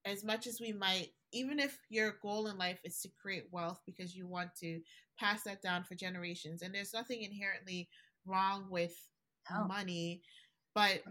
as 0.05 0.23
much 0.23 0.47
as 0.47 0.59
we 0.59 0.73
might, 0.73 1.09
even 1.33 1.59
if 1.59 1.77
your 1.89 2.15
goal 2.21 2.47
in 2.47 2.57
life 2.57 2.79
is 2.83 2.99
to 3.01 3.09
create 3.21 3.45
wealth 3.51 3.81
because 3.85 4.15
you 4.15 4.27
want 4.27 4.49
to 4.61 4.79
pass 5.19 5.43
that 5.43 5.61
down 5.61 5.83
for 5.83 5.95
generations, 5.95 6.61
and 6.61 6.73
there's 6.73 6.93
nothing 6.93 7.21
inherently 7.21 7.89
wrong 8.25 8.67
with 8.69 8.95
no. 9.51 9.65
money, 9.65 10.21
but 10.73 11.01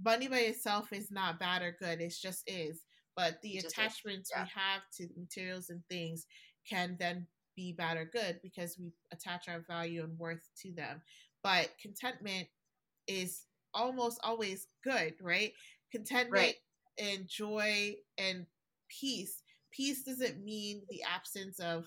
money 0.00 0.28
by 0.28 0.38
itself 0.38 0.92
is 0.92 1.10
not 1.10 1.40
bad 1.40 1.62
or 1.62 1.76
good. 1.78 2.00
It 2.00 2.14
just 2.20 2.42
is. 2.46 2.82
But 3.16 3.40
the 3.42 3.58
attachments 3.58 4.30
yeah. 4.34 4.44
we 4.44 4.48
have 4.54 4.82
to 4.96 5.08
materials 5.20 5.68
and 5.68 5.82
things 5.90 6.26
can 6.68 6.96
then 6.98 7.26
be 7.54 7.72
bad 7.72 7.98
or 7.98 8.06
good 8.06 8.40
because 8.42 8.78
we 8.78 8.92
attach 9.12 9.48
our 9.48 9.64
value 9.68 10.02
and 10.02 10.18
worth 10.18 10.48
to 10.62 10.72
them. 10.72 11.02
But 11.42 11.70
contentment 11.80 12.48
is 13.06 13.42
almost 13.74 14.20
always 14.22 14.66
good, 14.82 15.14
right? 15.20 15.52
Contentment 15.90 16.32
right. 16.32 16.54
and 16.98 17.28
joy 17.28 17.96
and 18.16 18.46
peace. 18.88 19.42
Peace 19.70 20.04
doesn't 20.04 20.42
mean 20.42 20.82
the 20.88 21.02
absence 21.02 21.58
of 21.58 21.86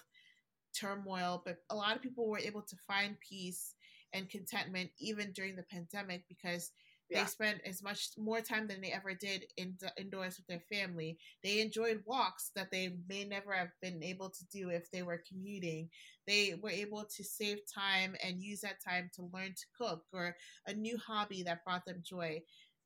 turmoil, 0.80 1.42
but 1.46 1.58
a 1.70 1.76
lot 1.76 1.96
of 1.96 2.02
people 2.02 2.28
were 2.28 2.40
able 2.40 2.62
to 2.62 2.76
find 2.88 3.16
peace 3.28 3.74
and 4.14 4.30
contentment 4.30 4.90
even 5.00 5.32
during 5.34 5.56
the 5.56 5.64
pandemic 5.64 6.24
because 6.28 6.72
yeah. 7.10 7.24
They 7.24 7.28
spent 7.28 7.62
as 7.66 7.84
much 7.84 8.10
more 8.18 8.42
time 8.42 8.68
than 8.68 8.82
they 8.82 8.92
ever 8.92 9.14
did 9.14 9.46
in, 9.58 9.78
indoors 9.98 10.38
with 10.38 10.48
their 10.48 10.64
family. 10.72 11.18
They 11.44 11.62
enjoyed 11.62 12.02
walks 12.06 12.52
that 12.56 12.72
they 12.72 12.96
may 13.08 13.24
never 13.24 13.54
have 13.54 13.70
been 13.82 14.02
able 14.04 14.30
to 14.30 14.46
do 14.52 14.70
if 14.70 14.90
they 14.92 15.04
were 15.04 15.22
commuting. 15.28 15.90
They 16.28 16.56
were 16.62 16.72
able 16.72 17.06
to 17.06 17.24
save 17.24 17.60
time 17.74 18.16
and 18.24 18.42
use 18.42 18.62
that 18.62 18.84
time 18.88 19.10
to 19.16 19.30
learn 19.34 19.54
to 19.54 19.66
cook 19.78 20.04
or 20.14 20.36
a 20.68 20.74
new 20.74 20.98
hobby 20.98 21.44
that 21.44 21.64
brought 21.64 21.86
them 21.86 22.02
joy. 22.04 22.42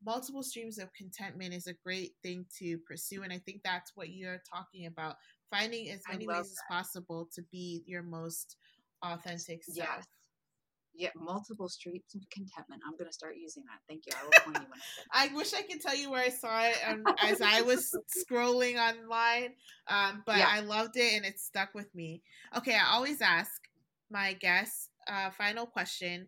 Multiple 0.06 0.44
streams 0.44 0.80
of 0.80 0.94
contentment 0.94 1.54
is 1.54 1.68
a 1.68 1.74
great 1.74 2.14
thing 2.22 2.46
to 2.60 2.78
pursue. 2.80 3.24
And 3.24 3.32
I 3.32 3.38
think 3.38 3.62
that's 3.64 3.92
what 3.96 4.10
you're 4.10 4.42
talking 4.54 4.86
about 4.86 5.16
finding 5.50 5.90
as 5.90 6.02
many 6.10 6.28
ways 6.28 6.38
that. 6.38 6.42
as 6.42 6.62
possible 6.70 7.28
to 7.34 7.42
be 7.52 7.84
your 7.86 8.04
most 8.04 8.58
authentic 9.02 9.64
self. 9.64 9.90
Yes 9.98 10.06
yeah, 11.00 11.10
multiple 11.16 11.70
streets 11.70 12.14
of 12.14 12.30
contentment. 12.30 12.82
I'm 12.86 12.98
gonna 12.98 13.14
start 13.14 13.36
using 13.42 13.64
that. 13.64 13.80
Thank 13.88 14.06
you. 14.06 14.12
I 14.20 14.24
will 14.24 14.54
point 14.54 14.68
you 14.68 14.82
I, 15.14 15.30
I 15.30 15.34
wish 15.34 15.54
I 15.54 15.62
could 15.62 15.82
tell 15.82 15.96
you 15.96 16.12
where 16.12 16.22
I 16.22 16.28
saw 16.28 16.62
it 16.62 16.76
um, 16.86 17.04
as 17.24 17.42
I 17.42 17.62
was 17.64 17.98
scrolling 18.14 18.76
online, 18.76 19.54
um, 19.88 20.24
but 20.26 20.40
yeah. 20.40 20.50
I 20.52 20.60
loved 20.60 20.98
it 20.98 21.14
and 21.14 21.26
it 21.26 21.40
stuck 21.40 21.74
with 21.74 21.94
me. 21.96 22.22
Okay, 22.58 22.76
I 22.76 22.94
always 22.94 23.22
ask 23.22 23.62
my 24.12 24.34
guests. 24.34 24.90
Uh, 25.08 25.30
final 25.32 25.66
question: 25.66 26.28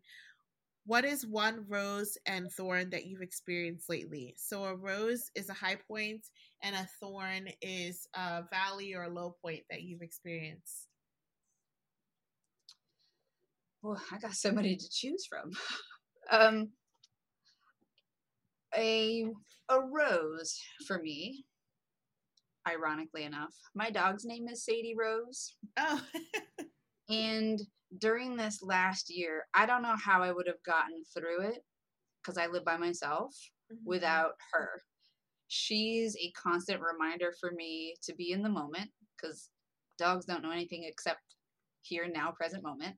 What 0.85 1.03
is 1.03 1.27
one 1.27 1.65
rose 1.67 2.17
and 2.25 2.49
thorn 2.49 2.91
that 2.91 3.05
you've 3.05 3.21
experienced 3.21 3.89
lately? 3.89 4.35
So 4.37 4.63
a 4.63 4.73
rose 4.73 5.29
is 5.35 5.49
a 5.49 5.53
high 5.53 5.79
point, 5.85 6.29
and 6.63 6.75
a 6.75 6.87
thorn 7.01 7.49
is 7.61 8.07
a 8.13 8.43
valley 8.49 8.93
or 8.93 9.03
a 9.03 9.09
low 9.09 9.35
point 9.43 9.63
that 9.69 9.81
you've 9.81 10.01
experienced? 10.01 10.87
Well, 13.81 14.01
I 14.11 14.19
got 14.19 14.33
so 14.33 14.51
many 14.51 14.75
to 14.75 14.89
choose 14.89 15.25
from. 15.25 15.51
um, 16.31 16.69
a 18.75 19.25
a 19.69 19.79
rose 19.79 20.59
for 20.87 20.99
me. 20.99 21.45
Ironically 22.67 23.23
enough, 23.23 23.55
my 23.73 23.89
dog's 23.89 24.23
name 24.23 24.47
is 24.47 24.63
Sadie 24.63 24.95
Rose. 24.95 25.55
Oh. 25.77 26.01
and 27.09 27.59
during 27.97 28.37
this 28.37 28.61
last 28.61 29.09
year, 29.09 29.45
I 29.55 29.65
don't 29.65 29.81
know 29.81 29.95
how 29.95 30.21
I 30.21 30.31
would 30.31 30.45
have 30.45 30.61
gotten 30.63 31.03
through 31.15 31.41
it 31.49 31.63
because 32.21 32.37
I 32.37 32.45
live 32.47 32.63
by 32.63 32.77
myself 32.77 33.35
mm-hmm. 33.73 33.83
without 33.83 34.33
her. 34.53 34.69
She's 35.47 36.15
a 36.17 36.31
constant 36.31 36.81
reminder 36.81 37.33
for 37.39 37.51
me 37.51 37.95
to 38.03 38.13
be 38.13 38.31
in 38.31 38.43
the 38.43 38.49
moment 38.49 38.91
because 39.17 39.49
dogs 39.97 40.25
don't 40.25 40.43
know 40.43 40.51
anything 40.51 40.83
except 40.85 41.21
here, 41.81 42.07
now, 42.07 42.31
present 42.31 42.63
moment. 42.63 42.95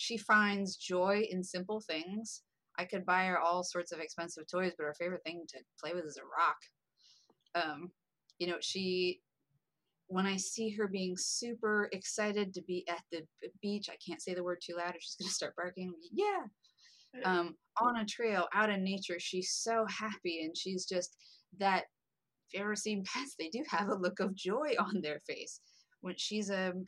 She 0.00 0.16
finds 0.16 0.76
joy 0.76 1.26
in 1.28 1.42
simple 1.42 1.80
things. 1.80 2.42
I 2.78 2.84
could 2.84 3.04
buy 3.04 3.24
her 3.24 3.40
all 3.40 3.64
sorts 3.64 3.90
of 3.90 3.98
expensive 3.98 4.44
toys, 4.48 4.72
but 4.78 4.84
her 4.84 4.94
favorite 4.94 5.24
thing 5.26 5.42
to 5.48 5.58
play 5.82 5.92
with 5.92 6.04
is 6.04 6.18
a 6.18 6.22
rock. 6.22 7.66
Um, 7.66 7.90
you 8.38 8.46
know, 8.46 8.58
she 8.60 9.20
when 10.06 10.24
I 10.24 10.36
see 10.36 10.70
her 10.70 10.86
being 10.86 11.16
super 11.18 11.88
excited 11.90 12.54
to 12.54 12.62
be 12.62 12.86
at 12.88 13.02
the 13.10 13.22
beach, 13.60 13.88
I 13.90 13.96
can't 14.06 14.22
say 14.22 14.34
the 14.34 14.44
word 14.44 14.60
too 14.64 14.76
loud 14.76 14.94
or 14.94 15.00
she's 15.00 15.16
going 15.20 15.28
to 15.28 15.34
start 15.34 15.56
barking. 15.56 15.92
Yeah. 16.12 16.44
Um, 17.24 17.56
on 17.80 17.96
a 17.96 18.04
trail 18.04 18.46
out 18.54 18.70
in 18.70 18.84
nature, 18.84 19.18
she's 19.18 19.50
so 19.50 19.84
happy 19.88 20.44
and 20.44 20.56
she's 20.56 20.86
just 20.86 21.16
that. 21.58 21.86
If 22.46 22.54
you 22.54 22.64
ever 22.64 22.76
seen 22.76 23.02
pets, 23.04 23.34
they 23.36 23.48
do 23.48 23.64
have 23.68 23.88
a 23.88 23.98
look 23.98 24.20
of 24.20 24.36
joy 24.36 24.74
on 24.78 25.00
their 25.02 25.18
face. 25.26 25.60
When 26.02 26.14
she's 26.16 26.50
a, 26.50 26.70
um, 26.70 26.86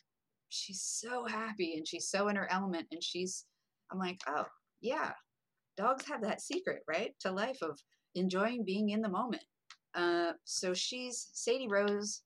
she's 0.50 0.82
so 0.82 1.26
happy 1.26 1.74
and 1.76 1.86
she's 1.86 2.08
so 2.08 2.28
in 2.28 2.36
her 2.36 2.50
element 2.50 2.86
and 2.92 3.02
she's, 3.02 3.46
I'm 3.90 3.98
like, 3.98 4.20
oh 4.28 4.46
yeah, 4.80 5.12
dogs 5.76 6.04
have 6.06 6.22
that 6.22 6.40
secret, 6.40 6.82
right, 6.88 7.14
to 7.20 7.32
life 7.32 7.58
of 7.62 7.78
enjoying 8.14 8.64
being 8.64 8.90
in 8.90 9.00
the 9.00 9.08
moment. 9.08 9.44
Uh, 9.94 10.32
so 10.44 10.74
she's 10.74 11.30
Sadie 11.32 11.68
Rose 11.68 12.22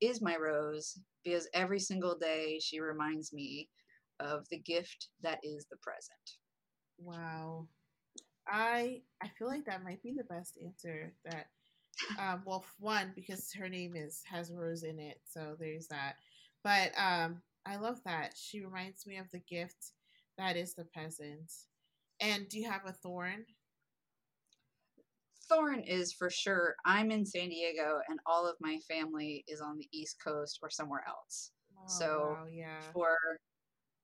is 0.00 0.20
my 0.20 0.36
rose 0.36 0.98
because 1.24 1.48
every 1.54 1.80
single 1.80 2.16
day 2.18 2.58
she 2.62 2.80
reminds 2.80 3.32
me 3.32 3.68
of 4.20 4.46
the 4.50 4.58
gift 4.58 5.08
that 5.22 5.38
is 5.42 5.66
the 5.70 5.76
present. 5.82 6.38
Wow. 6.98 7.68
I 8.48 9.00
I 9.22 9.28
feel 9.28 9.48
like 9.48 9.64
that 9.66 9.84
might 9.84 10.02
be 10.02 10.14
the 10.16 10.24
best 10.24 10.58
answer 10.64 11.12
that 11.24 11.46
um 12.20 12.42
well 12.44 12.64
one 12.78 13.12
because 13.14 13.52
her 13.52 13.68
name 13.68 13.96
is 13.96 14.22
has 14.30 14.52
rose 14.52 14.82
in 14.82 14.98
it 14.98 15.18
so 15.26 15.56
there's 15.58 15.88
that 15.88 16.16
but 16.62 16.92
um 16.98 17.40
I 17.66 17.76
love 17.76 17.98
that 18.04 18.34
she 18.36 18.64
reminds 18.64 19.06
me 19.06 19.18
of 19.18 19.30
the 19.32 19.40
gift 19.48 19.92
that 20.38 20.56
is 20.56 20.74
the 20.74 20.84
present 20.94 21.50
and 22.20 22.48
do 22.48 22.58
you 22.58 22.70
have 22.70 22.82
a 22.86 22.92
thorn 22.92 23.44
Thorn 25.48 25.80
is 25.80 26.12
for 26.12 26.28
sure. 26.30 26.74
I'm 26.84 27.10
in 27.10 27.24
San 27.24 27.48
Diego, 27.48 28.00
and 28.08 28.18
all 28.26 28.48
of 28.48 28.56
my 28.60 28.78
family 28.88 29.44
is 29.46 29.60
on 29.60 29.78
the 29.78 29.88
East 29.92 30.16
Coast 30.24 30.58
or 30.62 30.70
somewhere 30.70 31.04
else. 31.06 31.52
Oh, 31.78 31.84
so 31.86 32.36
wow, 32.38 32.46
yeah. 32.50 32.80
for 32.92 33.16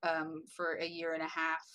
um, 0.03 0.43
for 0.55 0.75
a 0.75 0.85
year 0.85 1.13
and 1.13 1.23
a 1.23 1.27
half, 1.27 1.65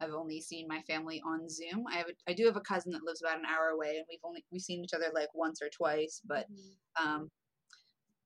I've 0.00 0.12
only 0.12 0.40
seen 0.40 0.66
my 0.68 0.80
family 0.82 1.22
on 1.26 1.48
Zoom. 1.48 1.84
I 1.90 1.96
have 1.96 2.08
a, 2.08 2.30
I 2.30 2.34
do 2.34 2.44
have 2.46 2.56
a 2.56 2.60
cousin 2.60 2.92
that 2.92 3.04
lives 3.04 3.22
about 3.22 3.38
an 3.38 3.46
hour 3.46 3.68
away, 3.68 3.96
and 3.96 4.04
we've 4.10 4.20
only 4.24 4.44
we've 4.52 4.62
seen 4.62 4.84
each 4.84 4.94
other 4.94 5.10
like 5.14 5.28
once 5.34 5.60
or 5.62 5.68
twice. 5.74 6.20
But 6.26 6.46
mm-hmm. 6.50 7.06
um, 7.06 7.30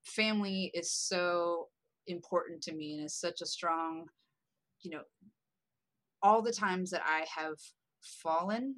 family 0.04 0.72
is 0.74 0.92
so 0.92 1.68
important 2.06 2.62
to 2.62 2.74
me, 2.74 2.94
and 2.94 3.04
is 3.04 3.14
such 3.14 3.40
a 3.40 3.46
strong, 3.46 4.06
you 4.82 4.90
know, 4.90 5.02
all 6.22 6.42
the 6.42 6.52
times 6.52 6.90
that 6.90 7.02
I 7.04 7.24
have 7.34 7.56
fallen, 8.02 8.76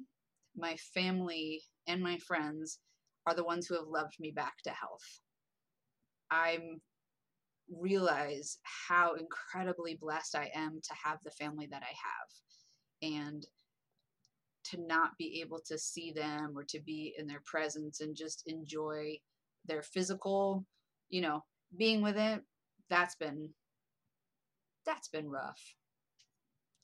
my 0.55 0.75
family 0.93 1.61
and 1.87 2.01
my 2.01 2.17
friends 2.19 2.79
are 3.25 3.33
the 3.33 3.43
ones 3.43 3.67
who 3.67 3.75
have 3.75 3.87
loved 3.87 4.15
me 4.19 4.31
back 4.31 4.55
to 4.63 4.69
health. 4.69 5.21
I'm 6.29 6.81
realize 7.79 8.57
how 8.63 9.15
incredibly 9.15 9.97
blessed 9.99 10.35
I 10.35 10.51
am 10.53 10.79
to 10.83 10.93
have 11.03 11.19
the 11.23 11.31
family 11.31 11.67
that 11.71 11.81
I 11.81 11.93
have 12.03 13.21
and 13.23 13.47
to 14.65 14.81
not 14.81 15.11
be 15.17 15.41
able 15.41 15.59
to 15.67 15.77
see 15.77 16.11
them 16.11 16.53
or 16.55 16.63
to 16.65 16.79
be 16.81 17.13
in 17.17 17.27
their 17.27 17.41
presence 17.45 18.01
and 18.01 18.15
just 18.15 18.43
enjoy 18.47 19.17
their 19.65 19.81
physical, 19.81 20.65
you 21.09 21.21
know, 21.21 21.43
being 21.77 22.01
with 22.01 22.17
it. 22.17 22.41
That's 22.89 23.15
been 23.15 23.49
that's 24.85 25.07
been 25.07 25.29
rough. 25.29 25.61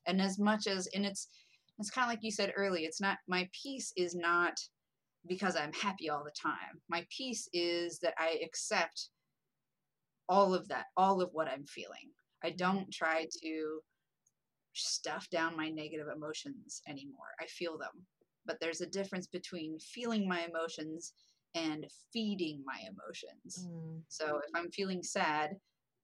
And 0.06 0.22
as 0.22 0.40
much 0.40 0.68
as 0.68 0.88
and 0.88 1.06
it's 1.06 1.28
it's 1.78 1.90
kind 1.90 2.06
of 2.06 2.10
like 2.10 2.24
you 2.24 2.32
said 2.32 2.54
early, 2.56 2.84
it's 2.84 3.02
not 3.02 3.18
my 3.28 3.50
peace 3.52 3.94
is 3.96 4.16
not 4.16 4.60
because 5.28 5.56
I'm 5.56 5.74
happy 5.74 6.10
all 6.10 6.24
the 6.24 6.32
time. 6.32 6.82
My 6.90 7.06
peace 7.16 7.48
is 7.54 8.00
that 8.00 8.14
I 8.18 8.40
accept 8.44 9.10
all 10.28 10.54
of 10.54 10.68
that, 10.70 10.86
all 10.96 11.22
of 11.22 11.30
what 11.34 11.48
I'm 11.48 11.66
feeling. 11.66 12.12
I 12.44 12.52
don't 12.52 12.92
try 12.92 13.28
to 13.44 13.80
stuff 14.74 15.30
down 15.30 15.58
my 15.58 15.70
negative 15.70 16.08
emotions 16.16 16.82
anymore. 16.88 17.34
I 17.40 17.46
feel 17.48 17.78
them. 17.78 18.06
But 18.46 18.58
there's 18.62 18.82
a 18.82 18.88
difference 18.88 19.28
between 19.28 19.78
feeling 19.80 20.28
my 20.28 20.46
emotions 20.46 21.14
and 21.56 21.86
feeding 22.14 22.64
my 22.66 22.80
emotions. 22.82 23.68
Mm. 23.70 24.02
So 24.08 24.38
if 24.38 24.52
I'm 24.56 24.72
feeling 24.72 25.04
sad, 25.04 25.52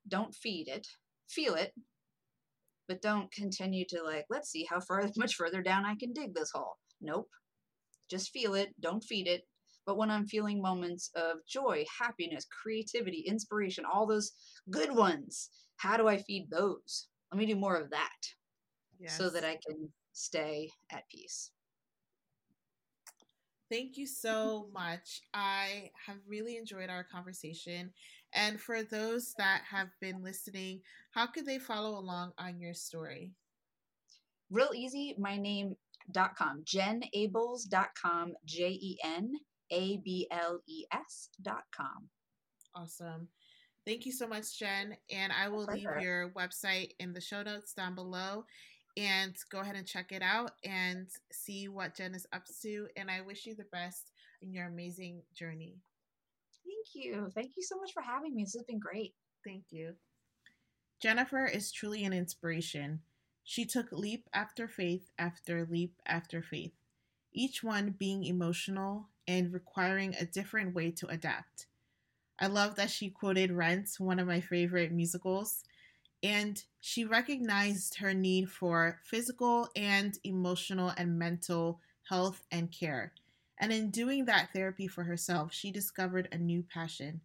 don't 0.08 0.34
feed 0.34 0.68
it. 0.68 0.88
Feel 1.28 1.56
it, 1.56 1.74
but 2.88 3.02
don't 3.02 3.32
continue 3.32 3.86
to 3.90 4.04
like, 4.04 4.26
let's 4.30 4.50
see 4.50 4.68
how 4.70 4.80
far 4.80 5.04
much 5.18 5.36
further 5.36 5.62
down 5.62 5.86
I 5.86 5.96
can 5.96 6.14
dig 6.14 6.34
this 6.34 6.52
hole. 6.52 6.78
Nope. 7.02 7.30
Just 8.10 8.32
feel 8.32 8.54
it, 8.54 8.70
don't 8.80 9.04
feed 9.04 9.28
it. 9.28 9.44
But 9.86 9.98
when 9.98 10.10
I'm 10.10 10.26
feeling 10.26 10.62
moments 10.62 11.12
of 11.16 11.38
joy, 11.48 11.86
happiness, 12.00 12.46
creativity, 12.46 13.24
inspiration, 13.28 13.86
all 13.86 14.08
those 14.08 14.32
good 14.72 14.96
ones, 14.96 15.50
how 15.78 15.96
do 15.98 16.08
I 16.08 16.18
feed 16.18 16.50
those? 16.50 17.08
Let 17.32 17.40
me 17.40 17.46
do 17.46 17.56
more 17.56 17.76
of 17.76 17.92
that 17.92 18.20
yes. 19.00 19.18
so 19.18 19.30
that 19.30 19.44
I 19.44 19.60
can 19.68 19.90
stay 20.14 20.72
at 20.92 21.08
peace. 21.10 21.52
Thank 23.70 23.98
you 23.98 24.08
so 24.08 24.70
much. 24.74 25.22
I 25.34 25.90
have 26.06 26.18
really 26.28 26.58
enjoyed 26.58 26.90
our 26.90 27.04
conversation. 27.04 27.92
And 28.36 28.60
for 28.60 28.84
those 28.84 29.34
that 29.38 29.62
have 29.72 29.88
been 30.02 30.22
listening, 30.22 30.82
how 31.12 31.26
could 31.26 31.46
they 31.46 31.58
follow 31.58 31.98
along 31.98 32.34
on 32.38 32.60
your 32.60 32.74
story? 32.74 33.32
Real 34.52 34.72
easy. 34.76 35.16
My 35.18 35.38
name 35.38 35.78
dot 36.12 36.36
com 36.36 36.64
dot 37.70 37.90
com 38.00 38.34
j-e-n-a-b-l-e-s 38.46 39.40
dot 41.42 41.64
com 41.76 42.10
awesome 42.76 43.28
thank 43.86 44.06
you 44.06 44.12
so 44.12 44.28
much 44.28 44.60
jen 44.60 44.96
and 45.12 45.34
i 45.34 45.48
will 45.50 45.66
leave 45.66 45.88
your 46.00 46.30
website 46.32 46.92
in 47.00 47.14
the 47.14 47.22
show 47.22 47.42
notes 47.42 47.74
down 47.74 47.96
below 47.96 48.46
and 48.98 49.36
go 49.52 49.60
ahead 49.60 49.76
and 49.76 49.88
check 49.88 50.12
it 50.12 50.22
out 50.22 50.52
and 50.64 51.08
see 51.32 51.68
what 51.68 51.96
jen 51.96 52.14
is 52.14 52.28
up 52.34 52.44
to 52.62 52.88
and 52.96 53.10
i 53.10 53.22
wish 53.22 53.46
you 53.46 53.56
the 53.56 53.66
best 53.72 54.12
in 54.42 54.54
your 54.54 54.68
amazing 54.68 55.24
journey 55.34 55.78
you. 56.96 57.30
Thank 57.36 57.52
you 57.56 57.64
so 57.64 57.78
much 57.78 57.94
for 57.94 58.02
having 58.02 58.36
me. 58.36 58.44
This 58.44 58.54
has 58.54 58.64
been 58.64 58.80
great. 58.80 59.14
Thank 59.46 59.66
you. 59.70 59.94
Jennifer 61.02 61.46
is 61.46 61.72
truly 61.72 62.04
an 62.04 62.14
inspiration. 62.14 63.02
She 63.44 63.66
took 63.66 63.92
leap 63.92 64.28
after 64.34 64.68
faith 64.68 65.12
after 65.20 65.68
leap 65.70 66.02
after 66.06 66.42
faith, 66.42 66.74
each 67.32 67.64
one 67.64 67.96
being 67.98 68.24
emotional 68.24 69.10
and 69.28 69.54
requiring 69.54 70.16
a 70.16 70.26
different 70.26 70.74
way 70.74 70.92
to 70.92 71.08
adapt. 71.08 71.68
I 72.40 72.48
love 72.48 72.76
that 72.76 72.90
she 72.90 73.10
quoted 73.10 73.52
Rent, 73.52 73.90
one 73.98 74.20
of 74.20 74.28
my 74.28 74.42
favorite 74.42 74.92
musicals, 74.92 75.64
and 76.24 76.62
she 76.80 77.06
recognized 77.06 77.98
her 78.00 78.14
need 78.14 78.50
for 78.50 79.00
physical 79.04 79.70
and 79.76 80.18
emotional 80.24 80.92
and 80.98 81.20
mental 81.20 81.80
health 82.10 82.44
and 82.52 82.72
care. 82.72 83.14
And 83.60 83.72
in 83.72 83.90
doing 83.90 84.26
that 84.26 84.50
therapy 84.54 84.88
for 84.88 85.04
herself, 85.04 85.54
she 85.54 85.72
discovered 85.72 86.28
a 86.32 86.38
new 86.38 86.64
passion. 86.64 87.22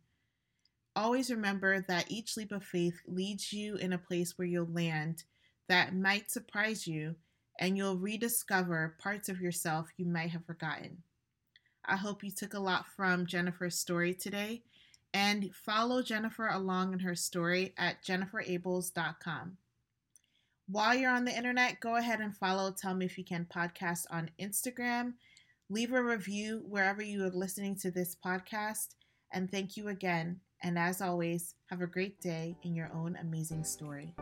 Always 0.95 1.31
remember 1.31 1.81
that 1.89 2.11
each 2.11 2.37
leap 2.37 2.53
of 2.53 2.65
faith 2.65 3.01
leads 3.07 3.53
you 3.53 3.77
in 3.77 3.93
a 3.93 3.99
place 3.99 4.37
where 4.37 4.47
you'll 4.47 4.67
land 4.67 5.25
that 5.69 5.95
might 5.95 6.31
surprise 6.31 6.87
you 6.87 7.15
and 7.59 7.77
you'll 7.77 7.97
rediscover 7.97 8.97
parts 8.99 9.29
of 9.29 9.41
yourself 9.41 9.89
you 9.97 10.07
might 10.07 10.31
have 10.31 10.45
forgotten. 10.45 11.03
I 11.85 11.97
hope 11.97 12.23
you 12.23 12.31
took 12.31 12.55
a 12.55 12.61
lot 12.61 12.87
from 12.97 13.27
Jennifer's 13.27 13.79
story 13.79 14.15
today 14.15 14.63
and 15.13 15.55
follow 15.55 16.03
Jennifer 16.03 16.49
along 16.49 16.93
in 16.93 17.01
her 17.01 17.15
story 17.15 17.75
at 17.77 18.03
jenniferables.com. 18.05 19.57
While 20.69 20.95
you're 20.95 21.11
on 21.11 21.25
the 21.25 21.37
internet, 21.37 21.81
go 21.81 21.97
ahead 21.97 22.21
and 22.21 22.37
follow 22.37 22.71
Tell 22.71 22.95
Me 22.95 23.07
If 23.07 23.19
You 23.19 23.25
Can 23.25 23.47
podcast 23.53 24.07
on 24.11 24.31
Instagram. 24.41 25.15
Leave 25.73 25.93
a 25.93 26.03
review 26.03 26.65
wherever 26.69 27.01
you 27.01 27.25
are 27.25 27.31
listening 27.31 27.77
to 27.77 27.93
this 27.93 28.17
podcast 28.27 28.97
And 29.33 29.49
thank 29.49 29.77
you 29.77 29.87
again. 29.87 30.41
And 30.65 30.77
as 30.77 31.01
always, 31.01 31.55
have 31.67 31.81
a 31.81 31.87
great 31.87 32.21
day 32.21 32.57
in 32.65 32.75
your 32.75 32.91
own 32.93 33.17
amazing 33.21 33.63
story. 33.63 34.17